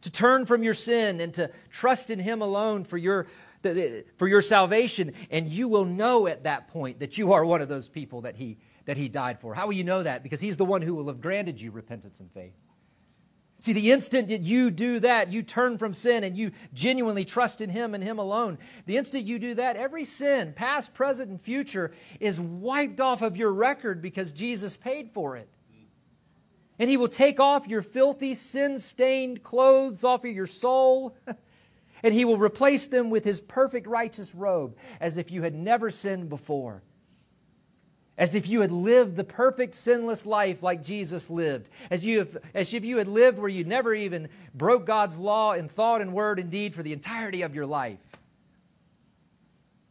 to 0.00 0.10
turn 0.10 0.46
from 0.46 0.62
your 0.62 0.74
sin 0.74 1.20
and 1.20 1.34
to 1.34 1.50
trust 1.70 2.08
in 2.08 2.18
Him 2.18 2.40
alone 2.40 2.84
for 2.84 2.96
your, 2.96 3.26
for 4.16 4.28
your 4.28 4.40
salvation. 4.40 5.12
And 5.30 5.48
you 5.48 5.68
will 5.68 5.84
know 5.84 6.26
at 6.26 6.44
that 6.44 6.68
point 6.68 7.00
that 7.00 7.18
you 7.18 7.32
are 7.32 7.44
one 7.44 7.60
of 7.60 7.68
those 7.68 7.88
people 7.88 8.22
that 8.22 8.36
He, 8.36 8.58
that 8.86 8.96
he 8.96 9.08
died 9.08 9.40
for. 9.40 9.54
How 9.54 9.66
will 9.66 9.74
you 9.74 9.84
know 9.84 10.02
that? 10.02 10.22
Because 10.22 10.40
He's 10.40 10.56
the 10.56 10.64
one 10.64 10.80
who 10.80 10.94
will 10.94 11.08
have 11.08 11.20
granted 11.20 11.60
you 11.60 11.70
repentance 11.70 12.20
and 12.20 12.30
faith. 12.32 12.54
See, 13.60 13.72
the 13.72 13.92
instant 13.92 14.28
that 14.28 14.42
you 14.42 14.70
do 14.70 15.00
that, 15.00 15.32
you 15.32 15.42
turn 15.42 15.78
from 15.78 15.94
sin 15.94 16.22
and 16.22 16.36
you 16.36 16.50
genuinely 16.74 17.24
trust 17.24 17.62
in 17.62 17.70
Him 17.70 17.94
and 17.94 18.04
Him 18.04 18.18
alone. 18.18 18.58
The 18.84 18.98
instant 18.98 19.24
you 19.24 19.38
do 19.38 19.54
that, 19.54 19.76
every 19.76 20.04
sin, 20.04 20.52
past, 20.52 20.92
present, 20.92 21.30
and 21.30 21.40
future, 21.40 21.92
is 22.20 22.38
wiped 22.38 23.00
off 23.00 23.22
of 23.22 23.38
your 23.38 23.52
record 23.54 24.02
because 24.02 24.32
Jesus 24.32 24.76
paid 24.76 25.12
for 25.12 25.36
it. 25.38 25.48
And 26.78 26.90
he 26.90 26.96
will 26.96 27.08
take 27.08 27.38
off 27.38 27.68
your 27.68 27.82
filthy, 27.82 28.34
sin 28.34 28.78
stained 28.78 29.42
clothes 29.42 30.02
off 30.02 30.24
of 30.24 30.32
your 30.32 30.46
soul, 30.46 31.16
and 32.02 32.12
he 32.12 32.24
will 32.24 32.38
replace 32.38 32.88
them 32.88 33.10
with 33.10 33.24
his 33.24 33.40
perfect 33.40 33.86
righteous 33.86 34.34
robe, 34.34 34.76
as 35.00 35.16
if 35.16 35.30
you 35.30 35.42
had 35.42 35.54
never 35.54 35.90
sinned 35.90 36.28
before. 36.28 36.82
as 38.16 38.36
if 38.36 38.48
you 38.48 38.60
had 38.60 38.70
lived 38.70 39.16
the 39.16 39.24
perfect 39.24 39.74
sinless 39.74 40.24
life 40.24 40.62
like 40.62 40.84
Jesus 40.84 41.28
lived, 41.28 41.68
as, 41.90 42.04
you 42.04 42.18
have, 42.20 42.36
as 42.54 42.72
if 42.72 42.84
you 42.84 42.98
had 42.98 43.08
lived 43.08 43.38
where 43.38 43.48
you 43.48 43.64
never 43.64 43.92
even 43.92 44.28
broke 44.54 44.86
God's 44.86 45.18
law 45.18 45.52
in 45.52 45.68
thought 45.68 46.00
and 46.00 46.12
word 46.12 46.38
and 46.38 46.50
deed 46.50 46.74
for 46.74 46.84
the 46.84 46.92
entirety 46.92 47.42
of 47.42 47.54
your 47.56 47.66
life. 47.66 47.98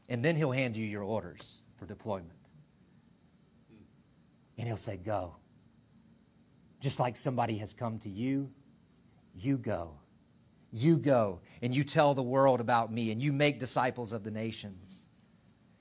And 0.08 0.24
then 0.24 0.36
He'll 0.36 0.52
hand 0.52 0.78
you 0.78 0.86
your 0.86 1.04
orders 1.04 1.62
for 1.76 1.86
deployment. 1.86 2.32
And 4.58 4.68
He'll 4.68 4.78
say, 4.78 4.98
Go. 4.98 5.36
Just 6.84 7.00
like 7.00 7.16
somebody 7.16 7.60
has 7.60 7.72
come 7.72 7.98
to 8.00 8.10
you, 8.10 8.52
you 9.34 9.58
go. 9.58 9.94
You 10.70 10.98
go 10.98 11.40
and 11.62 11.74
you 11.74 11.86
tell 11.86 12.14
the 12.14 12.22
world 12.22 12.60
about 12.60 12.92
me 12.92 13.10
and 13.10 13.22
you 13.22 13.32
make 13.32 13.58
disciples 13.58 14.12
of 14.12 14.26
the 14.26 14.32
nations. 14.32 15.08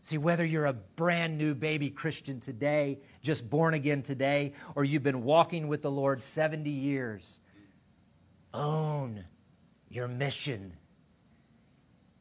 See, 0.00 0.16
whether 0.16 0.44
you're 0.44 0.66
a 0.66 0.72
brand 0.72 1.38
new 1.38 1.57
baby 1.57 1.90
Christian 1.90 2.38
today, 2.38 3.00
just 3.20 3.50
born 3.50 3.74
again 3.74 4.05
today, 4.05 4.53
or 4.76 4.84
you've 4.84 5.03
been 5.03 5.24
walking 5.24 5.66
with 5.66 5.82
the 5.82 5.90
Lord 5.90 6.22
70 6.22 6.70
years, 6.70 7.40
own 8.55 9.24
your 9.88 10.07
mission. 10.07 10.72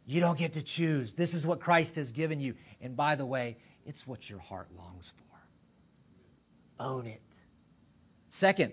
You 0.08 0.22
don't 0.22 0.40
get 0.40 0.54
to 0.54 0.64
choose. 0.64 1.14
This 1.14 1.36
is 1.36 1.46
what 1.46 1.60
Christ 1.60 1.98
has 1.98 2.10
given 2.10 2.40
you. 2.40 2.56
And 2.82 2.96
by 2.96 3.16
the 3.16 3.28
way, 3.28 3.58
it's 3.86 4.08
what 4.08 4.28
your 4.28 4.40
heart 4.40 4.70
longs 4.76 5.14
for. 5.16 6.84
Own 6.84 7.06
it. 7.06 7.41
Second, 8.32 8.72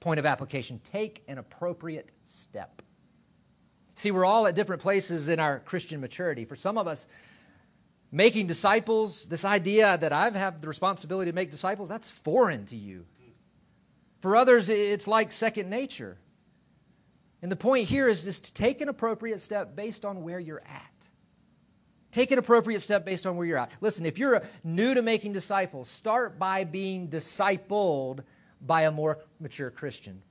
point 0.00 0.20
of 0.20 0.26
application 0.26 0.80
take 0.84 1.24
an 1.26 1.38
appropriate 1.38 2.12
step. 2.24 2.82
See, 3.94 4.10
we're 4.10 4.26
all 4.26 4.46
at 4.46 4.54
different 4.54 4.82
places 4.82 5.30
in 5.30 5.40
our 5.40 5.60
Christian 5.60 5.98
maturity. 6.00 6.44
For 6.44 6.56
some 6.56 6.76
of 6.76 6.86
us, 6.86 7.06
making 8.12 8.48
disciples, 8.48 9.28
this 9.28 9.46
idea 9.46 9.96
that 9.96 10.12
I 10.12 10.28
have 10.30 10.60
the 10.60 10.68
responsibility 10.68 11.30
to 11.30 11.34
make 11.34 11.50
disciples, 11.50 11.88
that's 11.88 12.10
foreign 12.10 12.66
to 12.66 12.76
you. 12.76 13.06
For 14.20 14.36
others, 14.36 14.68
it's 14.68 15.08
like 15.08 15.32
second 15.32 15.70
nature. 15.70 16.18
And 17.40 17.50
the 17.50 17.56
point 17.56 17.88
here 17.88 18.08
is 18.08 18.24
just 18.24 18.44
to 18.44 18.52
take 18.52 18.82
an 18.82 18.90
appropriate 18.90 19.40
step 19.40 19.74
based 19.74 20.04
on 20.04 20.22
where 20.22 20.38
you're 20.38 20.62
at. 20.66 20.89
Take 22.12 22.32
an 22.32 22.38
appropriate 22.38 22.80
step 22.80 23.04
based 23.04 23.26
on 23.26 23.36
where 23.36 23.46
you're 23.46 23.58
at. 23.58 23.70
Listen, 23.80 24.04
if 24.04 24.18
you're 24.18 24.42
new 24.64 24.94
to 24.94 25.02
making 25.02 25.32
disciples, 25.32 25.88
start 25.88 26.38
by 26.38 26.64
being 26.64 27.08
discipled 27.08 28.24
by 28.60 28.82
a 28.82 28.90
more 28.90 29.18
mature 29.38 29.70
Christian. 29.70 30.22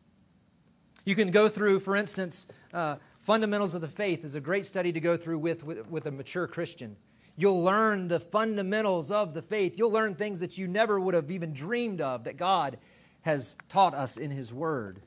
You 1.05 1.15
can 1.15 1.31
go 1.31 1.47
through, 1.47 1.79
for 1.79 1.95
instance, 1.95 2.47
uh, 2.73 2.97
Fundamentals 3.19 3.75
of 3.75 3.81
the 3.81 3.87
Faith 3.87 4.23
is 4.23 4.35
a 4.35 4.41
great 4.41 4.65
study 4.65 4.91
to 4.91 4.99
go 4.99 5.15
through 5.15 5.39
with, 5.39 5.63
with, 5.63 5.89
with 5.89 6.05
a 6.07 6.11
mature 6.11 6.47
Christian. 6.47 6.95
You'll 7.37 7.63
learn 7.63 8.09
the 8.09 8.19
fundamentals 8.19 9.11
of 9.11 9.33
the 9.33 9.41
faith. 9.41 9.77
You'll 9.77 9.91
learn 9.91 10.15
things 10.15 10.41
that 10.41 10.57
you 10.57 10.67
never 10.67 10.99
would 10.99 11.13
have 11.13 11.31
even 11.31 11.53
dreamed 11.53 12.01
of 12.01 12.25
that 12.25 12.35
God 12.35 12.77
has 13.21 13.55
taught 13.69 13.93
us 13.93 14.17
in 14.17 14.31
His 14.31 14.53
Word. 14.53 15.01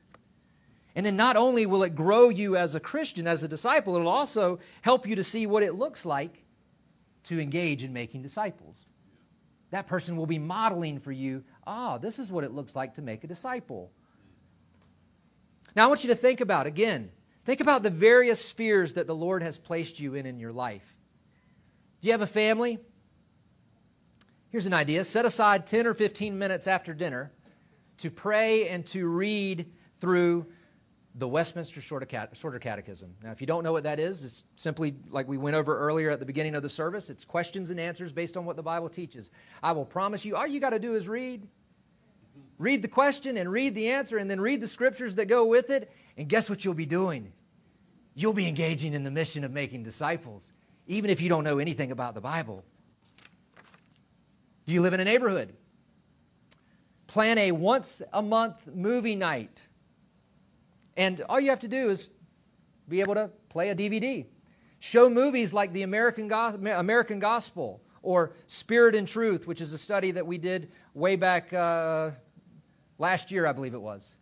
And 0.95 1.05
then 1.05 1.15
not 1.15 1.35
only 1.35 1.65
will 1.65 1.83
it 1.83 1.95
grow 1.95 2.29
you 2.29 2.55
as 2.55 2.73
a 2.73 2.79
Christian, 2.79 3.27
as 3.27 3.43
a 3.43 3.47
disciple, 3.47 3.95
it'll 3.95 4.07
also 4.07 4.59
help 4.81 5.07
you 5.07 5.15
to 5.15 5.23
see 5.23 5.45
what 5.45 5.63
it 5.63 5.75
looks 5.75 6.05
like 6.05 6.43
to 7.23 7.39
engage 7.39 7.83
in 7.83 7.93
making 7.93 8.21
disciples. 8.21 8.77
That 9.71 9.87
person 9.87 10.17
will 10.17 10.27
be 10.27 10.39
modeling 10.39 10.99
for 10.99 11.11
you 11.11 11.43
ah, 11.65 11.97
this 11.97 12.19
is 12.19 12.31
what 12.31 12.43
it 12.43 12.51
looks 12.51 12.75
like 12.75 12.95
to 12.95 13.01
make 13.01 13.23
a 13.23 13.27
disciple. 13.27 13.91
Now, 15.75 15.85
I 15.85 15.87
want 15.87 16.03
you 16.03 16.09
to 16.09 16.15
think 16.15 16.41
about 16.41 16.67
again 16.67 17.11
Think 17.45 17.59
about 17.59 17.83
the 17.83 17.89
various 17.89 18.43
spheres 18.43 18.93
that 18.93 19.07
the 19.07 19.15
Lord 19.15 19.43
has 19.43 19.57
placed 19.57 19.99
you 19.99 20.15
in 20.15 20.25
in 20.25 20.39
your 20.39 20.53
life. 20.53 20.95
Do 22.01 22.07
you 22.07 22.13
have 22.13 22.21
a 22.21 22.27
family? 22.27 22.79
Here's 24.49 24.65
an 24.65 24.73
idea 24.73 25.03
set 25.03 25.25
aside 25.25 25.67
10 25.67 25.87
or 25.87 25.93
15 25.93 26.37
minutes 26.37 26.67
after 26.67 26.93
dinner 26.93 27.31
to 27.97 28.09
pray 28.09 28.69
and 28.69 28.85
to 28.87 29.07
read 29.07 29.71
through 29.99 30.47
the 31.15 31.27
Westminster 31.27 31.79
Shorter 31.79 32.05
Catechism. 32.05 33.15
Now, 33.23 33.31
if 33.31 33.39
you 33.39 33.45
don't 33.45 33.63
know 33.63 33.71
what 33.71 33.83
that 33.83 33.99
is, 33.99 34.23
it's 34.23 34.45
simply 34.55 34.95
like 35.09 35.27
we 35.27 35.37
went 35.37 35.55
over 35.55 35.77
earlier 35.77 36.09
at 36.09 36.19
the 36.19 36.25
beginning 36.25 36.55
of 36.55 36.63
the 36.63 36.69
service. 36.69 37.09
It's 37.09 37.23
questions 37.23 37.69
and 37.69 37.79
answers 37.79 38.11
based 38.11 38.35
on 38.35 38.45
what 38.45 38.55
the 38.55 38.63
Bible 38.63 38.89
teaches. 38.89 39.29
I 39.61 39.73
will 39.73 39.85
promise 39.85 40.25
you, 40.25 40.35
all 40.35 40.47
you 40.47 40.59
got 40.59 40.71
to 40.71 40.79
do 40.79 40.95
is 40.95 41.07
read. 41.07 41.47
Read 42.57 42.81
the 42.81 42.87
question 42.87 43.37
and 43.37 43.51
read 43.51 43.75
the 43.75 43.89
answer, 43.89 44.17
and 44.17 44.29
then 44.29 44.41
read 44.41 44.61
the 44.61 44.67
scriptures 44.67 45.15
that 45.15 45.25
go 45.25 45.45
with 45.45 45.69
it, 45.69 45.91
and 46.17 46.27
guess 46.27 46.49
what 46.49 46.65
you'll 46.65 46.73
be 46.73 46.85
doing? 46.85 47.31
You'll 48.15 48.33
be 48.33 48.47
engaging 48.47 48.93
in 48.93 49.03
the 49.03 49.11
mission 49.11 49.43
of 49.43 49.51
making 49.51 49.83
disciples, 49.83 50.51
even 50.87 51.09
if 51.09 51.21
you 51.21 51.29
don't 51.29 51.43
know 51.43 51.59
anything 51.59 51.91
about 51.91 52.13
the 52.15 52.21
Bible. 52.21 52.63
Do 54.65 54.73
you 54.73 54.81
live 54.81 54.93
in 54.93 54.99
a 54.99 55.03
neighborhood? 55.03 55.53
Plan 57.07 57.37
a 57.37 57.51
once 57.51 58.01
a 58.11 58.21
month 58.21 58.67
movie 58.73 59.15
night. 59.15 59.61
And 60.95 61.21
all 61.29 61.39
you 61.39 61.49
have 61.49 61.61
to 61.61 61.67
do 61.67 61.89
is 61.89 62.09
be 62.87 63.01
able 63.01 63.15
to 63.15 63.29
play 63.49 63.69
a 63.69 63.75
DVD. 63.75 64.25
Show 64.79 65.09
movies 65.09 65.53
like 65.53 65.73
the 65.73 65.83
American, 65.83 66.31
American 66.31 67.19
Gospel 67.19 67.81
or 68.01 68.33
Spirit 68.47 68.95
and 68.95 69.07
Truth, 69.07 69.47
which 69.47 69.61
is 69.61 69.73
a 69.73 69.77
study 69.77 70.11
that 70.11 70.27
we 70.27 70.37
did 70.37 70.71
way 70.93 71.15
back 71.15 71.53
uh, 71.53 72.11
last 72.97 73.31
year, 73.31 73.47
I 73.47 73.53
believe 73.53 73.73
it 73.73 73.81
was. 73.81 74.17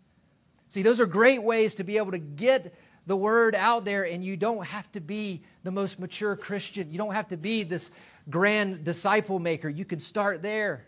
See, 0.70 0.84
those 0.84 1.02
are 1.02 1.06
great 1.06 1.44
ways 1.44 1.76
to 1.76 1.84
be 1.84 1.98
able 1.98 2.12
to 2.12 2.20
get 2.20 2.74
the 3.08 3.18
word 3.18 3.56
out 3.56 3.84
there, 3.84 4.06
and 4.06 4.24
you 4.24 4.38
don't 4.38 4.64
have 4.66 4.90
to 4.92 5.02
be 5.02 5.42
the 5.64 5.72
most 5.72 6.00
mature 6.00 6.36
Christian. 6.36 6.92
You 6.92 6.98
don't 6.98 7.14
have 7.14 7.28
to 7.30 7.38
be 7.38 7.64
this 7.64 7.92
grand 8.30 8.84
disciple 8.84 9.40
maker. 9.40 9.68
You 9.68 9.84
can 9.84 10.00
start 10.00 10.42
there. 10.42 10.86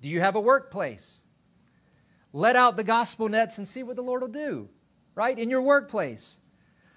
Do 0.00 0.08
you 0.08 0.20
have 0.20 0.34
a 0.34 0.40
workplace? 0.40 1.20
Let 2.32 2.56
out 2.56 2.76
the 2.76 2.84
gospel 2.84 3.28
nets 3.28 3.58
and 3.58 3.68
see 3.68 3.82
what 3.82 3.96
the 3.96 4.02
Lord 4.02 4.22
will 4.22 4.28
do, 4.28 4.68
right? 5.14 5.38
In 5.38 5.50
your 5.50 5.62
workplace. 5.62 6.40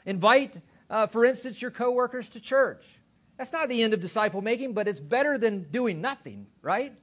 Invite, 0.06 0.62
uh, 0.90 1.08
for 1.08 1.26
instance, 1.26 1.62
your 1.62 1.72
coworkers 1.72 2.30
to 2.30 2.42
church. 2.42 2.86
That's 3.38 3.54
not 3.54 3.70
the 3.70 3.84
end 3.84 3.94
of 3.94 4.00
disciple 4.00 4.42
making, 4.42 4.74
but 4.74 4.88
it's 4.88 5.00
better 5.00 5.38
than 5.38 5.64
doing 5.64 6.02
nothing, 6.02 6.48
right? 6.62 6.94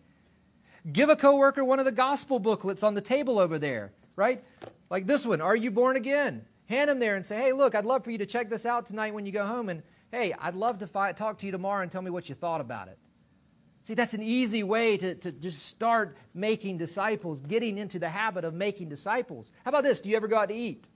Give 0.90 1.08
a 1.08 1.16
coworker 1.16 1.64
one 1.64 1.78
of 1.78 1.84
the 1.84 1.92
gospel 1.92 2.38
booklets 2.38 2.82
on 2.82 2.94
the 2.94 3.00
table 3.00 3.38
over 3.38 3.58
there 3.58 3.92
right? 4.16 4.44
Like 4.90 5.06
this 5.06 5.26
one, 5.26 5.40
Are 5.40 5.56
You 5.56 5.70
Born 5.70 5.96
Again? 5.96 6.44
Hand 6.66 6.88
them 6.88 6.98
there 6.98 7.16
and 7.16 7.24
say, 7.24 7.36
Hey, 7.36 7.52
look, 7.52 7.74
I'd 7.74 7.84
love 7.84 8.04
for 8.04 8.10
you 8.10 8.18
to 8.18 8.26
check 8.26 8.48
this 8.48 8.66
out 8.66 8.86
tonight 8.86 9.14
when 9.14 9.26
you 9.26 9.32
go 9.32 9.46
home. 9.46 9.68
And 9.68 9.82
hey, 10.10 10.34
I'd 10.38 10.54
love 10.54 10.78
to 10.78 10.86
fi- 10.86 11.12
talk 11.12 11.38
to 11.38 11.46
you 11.46 11.52
tomorrow 11.52 11.82
and 11.82 11.90
tell 11.90 12.02
me 12.02 12.10
what 12.10 12.28
you 12.28 12.34
thought 12.34 12.60
about 12.60 12.88
it. 12.88 12.98
See, 13.82 13.94
that's 13.94 14.14
an 14.14 14.22
easy 14.22 14.62
way 14.62 14.96
to, 14.96 15.14
to 15.16 15.32
just 15.32 15.66
start 15.66 16.16
making 16.32 16.78
disciples, 16.78 17.42
getting 17.42 17.76
into 17.76 17.98
the 17.98 18.08
habit 18.08 18.44
of 18.44 18.54
making 18.54 18.88
disciples. 18.88 19.50
How 19.62 19.70
about 19.70 19.84
this? 19.84 20.00
Do 20.00 20.08
you 20.08 20.16
ever 20.16 20.26
go 20.26 20.38
out 20.38 20.48
to 20.48 20.54
eat? 20.54 20.88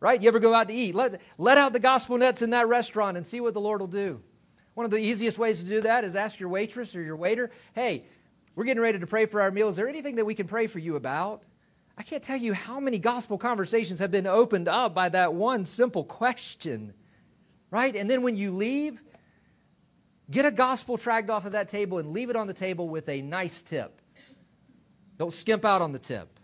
Right? 0.00 0.20
You 0.20 0.28
ever 0.28 0.40
go 0.40 0.54
out 0.54 0.68
to 0.68 0.74
eat? 0.74 0.94
Let, 0.94 1.20
let 1.38 1.58
out 1.58 1.72
the 1.72 1.80
gospel 1.80 2.18
nets 2.18 2.42
in 2.42 2.50
that 2.50 2.68
restaurant 2.68 3.16
and 3.16 3.26
see 3.26 3.40
what 3.40 3.54
the 3.54 3.60
Lord 3.60 3.80
will 3.80 3.88
do. 3.88 4.22
One 4.74 4.84
of 4.84 4.90
the 4.90 4.98
easiest 4.98 5.38
ways 5.38 5.60
to 5.60 5.66
do 5.66 5.80
that 5.82 6.04
is 6.04 6.16
ask 6.16 6.38
your 6.38 6.50
waitress 6.50 6.94
or 6.94 7.02
your 7.02 7.16
waiter, 7.16 7.50
hey, 7.74 8.04
we're 8.54 8.64
getting 8.64 8.82
ready 8.82 8.98
to 8.98 9.06
pray 9.06 9.26
for 9.26 9.40
our 9.40 9.50
meal. 9.50 9.68
Is 9.68 9.76
there 9.76 9.88
anything 9.88 10.16
that 10.16 10.24
we 10.24 10.34
can 10.34 10.46
pray 10.46 10.66
for 10.66 10.78
you 10.78 10.96
about? 10.96 11.42
I 11.98 12.02
can't 12.02 12.22
tell 12.22 12.36
you 12.36 12.52
how 12.52 12.78
many 12.78 12.98
gospel 12.98 13.38
conversations 13.38 14.00
have 14.00 14.10
been 14.10 14.26
opened 14.26 14.68
up 14.68 14.94
by 14.94 15.08
that 15.08 15.32
one 15.32 15.64
simple 15.64 16.04
question, 16.04 16.92
right? 17.70 17.96
And 17.96 18.10
then 18.10 18.22
when 18.22 18.36
you 18.36 18.50
leave, 18.50 19.02
get 20.30 20.44
a 20.44 20.50
gospel 20.50 20.98
tract 20.98 21.30
off 21.30 21.46
of 21.46 21.52
that 21.52 21.68
table 21.68 21.98
and 21.98 22.12
leave 22.12 22.28
it 22.28 22.36
on 22.36 22.46
the 22.46 22.54
table 22.54 22.88
with 22.88 23.08
a 23.08 23.22
nice 23.22 23.62
tip. 23.62 24.02
Don't 25.18 25.32
skimp 25.32 25.64
out 25.64 25.80
on 25.80 25.92
the 25.92 25.98
tip. 25.98 26.35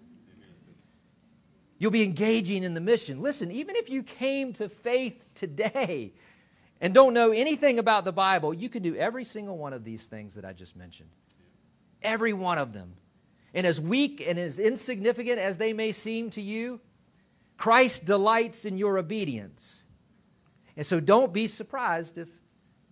You'll 1.82 1.90
be 1.90 2.04
engaging 2.04 2.62
in 2.62 2.74
the 2.74 2.80
mission. 2.80 3.22
Listen, 3.22 3.50
even 3.50 3.74
if 3.74 3.90
you 3.90 4.04
came 4.04 4.52
to 4.52 4.68
faith 4.68 5.26
today 5.34 6.12
and 6.80 6.94
don't 6.94 7.12
know 7.12 7.32
anything 7.32 7.80
about 7.80 8.04
the 8.04 8.12
Bible, 8.12 8.54
you 8.54 8.68
can 8.68 8.84
do 8.84 8.94
every 8.94 9.24
single 9.24 9.58
one 9.58 9.72
of 9.72 9.82
these 9.82 10.06
things 10.06 10.36
that 10.36 10.44
I 10.44 10.52
just 10.52 10.76
mentioned. 10.76 11.10
Every 12.00 12.34
one 12.34 12.58
of 12.58 12.72
them. 12.72 12.92
And 13.52 13.66
as 13.66 13.80
weak 13.80 14.24
and 14.24 14.38
as 14.38 14.60
insignificant 14.60 15.40
as 15.40 15.58
they 15.58 15.72
may 15.72 15.90
seem 15.90 16.30
to 16.30 16.40
you, 16.40 16.78
Christ 17.56 18.04
delights 18.04 18.64
in 18.64 18.78
your 18.78 18.96
obedience. 18.96 19.82
And 20.76 20.86
so 20.86 21.00
don't 21.00 21.32
be 21.32 21.48
surprised 21.48 22.16
if 22.16 22.28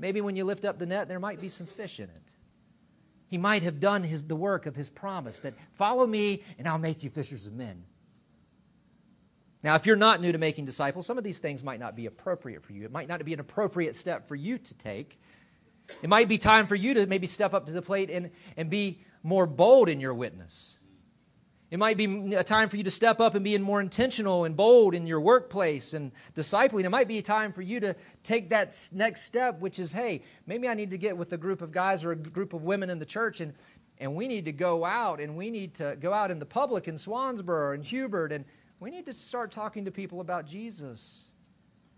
maybe 0.00 0.20
when 0.20 0.34
you 0.34 0.42
lift 0.42 0.64
up 0.64 0.80
the 0.80 0.86
net, 0.86 1.06
there 1.06 1.20
might 1.20 1.40
be 1.40 1.48
some 1.48 1.68
fish 1.68 2.00
in 2.00 2.06
it. 2.06 2.34
He 3.28 3.38
might 3.38 3.62
have 3.62 3.78
done 3.78 4.02
his, 4.02 4.24
the 4.24 4.34
work 4.34 4.66
of 4.66 4.74
his 4.74 4.90
promise 4.90 5.38
that 5.38 5.54
follow 5.74 6.08
me 6.08 6.42
and 6.58 6.66
I'll 6.66 6.76
make 6.76 7.04
you 7.04 7.10
fishers 7.10 7.46
of 7.46 7.52
men. 7.52 7.84
Now, 9.62 9.74
if 9.74 9.84
you're 9.84 9.96
not 9.96 10.20
new 10.20 10.32
to 10.32 10.38
making 10.38 10.64
disciples, 10.64 11.06
some 11.06 11.18
of 11.18 11.24
these 11.24 11.38
things 11.38 11.62
might 11.62 11.80
not 11.80 11.94
be 11.94 12.06
appropriate 12.06 12.64
for 12.64 12.72
you. 12.72 12.84
It 12.84 12.92
might 12.92 13.08
not 13.08 13.22
be 13.24 13.34
an 13.34 13.40
appropriate 13.40 13.94
step 13.94 14.26
for 14.26 14.34
you 14.34 14.56
to 14.58 14.74
take. 14.74 15.20
It 16.02 16.08
might 16.08 16.28
be 16.28 16.38
time 16.38 16.66
for 16.66 16.76
you 16.76 16.94
to 16.94 17.06
maybe 17.06 17.26
step 17.26 17.52
up 17.52 17.66
to 17.66 17.72
the 17.72 17.82
plate 17.82 18.10
and, 18.10 18.30
and 18.56 18.70
be 18.70 19.00
more 19.22 19.46
bold 19.46 19.88
in 19.88 20.00
your 20.00 20.14
witness. 20.14 20.78
It 21.70 21.78
might 21.78 21.96
be 21.96 22.34
a 22.34 22.42
time 22.42 22.68
for 22.68 22.76
you 22.76 22.82
to 22.82 22.90
step 22.90 23.20
up 23.20 23.36
and 23.36 23.44
be 23.44 23.56
more 23.58 23.80
intentional 23.80 24.44
and 24.44 24.56
bold 24.56 24.92
in 24.92 25.06
your 25.06 25.20
workplace 25.20 25.94
and 25.94 26.10
discipling. 26.34 26.84
It 26.84 26.88
might 26.88 27.06
be 27.06 27.18
a 27.18 27.22
time 27.22 27.52
for 27.52 27.62
you 27.62 27.78
to 27.80 27.94
take 28.24 28.50
that 28.50 28.76
next 28.92 29.22
step, 29.22 29.60
which 29.60 29.78
is, 29.78 29.92
hey, 29.92 30.22
maybe 30.46 30.66
I 30.66 30.74
need 30.74 30.90
to 30.90 30.98
get 30.98 31.16
with 31.16 31.32
a 31.32 31.36
group 31.36 31.62
of 31.62 31.70
guys 31.70 32.04
or 32.04 32.10
a 32.10 32.16
group 32.16 32.54
of 32.54 32.62
women 32.62 32.90
in 32.90 32.98
the 32.98 33.06
church, 33.06 33.40
and, 33.40 33.52
and 33.98 34.16
we 34.16 34.26
need 34.26 34.46
to 34.46 34.52
go 34.52 34.84
out 34.84 35.20
and 35.20 35.36
we 35.36 35.48
need 35.48 35.74
to 35.74 35.96
go 36.00 36.12
out 36.12 36.32
in 36.32 36.40
the 36.40 36.46
public 36.46 36.88
in 36.88 36.96
Swansboro 36.96 37.74
and 37.74 37.84
Hubert, 37.84 38.32
and 38.32 38.44
we 38.80 38.90
need 38.90 39.06
to 39.06 39.14
start 39.14 39.52
talking 39.52 39.84
to 39.84 39.90
people 39.90 40.20
about 40.20 40.46
Jesus. 40.46 41.22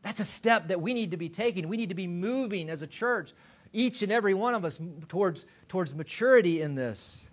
That's 0.02 0.20
a 0.20 0.24
step 0.24 0.68
that 0.68 0.80
we 0.80 0.94
need 0.94 1.12
to 1.12 1.16
be 1.16 1.28
taking. 1.28 1.68
We 1.68 1.76
need 1.76 1.90
to 1.90 1.94
be 1.94 2.08
moving 2.08 2.68
as 2.68 2.82
a 2.82 2.86
church, 2.86 3.32
each 3.72 4.02
and 4.02 4.12
every 4.12 4.34
one 4.34 4.54
of 4.54 4.64
us, 4.64 4.80
towards, 5.08 5.46
towards 5.68 5.94
maturity 5.94 6.60
in 6.60 6.74
this 6.74 7.24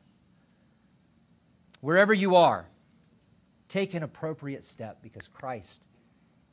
wherever 1.82 2.14
you 2.14 2.36
are, 2.36 2.68
take 3.68 3.94
an 3.94 4.04
appropriate 4.04 4.64
step 4.64 5.02
because 5.02 5.28
Christ, 5.28 5.86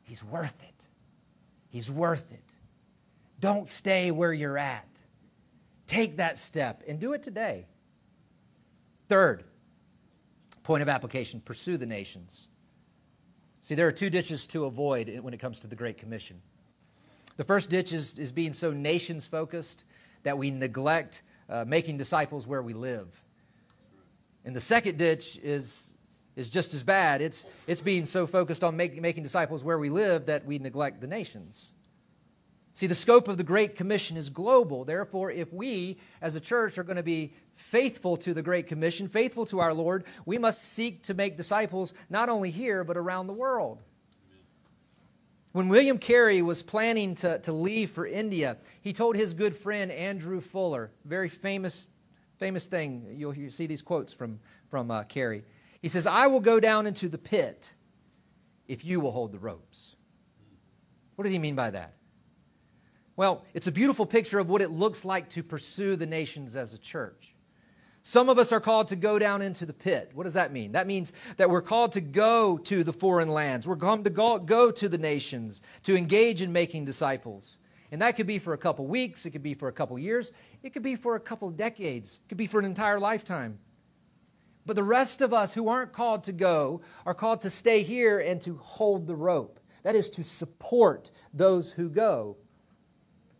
He's 0.02 0.22
worth 0.22 0.62
it. 0.62 0.86
He's 1.68 1.90
worth 1.90 2.32
it. 2.32 2.54
Don't 3.40 3.68
stay 3.68 4.10
where 4.10 4.32
you're 4.32 4.56
at. 4.56 5.02
Take 5.86 6.18
that 6.18 6.38
step 6.38 6.82
and 6.86 7.00
do 7.00 7.12
it 7.12 7.22
today. 7.22 7.66
Third, 9.08 9.44
point 10.62 10.82
of 10.82 10.88
application 10.88 11.40
pursue 11.40 11.76
the 11.76 11.86
nations. 11.86 12.48
See, 13.66 13.74
there 13.74 13.88
are 13.88 13.92
two 13.92 14.10
ditches 14.10 14.46
to 14.48 14.66
avoid 14.66 15.18
when 15.22 15.34
it 15.34 15.38
comes 15.38 15.58
to 15.58 15.66
the 15.66 15.74
Great 15.74 15.98
Commission. 15.98 16.40
The 17.36 17.42
first 17.42 17.68
ditch 17.68 17.92
is, 17.92 18.16
is 18.16 18.30
being 18.30 18.52
so 18.52 18.70
nations 18.70 19.26
focused 19.26 19.82
that 20.22 20.38
we 20.38 20.52
neglect 20.52 21.24
uh, 21.50 21.64
making 21.66 21.96
disciples 21.96 22.46
where 22.46 22.62
we 22.62 22.74
live. 22.74 23.08
And 24.44 24.54
the 24.54 24.60
second 24.60 24.98
ditch 24.98 25.36
is, 25.42 25.92
is 26.36 26.48
just 26.48 26.74
as 26.74 26.84
bad. 26.84 27.20
It's, 27.20 27.44
it's 27.66 27.80
being 27.80 28.06
so 28.06 28.28
focused 28.28 28.62
on 28.62 28.76
make, 28.76 29.02
making 29.02 29.24
disciples 29.24 29.64
where 29.64 29.80
we 29.80 29.90
live 29.90 30.26
that 30.26 30.46
we 30.46 30.60
neglect 30.60 31.00
the 31.00 31.08
nations. 31.08 31.72
See, 32.76 32.86
the 32.86 32.94
scope 32.94 33.26
of 33.28 33.38
the 33.38 33.42
Great 33.42 33.74
Commission 33.74 34.18
is 34.18 34.28
global. 34.28 34.84
Therefore, 34.84 35.30
if 35.30 35.50
we 35.50 35.96
as 36.20 36.36
a 36.36 36.40
church 36.40 36.76
are 36.76 36.84
going 36.84 36.98
to 36.98 37.02
be 37.02 37.32
faithful 37.54 38.18
to 38.18 38.34
the 38.34 38.42
Great 38.42 38.66
Commission, 38.66 39.08
faithful 39.08 39.46
to 39.46 39.60
our 39.60 39.72
Lord, 39.72 40.04
we 40.26 40.36
must 40.36 40.62
seek 40.62 41.02
to 41.04 41.14
make 41.14 41.38
disciples 41.38 41.94
not 42.10 42.28
only 42.28 42.50
here, 42.50 42.84
but 42.84 42.98
around 42.98 43.28
the 43.28 43.32
world. 43.32 43.80
When 45.52 45.70
William 45.70 45.96
Carey 45.96 46.42
was 46.42 46.62
planning 46.62 47.14
to, 47.14 47.38
to 47.38 47.52
leave 47.54 47.92
for 47.92 48.06
India, 48.06 48.58
he 48.82 48.92
told 48.92 49.16
his 49.16 49.32
good 49.32 49.56
friend 49.56 49.90
Andrew 49.90 50.42
Fuller, 50.42 50.90
very 51.06 51.30
famous 51.30 51.88
famous 52.36 52.66
thing. 52.66 53.06
You'll 53.10 53.32
hear, 53.32 53.48
see 53.48 53.64
these 53.64 53.80
quotes 53.80 54.12
from, 54.12 54.38
from 54.68 54.90
uh, 54.90 55.04
Carey. 55.04 55.44
He 55.80 55.88
says, 55.88 56.06
I 56.06 56.26
will 56.26 56.40
go 56.40 56.60
down 56.60 56.86
into 56.86 57.08
the 57.08 57.16
pit 57.16 57.72
if 58.68 58.84
you 58.84 59.00
will 59.00 59.12
hold 59.12 59.32
the 59.32 59.38
ropes. 59.38 59.96
What 61.14 61.22
did 61.22 61.32
he 61.32 61.38
mean 61.38 61.54
by 61.54 61.70
that? 61.70 61.95
Well, 63.16 63.44
it's 63.54 63.66
a 63.66 63.72
beautiful 63.72 64.04
picture 64.04 64.38
of 64.38 64.50
what 64.50 64.60
it 64.60 64.70
looks 64.70 65.04
like 65.04 65.30
to 65.30 65.42
pursue 65.42 65.96
the 65.96 66.06
nations 66.06 66.54
as 66.54 66.74
a 66.74 66.78
church. 66.78 67.34
Some 68.02 68.28
of 68.28 68.38
us 68.38 68.52
are 68.52 68.60
called 68.60 68.88
to 68.88 68.96
go 68.96 69.18
down 69.18 69.42
into 69.42 69.66
the 69.66 69.72
pit. 69.72 70.12
What 70.14 70.24
does 70.24 70.34
that 70.34 70.52
mean? 70.52 70.72
That 70.72 70.86
means 70.86 71.12
that 71.38 71.50
we're 71.50 71.62
called 71.62 71.92
to 71.92 72.00
go 72.00 72.56
to 72.58 72.84
the 72.84 72.92
foreign 72.92 73.30
lands. 73.30 73.66
We're 73.66 73.74
called 73.74 74.04
to 74.04 74.10
go, 74.10 74.70
to 74.70 74.88
the 74.88 74.98
nations, 74.98 75.60
to 75.84 75.96
engage 75.96 76.40
in 76.40 76.52
making 76.52 76.84
disciples. 76.84 77.58
And 77.90 78.02
that 78.02 78.16
could 78.16 78.26
be 78.26 78.38
for 78.38 78.52
a 78.52 78.58
couple 78.58 78.86
weeks, 78.86 79.26
it 79.26 79.30
could 79.30 79.42
be 79.42 79.54
for 79.54 79.66
a 79.68 79.72
couple 79.72 79.98
years, 79.98 80.30
it 80.62 80.70
could 80.70 80.82
be 80.82 80.94
for 80.94 81.16
a 81.16 81.20
couple 81.20 81.50
decades, 81.50 82.20
it 82.24 82.28
could 82.28 82.38
be 82.38 82.46
for 82.46 82.60
an 82.60 82.64
entire 82.64 83.00
lifetime. 83.00 83.58
But 84.66 84.76
the 84.76 84.84
rest 84.84 85.20
of 85.20 85.32
us 85.32 85.54
who 85.54 85.68
aren't 85.68 85.92
called 85.92 86.24
to 86.24 86.32
go 86.32 86.82
are 87.06 87.14
called 87.14 87.40
to 87.40 87.50
stay 87.50 87.82
here 87.82 88.18
and 88.18 88.40
to 88.42 88.56
hold 88.56 89.06
the 89.06 89.14
rope. 89.14 89.58
That 89.84 89.94
is 89.94 90.10
to 90.10 90.24
support 90.24 91.10
those 91.32 91.72
who 91.72 91.88
go, 91.88 92.36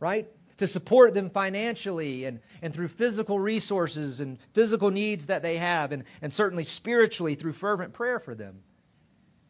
right? 0.01 0.28
To 0.59 0.66
support 0.66 1.14
them 1.14 1.30
financially 1.30 2.24
and, 2.24 2.40
and 2.62 2.72
through 2.72 2.88
physical 2.88 3.38
resources 3.38 4.20
and 4.20 4.38
physical 4.53 4.90
needs 4.90 5.26
that 5.26 5.42
they 5.42 5.59
have, 5.59 5.92
and, 5.92 6.05
and 6.22 6.32
certainly 6.32 6.64
spiritually 6.64 7.34
through 7.34 7.53
fervent 7.53 7.92
prayer 7.92 8.18
for 8.18 8.34
them. 8.34 8.62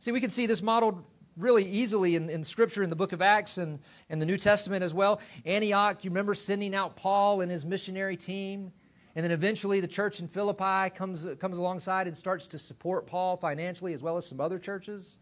See, 0.01 0.13
we 0.13 0.21
can 0.21 0.31
see 0.31 0.47
this 0.47 0.63
modeled 0.63 1.05
really 1.37 1.65
easily 1.65 2.17
in, 2.17 2.31
in 2.31 2.43
Scripture 2.45 2.83
in 2.83 2.91
the 2.91 2.97
book 2.97 3.13
of 3.13 3.21
Acts 3.21 3.59
and, 3.59 3.79
and 4.09 4.21
the 4.21 4.27
New 4.27 4.37
Testament 4.37 4.83
as 4.83 4.95
well. 4.95 5.21
Antioch, 5.45 6.03
you 6.05 6.11
remember 6.11 6.35
sending 6.35 6.75
out 6.75 6.97
Paul 6.97 7.41
and 7.41 7.51
his 7.51 7.65
missionary 7.65 8.17
team. 8.17 8.73
And 9.15 9.25
then 9.25 9.33
eventually 9.33 9.81
the 9.81 9.89
church 9.89 10.21
in 10.21 10.29
Philippi 10.29 10.91
comes, 10.95 11.27
comes 11.41 11.59
alongside 11.59 12.07
and 12.07 12.17
starts 12.17 12.47
to 12.49 12.59
support 12.59 13.07
Paul 13.07 13.37
financially 13.37 13.95
as 13.95 14.03
well 14.03 14.17
as 14.17 14.27
some 14.27 14.41
other 14.41 14.59
churches. 14.59 15.19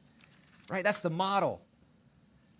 Right? 0.70 0.82
That's 0.82 1.00
the 1.00 1.10
model. 1.10 1.62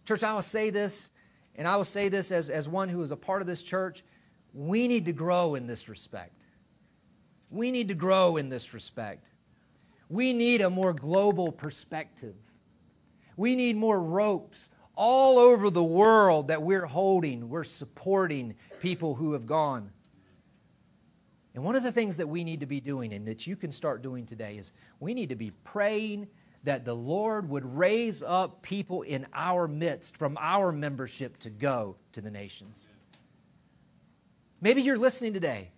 Church, 0.05 0.23
I 0.23 0.35
will 0.35 0.43
say 0.43 0.71
this, 0.71 1.11
and 1.57 1.69
I 1.69 1.77
will 1.77 1.85
say 1.85 2.09
this 2.09 2.31
as, 2.31 2.51
as 2.51 2.69
one 2.69 2.89
who 2.89 3.03
is 3.03 3.11
a 3.11 3.17
part 3.17 3.41
of 3.41 3.47
this 3.47 3.63
church. 3.63 4.03
We 4.53 4.89
need 4.89 5.07
to 5.07 5.13
grow 5.13 5.55
in 5.55 5.67
this 5.67 5.89
respect. 5.89 6.43
We 7.51 7.71
need 7.71 7.89
to 7.89 7.95
grow 7.95 8.37
in 8.37 8.49
this 8.49 8.75
respect. 8.75 9.27
We 10.09 10.33
need 10.33 10.61
a 10.61 10.71
more 10.71 10.93
global 10.93 11.53
perspective. 11.53 12.35
We 13.37 13.57
need 13.57 13.77
more 13.77 14.01
ropes 14.01 14.71
all 14.97 15.39
over 15.39 15.71
the 15.71 15.83
world 15.83 16.49
that 16.49 16.63
we're 16.63 16.87
holding. 16.87 17.49
We're 17.49 17.65
supporting 17.65 18.55
people 18.81 19.15
who 19.15 19.33
have 19.33 19.47
gone. 19.47 19.91
And 21.55 21.63
one 21.63 21.77
of 21.77 21.85
the 21.85 21.93
things 21.93 22.17
that 22.17 22.29
we 22.29 22.43
need 22.43 22.61
to 22.61 22.67
be 22.67 22.81
doing 22.81 23.13
and 23.13 23.27
that 23.27 23.47
you 23.47 23.55
can 23.55 23.71
start 23.71 24.03
doing 24.03 24.27
today 24.27 24.57
is 24.57 24.73
we 24.99 25.15
need 25.15 25.29
to 25.29 25.37
be 25.37 25.53
praying 25.63 26.27
that 26.65 26.85
the 26.85 26.95
Lord 26.95 27.49
would 27.49 27.65
raise 27.65 28.23
up 28.23 28.63
people 28.63 29.03
in 29.03 29.27
our 29.35 29.69
midst 29.69 30.17
from 30.17 30.37
our 30.41 30.73
membership 30.73 31.39
to 31.39 31.51
go 31.51 31.97
to 32.13 32.21
the 32.21 32.31
nations. 32.31 32.89
Maybe 34.61 34.83
you're 34.83 34.99
listening 34.99 35.35
today 35.35 35.71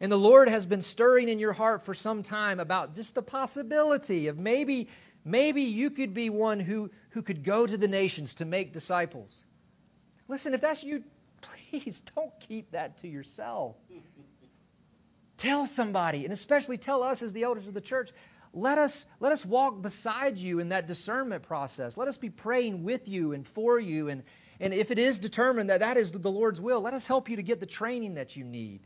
and 0.00 0.12
the 0.12 0.16
Lord 0.16 0.48
has 0.48 0.66
been 0.66 0.80
stirring 0.80 1.28
in 1.28 1.40
your 1.40 1.52
heart 1.52 1.82
for 1.82 1.94
some 1.94 2.22
time 2.22 2.60
about 2.60 2.94
just 2.94 3.14
the 3.14 3.22
possibility 3.22 4.28
of 4.28 4.38
maybe 4.38 4.88
Maybe 5.28 5.62
you 5.62 5.90
could 5.90 6.14
be 6.14 6.30
one 6.30 6.58
who, 6.58 6.90
who 7.10 7.20
could 7.20 7.44
go 7.44 7.66
to 7.66 7.76
the 7.76 7.86
nations 7.86 8.34
to 8.36 8.46
make 8.46 8.72
disciples. 8.72 9.44
Listen, 10.26 10.54
if 10.54 10.62
that's 10.62 10.82
you, 10.82 11.04
please 11.70 12.02
don't 12.14 12.32
keep 12.40 12.70
that 12.70 12.96
to 12.98 13.08
yourself. 13.08 13.76
tell 15.36 15.66
somebody, 15.66 16.24
and 16.24 16.32
especially 16.32 16.78
tell 16.78 17.02
us 17.02 17.22
as 17.22 17.34
the 17.34 17.42
elders 17.42 17.68
of 17.68 17.74
the 17.74 17.80
church. 17.80 18.10
Let 18.58 18.78
us, 18.78 19.06
let 19.20 19.32
us 19.32 19.44
walk 19.44 19.80
beside 19.82 20.36
you 20.36 20.58
in 20.58 20.70
that 20.70 20.86
discernment 20.86 21.42
process. 21.42 21.96
Let 21.96 22.08
us 22.08 22.16
be 22.16 22.30
praying 22.30 22.82
with 22.82 23.08
you 23.08 23.32
and 23.32 23.46
for 23.46 23.78
you. 23.78 24.08
And, 24.08 24.24
and 24.58 24.74
if 24.74 24.90
it 24.90 24.98
is 24.98 25.20
determined 25.20 25.70
that 25.70 25.80
that 25.80 25.96
is 25.96 26.10
the 26.10 26.30
Lord's 26.30 26.60
will, 26.60 26.80
let 26.80 26.94
us 26.94 27.06
help 27.06 27.28
you 27.28 27.36
to 27.36 27.42
get 27.42 27.60
the 27.60 27.66
training 27.66 28.14
that 28.14 28.36
you 28.36 28.44
need. 28.44 28.80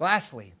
Lastly, 0.00 0.52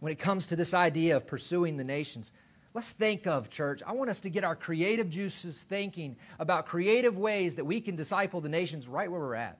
when 0.00 0.12
it 0.12 0.18
comes 0.18 0.46
to 0.48 0.56
this 0.56 0.72
idea 0.72 1.16
of 1.16 1.26
pursuing 1.26 1.76
the 1.76 1.84
nations, 1.84 2.32
Let's 2.74 2.92
think 2.92 3.26
of, 3.26 3.50
church. 3.50 3.82
I 3.84 3.92
want 3.92 4.10
us 4.10 4.20
to 4.20 4.30
get 4.30 4.44
our 4.44 4.54
creative 4.54 5.08
juices 5.10 5.62
thinking 5.62 6.16
about 6.38 6.66
creative 6.66 7.16
ways 7.16 7.54
that 7.54 7.64
we 7.64 7.80
can 7.80 7.96
disciple 7.96 8.40
the 8.40 8.48
nations 8.48 8.86
right 8.86 9.10
where 9.10 9.20
we're 9.20 9.34
at. 9.34 9.58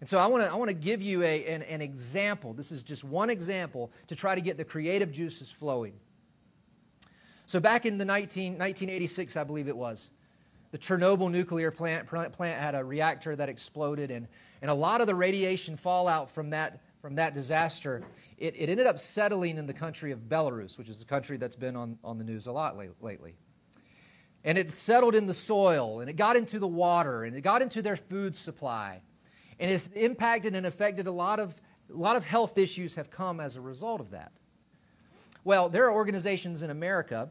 And 0.00 0.08
so 0.08 0.18
I 0.18 0.26
want 0.26 0.44
to 0.44 0.50
I 0.50 0.54
want 0.54 0.68
to 0.68 0.74
give 0.74 1.02
you 1.02 1.22
a, 1.22 1.46
an, 1.46 1.62
an 1.62 1.82
example. 1.82 2.52
This 2.52 2.72
is 2.72 2.82
just 2.82 3.04
one 3.04 3.30
example 3.30 3.90
to 4.08 4.16
try 4.16 4.34
to 4.34 4.40
get 4.40 4.56
the 4.56 4.64
creative 4.64 5.12
juices 5.12 5.50
flowing. 5.50 5.92
So 7.46 7.60
back 7.60 7.84
in 7.84 7.98
the 7.98 8.04
19, 8.04 8.52
1986, 8.52 9.36
I 9.36 9.44
believe 9.44 9.66
it 9.66 9.76
was, 9.76 10.10
the 10.70 10.78
Chernobyl 10.78 11.30
nuclear 11.30 11.72
plant, 11.72 12.06
plant 12.06 12.60
had 12.60 12.76
a 12.76 12.84
reactor 12.84 13.34
that 13.34 13.48
exploded, 13.48 14.12
and, 14.12 14.28
and 14.62 14.70
a 14.70 14.74
lot 14.74 15.00
of 15.00 15.08
the 15.08 15.16
radiation 15.16 15.76
fallout 15.76 16.30
from 16.30 16.50
that, 16.50 16.80
from 17.02 17.16
that 17.16 17.34
disaster 17.34 18.04
it, 18.40 18.54
it 18.56 18.70
ended 18.70 18.86
up 18.86 18.98
settling 18.98 19.58
in 19.58 19.66
the 19.66 19.74
country 19.74 20.10
of 20.12 20.20
Belarus, 20.20 20.78
which 20.78 20.88
is 20.88 21.02
a 21.02 21.04
country 21.04 21.36
that's 21.36 21.56
been 21.56 21.76
on, 21.76 21.98
on 22.02 22.16
the 22.16 22.24
news 22.24 22.46
a 22.46 22.52
lot 22.52 22.76
lately. 23.00 23.34
And 24.42 24.56
it 24.56 24.76
settled 24.78 25.14
in 25.14 25.26
the 25.26 25.34
soil, 25.34 26.00
and 26.00 26.08
it 26.08 26.16
got 26.16 26.36
into 26.36 26.58
the 26.58 26.66
water, 26.66 27.24
and 27.24 27.36
it 27.36 27.42
got 27.42 27.60
into 27.60 27.82
their 27.82 27.96
food 27.96 28.34
supply. 28.34 29.02
And 29.60 29.70
it's 29.70 29.88
impacted 29.88 30.56
and 30.56 30.66
affected 30.66 31.06
a 31.06 31.12
lot 31.12 31.38
of, 31.38 31.54
a 31.92 31.96
lot 31.96 32.16
of 32.16 32.24
health 32.24 32.56
issues 32.56 32.94
have 32.94 33.10
come 33.10 33.40
as 33.40 33.56
a 33.56 33.60
result 33.60 34.00
of 34.00 34.10
that. 34.10 34.32
Well, 35.44 35.68
there 35.68 35.84
are 35.84 35.92
organizations 35.92 36.62
in 36.62 36.70
America 36.70 37.30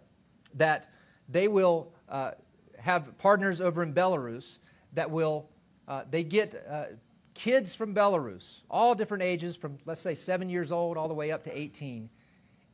that 0.54 0.88
they 1.28 1.48
will 1.48 1.92
uh, 2.08 2.32
have 2.78 3.18
partners 3.18 3.62
over 3.62 3.82
in 3.82 3.94
Belarus 3.94 4.60
that 4.94 5.10
will, 5.10 5.50
uh, 5.88 6.04
they 6.10 6.24
get 6.24 6.66
uh, 6.70 6.86
kids 7.34 7.74
from 7.74 7.96
Belarus, 7.96 8.62
all 8.70 8.94
different 8.94 9.24
ages, 9.24 9.56
from 9.56 9.80
let's 9.86 10.02
say 10.02 10.14
seven 10.14 10.50
years 10.50 10.72
old 10.72 10.98
all 10.98 11.08
the 11.08 11.14
way 11.14 11.32
up 11.32 11.44
to 11.44 11.58
18. 11.58 12.10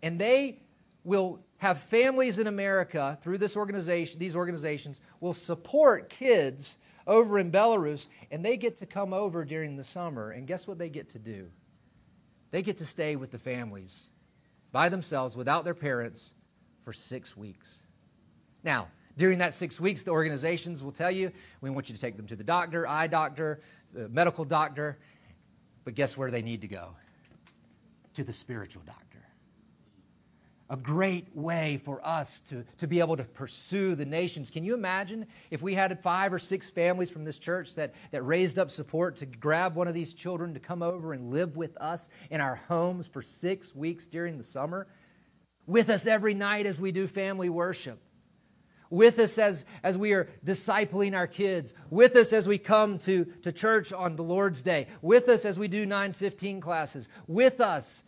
And 0.03 0.20
they 0.20 0.60
will 1.06 1.39
have 1.58 1.80
families 1.80 2.39
in 2.39 2.47
America 2.47 3.18
through 3.22 3.38
this 3.38 3.56
organization, 3.56 4.20
these 4.20 4.36
organizations 4.36 4.99
will 5.22 5.34
support 5.34 6.10
kids 6.10 6.78
over 7.08 7.39
in 7.39 7.51
Belarus, 7.51 8.08
and 8.32 8.43
they 8.43 8.58
get 8.58 8.78
to 8.78 8.86
come 8.86 9.14
over 9.14 9.45
during 9.45 9.76
the 9.76 9.84
summer. 9.84 10.32
And 10.32 10.47
guess 10.47 10.68
what 10.68 10.78
they 10.78 10.89
get 10.89 11.10
to 11.10 11.20
do? 11.20 11.49
They 12.51 12.62
get 12.62 12.78
to 12.78 12.86
stay 12.86 13.16
with 13.16 13.32
the 13.32 13.39
families 13.39 14.12
by 14.72 14.89
themselves 14.89 15.36
without 15.36 15.64
their 15.64 15.74
parents 15.74 16.34
for 16.84 16.93
six 16.93 17.36
weeks. 17.36 17.84
Now, 18.64 18.88
during 19.18 19.39
that 19.39 19.53
six 19.53 19.80
weeks, 19.80 20.03
the 20.03 20.12
organizations 20.12 20.84
will 20.84 20.91
tell 20.91 21.12
you 21.12 21.32
we 21.62 21.70
want 21.70 21.89
you 21.89 21.95
to 21.95 22.01
take 22.01 22.18
them 22.18 22.28
to 22.28 22.36
the 22.36 22.43
doctor, 22.43 22.88
eye 22.88 23.08
doctor, 23.08 23.62
uh, 23.97 24.08
medical 24.10 24.43
doctor. 24.43 24.97
But 25.84 25.95
guess 25.95 26.18
where 26.18 26.32
they 26.32 26.41
need 26.41 26.62
to 26.62 26.68
go? 26.68 26.89
To 28.16 28.24
the 28.24 28.34
spiritual 28.34 28.82
doctor. 28.86 29.05
A 30.70 30.76
great 30.76 31.28
way 31.36 31.78
for 31.78 32.05
us 32.05 32.39
to, 32.41 32.66
to 32.78 32.88
be 32.88 32.99
able 32.99 33.18
to 33.18 33.24
pursue 33.24 33.93
the 33.93 34.05
nations. 34.05 34.49
Can 34.49 34.63
you 34.63 34.74
imagine 34.74 35.28
if 35.51 35.61
we 35.61 35.76
had 35.76 36.01
five 36.01 36.34
or 36.34 36.39
six 36.39 36.70
families 36.70 37.11
from 37.11 37.24
this 37.24 37.38
church 37.38 37.76
that, 37.76 37.93
that 38.09 38.24
raised 38.24 38.57
up 38.57 38.72
support 38.72 39.18
to 39.18 39.28
grab 39.28 39.76
one 39.76 39.88
of 39.88 39.93
these 39.93 40.13
children 40.13 40.55
to 40.55 40.59
come 40.59 40.82
over 40.82 41.13
and 41.13 41.30
live 41.30 41.55
with 41.55 41.78
us 41.78 42.09
in 42.32 42.41
our 42.41 42.55
homes 42.55 43.07
for 43.07 43.22
six 43.22 43.76
weeks 43.76 44.07
during 44.07 44.38
the 44.38 44.43
summer? 44.43 44.88
With 45.68 45.89
us 45.89 46.07
every 46.07 46.34
night 46.34 46.66
as 46.66 46.80
we 46.80 46.91
do 46.91 47.07
family 47.07 47.49
worship 47.49 47.99
with 48.89 49.20
us 49.20 49.38
as, 49.38 49.66
as 49.84 49.97
we 49.97 50.13
are 50.13 50.30
discipling 50.45 51.16
our 51.16 51.28
kids, 51.28 51.74
with 51.89 52.16
us 52.16 52.32
as 52.32 52.47
we 52.47 52.57
come 52.57 52.97
to, 52.99 53.26
to 53.41 53.51
church 53.51 53.91
on 53.91 54.16
the 54.16 54.24
Lord's 54.24 54.61
Day, 54.61 54.88
with 55.01 55.28
us 55.28 55.43
as 55.43 55.59
we 55.59 55.68
do 55.68 55.86
915 55.86 56.61
classes, 56.61 57.09
with 57.28 57.59
us 57.59 58.05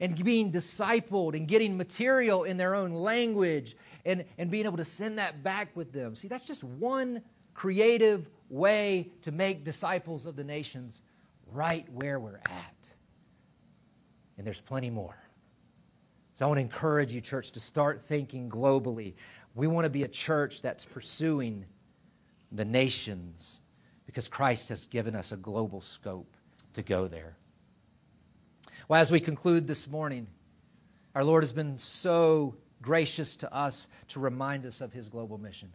and 0.00 0.22
being 0.24 0.50
discipled 0.50 1.36
and 1.36 1.46
getting 1.46 1.76
material 1.76 2.44
in 2.44 2.56
their 2.56 2.74
own 2.74 2.92
language 2.92 3.76
and, 4.04 4.24
and 4.38 4.50
being 4.50 4.64
able 4.64 4.78
to 4.78 4.84
send 4.84 5.18
that 5.18 5.42
back 5.42 5.76
with 5.76 5.92
them. 5.92 6.14
See, 6.14 6.26
that's 6.26 6.44
just 6.44 6.64
one 6.64 7.22
creative 7.54 8.28
way 8.48 9.12
to 9.22 9.30
make 9.30 9.62
disciples 9.62 10.26
of 10.26 10.36
the 10.36 10.44
nations 10.44 11.02
right 11.52 11.86
where 11.92 12.18
we're 12.18 12.38
at. 12.38 12.90
And 14.38 14.46
there's 14.46 14.60
plenty 14.60 14.88
more. 14.90 15.16
So 16.32 16.46
I 16.46 16.48
want 16.48 16.56
to 16.56 16.62
encourage 16.62 17.12
you, 17.12 17.20
church, 17.20 17.50
to 17.50 17.60
start 17.60 18.00
thinking 18.00 18.48
globally. 18.48 19.14
We 19.54 19.66
want 19.66 19.84
to 19.84 19.90
be 19.90 20.04
a 20.04 20.08
church 20.08 20.62
that's 20.62 20.86
pursuing 20.86 21.66
the 22.52 22.64
nations 22.64 23.60
because 24.06 24.26
Christ 24.26 24.70
has 24.70 24.86
given 24.86 25.14
us 25.14 25.32
a 25.32 25.36
global 25.36 25.82
scope 25.82 26.34
to 26.72 26.82
go 26.82 27.06
there. 27.06 27.36
Well, 28.90 29.00
as 29.00 29.12
we 29.12 29.20
conclude 29.20 29.68
this 29.68 29.86
morning, 29.86 30.26
our 31.14 31.22
Lord 31.22 31.44
has 31.44 31.52
been 31.52 31.78
so 31.78 32.56
gracious 32.82 33.36
to 33.36 33.54
us 33.54 33.86
to 34.08 34.18
remind 34.18 34.66
us 34.66 34.80
of 34.80 34.92
his 34.92 35.08
global 35.08 35.38
mission, 35.38 35.72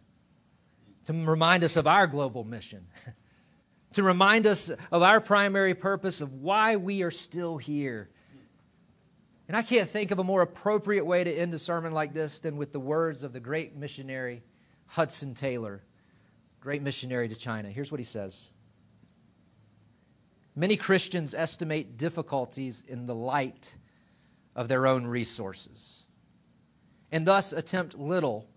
to 1.06 1.14
remind 1.14 1.64
us 1.64 1.78
of 1.78 1.86
our 1.86 2.06
global 2.06 2.44
mission, 2.44 2.86
to 3.94 4.02
remind 4.02 4.46
us 4.46 4.68
of 4.68 5.02
our 5.02 5.18
primary 5.22 5.74
purpose 5.74 6.20
of 6.20 6.34
why 6.34 6.76
we 6.76 7.02
are 7.04 7.10
still 7.10 7.56
here 7.56 8.10
and 9.48 9.56
I 9.56 9.62
can't 9.62 9.88
think 9.88 10.10
of 10.10 10.18
a 10.18 10.24
more 10.24 10.42
appropriate 10.42 11.06
way 11.06 11.24
to 11.24 11.32
end 11.32 11.54
a 11.54 11.58
sermon 11.58 11.92
like 11.92 12.12
this 12.12 12.40
than 12.40 12.58
with 12.58 12.72
the 12.72 12.80
words 12.80 13.22
of 13.22 13.32
the 13.32 13.40
great 13.40 13.76
missionary 13.76 14.42
Hudson 14.88 15.32
Taylor, 15.32 15.82
great 16.60 16.82
missionary 16.82 17.28
to 17.28 17.36
China. 17.36 17.70
Here's 17.70 17.90
what 17.90 18.00
he 18.00 18.04
says 18.04 18.50
Many 20.58 20.78
Christians 20.78 21.34
estimate 21.34 21.98
difficulties 21.98 22.82
in 22.88 23.04
the 23.04 23.14
light 23.14 23.76
of 24.54 24.68
their 24.68 24.86
own 24.86 25.06
resources, 25.06 26.06
and 27.12 27.26
thus 27.26 27.52
attempt 27.52 27.98
little 27.98 28.48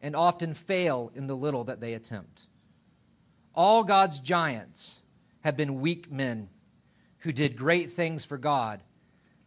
and 0.00 0.14
often 0.14 0.54
fail 0.54 1.10
in 1.16 1.26
the 1.26 1.36
little 1.36 1.64
that 1.64 1.80
they 1.80 1.94
attempt. 1.94 2.46
All 3.56 3.82
God's 3.82 4.20
giants 4.20 5.02
have 5.40 5.56
been 5.56 5.80
weak 5.80 6.12
men 6.12 6.48
who 7.18 7.32
did 7.32 7.56
great 7.56 7.90
things 7.90 8.24
for 8.24 8.38
God 8.38 8.84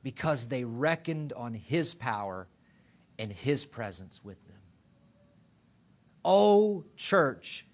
because 0.03 0.47
they 0.47 0.65
reckoned 0.65 1.32
on 1.32 1.53
his 1.53 1.93
power 1.93 2.49
and 3.17 3.32
his 3.32 3.63
presence 3.65 4.21
with 4.21 4.45
them. 4.47 4.57
Oh, 6.25 6.84
church, 6.97 7.65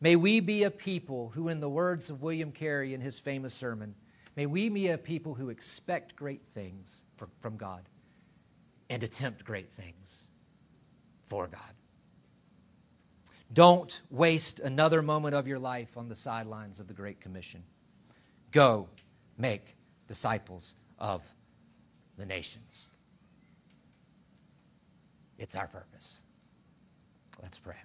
may 0.00 0.16
we 0.16 0.40
be 0.40 0.64
a 0.64 0.70
people 0.70 1.30
who, 1.34 1.48
in 1.48 1.60
the 1.60 1.68
words 1.68 2.10
of 2.10 2.22
William 2.22 2.52
Carey 2.52 2.94
in 2.94 3.00
his 3.00 3.18
famous 3.18 3.54
sermon, 3.54 3.94
may 4.36 4.46
we 4.46 4.68
be 4.68 4.88
a 4.88 4.98
people 4.98 5.34
who 5.34 5.50
expect 5.50 6.16
great 6.16 6.42
things 6.54 7.04
from 7.40 7.56
God 7.56 7.82
and 8.90 9.02
attempt 9.02 9.44
great 9.44 9.72
things 9.72 10.26
for 11.24 11.46
God. 11.46 11.60
Don't 13.52 14.00
waste 14.10 14.60
another 14.60 15.02
moment 15.02 15.34
of 15.34 15.46
your 15.46 15.58
life 15.58 15.96
on 15.96 16.08
the 16.08 16.16
sidelines 16.16 16.80
of 16.80 16.88
the 16.88 16.94
Great 16.94 17.20
Commission. 17.20 17.62
Go 18.50 18.88
make 19.38 19.76
disciples 20.08 20.74
of 20.98 21.22
the 22.16 22.26
nations. 22.26 22.88
It's 25.38 25.54
our 25.54 25.68
purpose. 25.68 26.22
Let's 27.42 27.58
pray. 27.58 27.76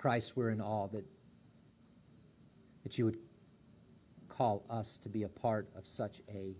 Christ, 0.00 0.32
we're 0.34 0.48
in 0.48 0.62
awe 0.62 0.86
that, 0.86 1.04
that 2.84 2.96
you 2.96 3.04
would 3.04 3.18
call 4.30 4.64
us 4.70 4.96
to 4.96 5.10
be 5.10 5.24
a 5.24 5.28
part 5.28 5.68
of 5.76 5.86
such 5.86 6.22
a 6.26 6.56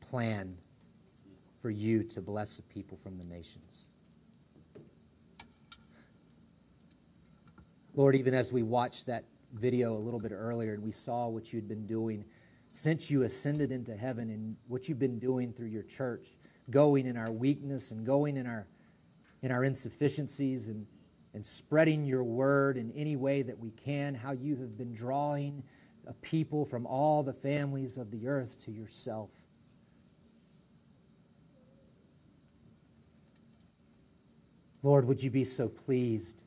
plan 0.00 0.56
for 1.60 1.70
you 1.70 2.04
to 2.04 2.20
bless 2.22 2.58
the 2.58 2.62
people 2.62 2.96
from 2.96 3.18
the 3.18 3.24
nations. 3.24 3.88
Lord, 7.96 8.14
even 8.14 8.34
as 8.34 8.52
we 8.52 8.62
watched 8.62 9.06
that 9.06 9.24
video 9.54 9.96
a 9.96 9.98
little 9.98 10.20
bit 10.20 10.30
earlier 10.30 10.74
and 10.74 10.82
we 10.84 10.92
saw 10.92 11.26
what 11.26 11.52
you'd 11.52 11.66
been 11.66 11.86
doing 11.88 12.24
since 12.70 13.10
you 13.10 13.24
ascended 13.24 13.72
into 13.72 13.96
heaven 13.96 14.30
and 14.30 14.54
what 14.68 14.88
you've 14.88 15.00
been 15.00 15.18
doing 15.18 15.52
through 15.52 15.70
your 15.70 15.82
church, 15.82 16.36
going 16.70 17.08
in 17.08 17.16
our 17.16 17.32
weakness 17.32 17.90
and 17.90 18.06
going 18.06 18.36
in 18.36 18.46
our 18.46 18.68
in 19.42 19.50
our 19.50 19.64
insufficiencies 19.64 20.68
and, 20.68 20.86
and 21.34 21.44
spreading 21.44 22.04
your 22.04 22.24
word 22.24 22.76
in 22.76 22.90
any 22.92 23.16
way 23.16 23.42
that 23.42 23.58
we 23.58 23.70
can, 23.72 24.14
how 24.14 24.32
you 24.32 24.56
have 24.56 24.78
been 24.78 24.94
drawing 24.94 25.62
a 26.06 26.12
people 26.14 26.64
from 26.64 26.86
all 26.86 27.22
the 27.22 27.32
families 27.32 27.98
of 27.98 28.10
the 28.10 28.26
earth 28.28 28.58
to 28.64 28.70
yourself. 28.70 29.30
Lord, 34.82 35.06
would 35.06 35.22
you 35.22 35.30
be 35.30 35.44
so 35.44 35.68
pleased 35.68 36.44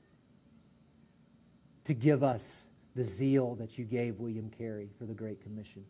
to 1.83 1.93
give 1.93 2.21
us 2.21 2.67
the 2.97 3.03
zeal 3.03 3.55
that 3.55 3.77
you 3.77 3.85
gave 3.85 4.19
William 4.19 4.49
Carey 4.49 4.89
for 4.97 5.05
the 5.05 5.13
Great 5.13 5.39
Commission. 5.39 5.85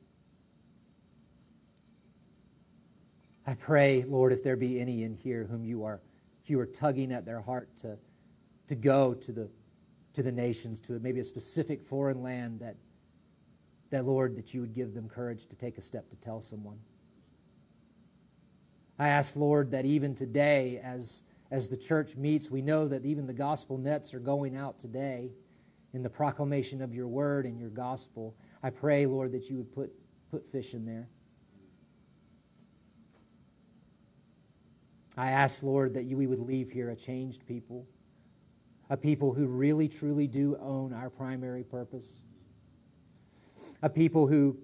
I 3.47 3.55
pray, 3.55 4.03
Lord, 4.03 4.33
if 4.33 4.43
there 4.43 4.57
be 4.57 4.81
any 4.81 5.03
in 5.03 5.13
here 5.13 5.45
whom 5.45 5.63
you 5.63 5.85
are, 5.85 6.01
you 6.45 6.59
are 6.59 6.65
tugging 6.65 7.13
at 7.13 7.25
their 7.25 7.39
heart 7.39 7.73
to, 7.77 7.97
to 8.67 8.75
go 8.75 9.13
to 9.13 9.31
the, 9.31 9.49
to 10.13 10.23
the 10.23 10.31
nations, 10.31 10.79
to 10.81 10.93
maybe 10.99 11.19
a 11.19 11.23
specific 11.23 11.81
foreign 11.81 12.21
land, 12.21 12.59
that, 12.59 12.75
that, 13.89 14.05
Lord, 14.05 14.35
that 14.35 14.53
you 14.53 14.61
would 14.61 14.73
give 14.73 14.93
them 14.93 15.07
courage 15.07 15.45
to 15.47 15.55
take 15.55 15.77
a 15.77 15.81
step 15.81 16.09
to 16.09 16.15
tell 16.17 16.41
someone. 16.41 16.79
I 18.99 19.09
ask, 19.09 19.35
Lord, 19.35 19.71
that 19.71 19.85
even 19.85 20.15
today, 20.15 20.81
as, 20.83 21.21
as 21.51 21.69
the 21.69 21.77
church 21.77 22.15
meets, 22.15 22.49
we 22.49 22.61
know 22.61 22.87
that 22.87 23.05
even 23.05 23.27
the 23.27 23.33
gospel 23.33 23.77
nets 23.77 24.13
are 24.13 24.19
going 24.19 24.55
out 24.55 24.79
today 24.79 25.31
in 25.93 26.03
the 26.03 26.09
proclamation 26.09 26.81
of 26.81 26.93
your 26.93 27.07
word 27.07 27.45
and 27.45 27.59
your 27.59 27.69
gospel. 27.69 28.35
I 28.63 28.71
pray, 28.71 29.05
Lord, 29.05 29.31
that 29.33 29.49
you 29.49 29.57
would 29.57 29.71
put, 29.71 29.93
put 30.31 30.45
fish 30.45 30.73
in 30.73 30.85
there. 30.85 31.07
I 35.15 35.31
ask, 35.31 35.63
Lord, 35.63 35.95
that 35.95 36.03
you, 36.03 36.17
we 36.17 36.27
would 36.27 36.39
leave 36.39 36.69
here 36.69 36.89
a 36.89 36.95
changed 36.95 37.47
people, 37.47 37.87
a 38.89 38.97
people 38.97 39.33
who 39.33 39.47
really, 39.47 39.87
truly 39.87 40.27
do 40.27 40.57
own 40.59 40.93
our 40.93 41.09
primary 41.09 41.63
purpose, 41.63 42.21
a 43.81 43.89
people 43.89 44.27
who, 44.27 44.57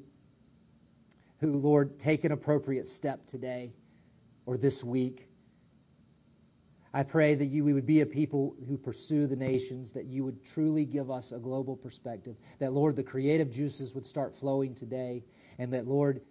who, 1.40 1.54
Lord, 1.54 2.00
take 2.00 2.24
an 2.24 2.32
appropriate 2.32 2.88
step 2.88 3.26
today 3.26 3.74
or 4.46 4.58
this 4.58 4.84
week. 4.84 5.30
I 6.94 7.04
pray 7.04 7.34
that 7.36 7.46
you 7.46 7.64
we 7.64 7.74
would 7.74 7.86
be 7.88 8.02
a 8.02 8.06
people 8.06 8.56
who 8.68 8.78
pursue 8.78 9.26
the 9.26 9.36
nations, 9.36 9.94
that 9.94 10.06
you 10.06 10.24
would 10.24 10.46
truly 10.46 10.86
give 10.86 11.10
us 11.10 11.32
a 11.32 11.40
global 11.40 11.76
perspective, 11.76 12.38
that, 12.60 12.72
Lord, 12.72 12.96
the 12.96 13.04
creative 13.04 13.50
juices 13.50 13.94
would 13.96 14.06
start 14.06 14.36
flowing 14.36 14.76
today, 14.76 15.24
and 15.58 15.74
that, 15.74 15.88
Lord, 15.88 16.22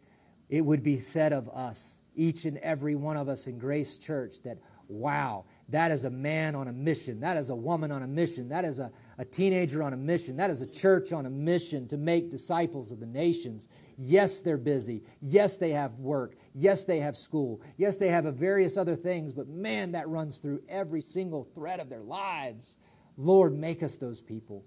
it 0.49 0.61
would 0.61 0.83
be 0.83 1.01
said 1.01 1.33
of 1.33 1.49
us, 1.49 2.03
each 2.15 2.45
and 2.45 2.59
every 2.59 2.95
one 2.95 3.17
of 3.17 3.29
us 3.29 3.47
in 3.47 3.59
Grace 3.59 3.99
Church, 3.99 4.43
that 4.43 4.59
wow, 4.89 5.45
that 5.69 5.91
is 5.91 6.05
a 6.05 6.11
man 6.11 6.55
on 6.55 6.69
a 6.69 6.73
mission. 6.73 7.21
That 7.21 7.37
is 7.37 7.51
a 7.51 7.55
woman 7.55 7.91
on 7.91 8.03
a 8.03 8.07
mission. 8.07 8.49
That 8.49 8.65
is 8.65 8.79
a, 8.79 8.91
a 9.19 9.25
teenager 9.25 9.83
on 9.83 9.93
a 9.93 9.97
mission. 9.97 10.37
That 10.37 10.51
is 10.51 10.63
a 10.63 10.67
church 10.67 11.13
on 11.13 11.27
a 11.27 11.31
mission 11.31 11.89
to 11.89 11.97
make 11.97 12.31
disciples 12.31 12.93
of 12.93 13.01
the 13.01 13.07
nations. 13.07 13.69
Yes, 13.97 14.41
they're 14.41 14.59
busy. 14.59 15.03
Yes, 15.21 15.57
they 15.57 15.71
have 15.71 15.95
work. 15.95 16.37
Yes, 16.55 16.85
they 16.85 17.01
have 17.01 17.17
school. 17.17 17.63
Yes, 17.77 17.97
they 17.97 18.09
have 18.09 18.25
various 18.35 18.77
other 18.77 18.97
things, 18.97 19.33
but 19.33 19.49
man, 19.49 19.93
that 19.93 20.09
runs 20.09 20.39
through 20.39 20.63
every 20.69 21.01
single 21.01 21.45
thread 21.55 21.81
of 21.81 21.89
their 21.89 22.03
lives. 22.03 22.77
Lord, 23.17 23.57
make 23.57 23.83
us 23.83 23.99
those 23.99 24.21
people. 24.21 24.65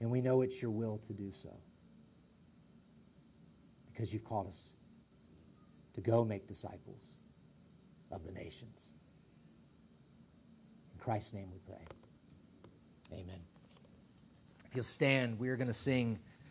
And 0.00 0.10
we 0.10 0.20
know 0.20 0.42
it's 0.42 0.62
your 0.62 0.70
will 0.70 0.98
to 0.98 1.12
do 1.12 1.32
so 1.32 1.56
because 3.86 4.12
you've 4.12 4.24
called 4.24 4.46
us 4.46 4.74
to 5.94 6.00
go 6.00 6.24
make 6.24 6.46
disciples 6.46 7.17
of 8.10 8.24
the 8.24 8.32
nations. 8.32 8.90
In 10.92 11.00
Christ's 11.00 11.34
name 11.34 11.50
we 11.52 11.58
pray. 11.58 11.84
Amen. 13.12 13.40
If 14.66 14.74
you'll 14.74 14.84
stand, 14.84 15.38
we 15.38 15.48
are 15.48 15.56
going 15.56 15.68
to 15.68 15.72
sing. 15.72 16.18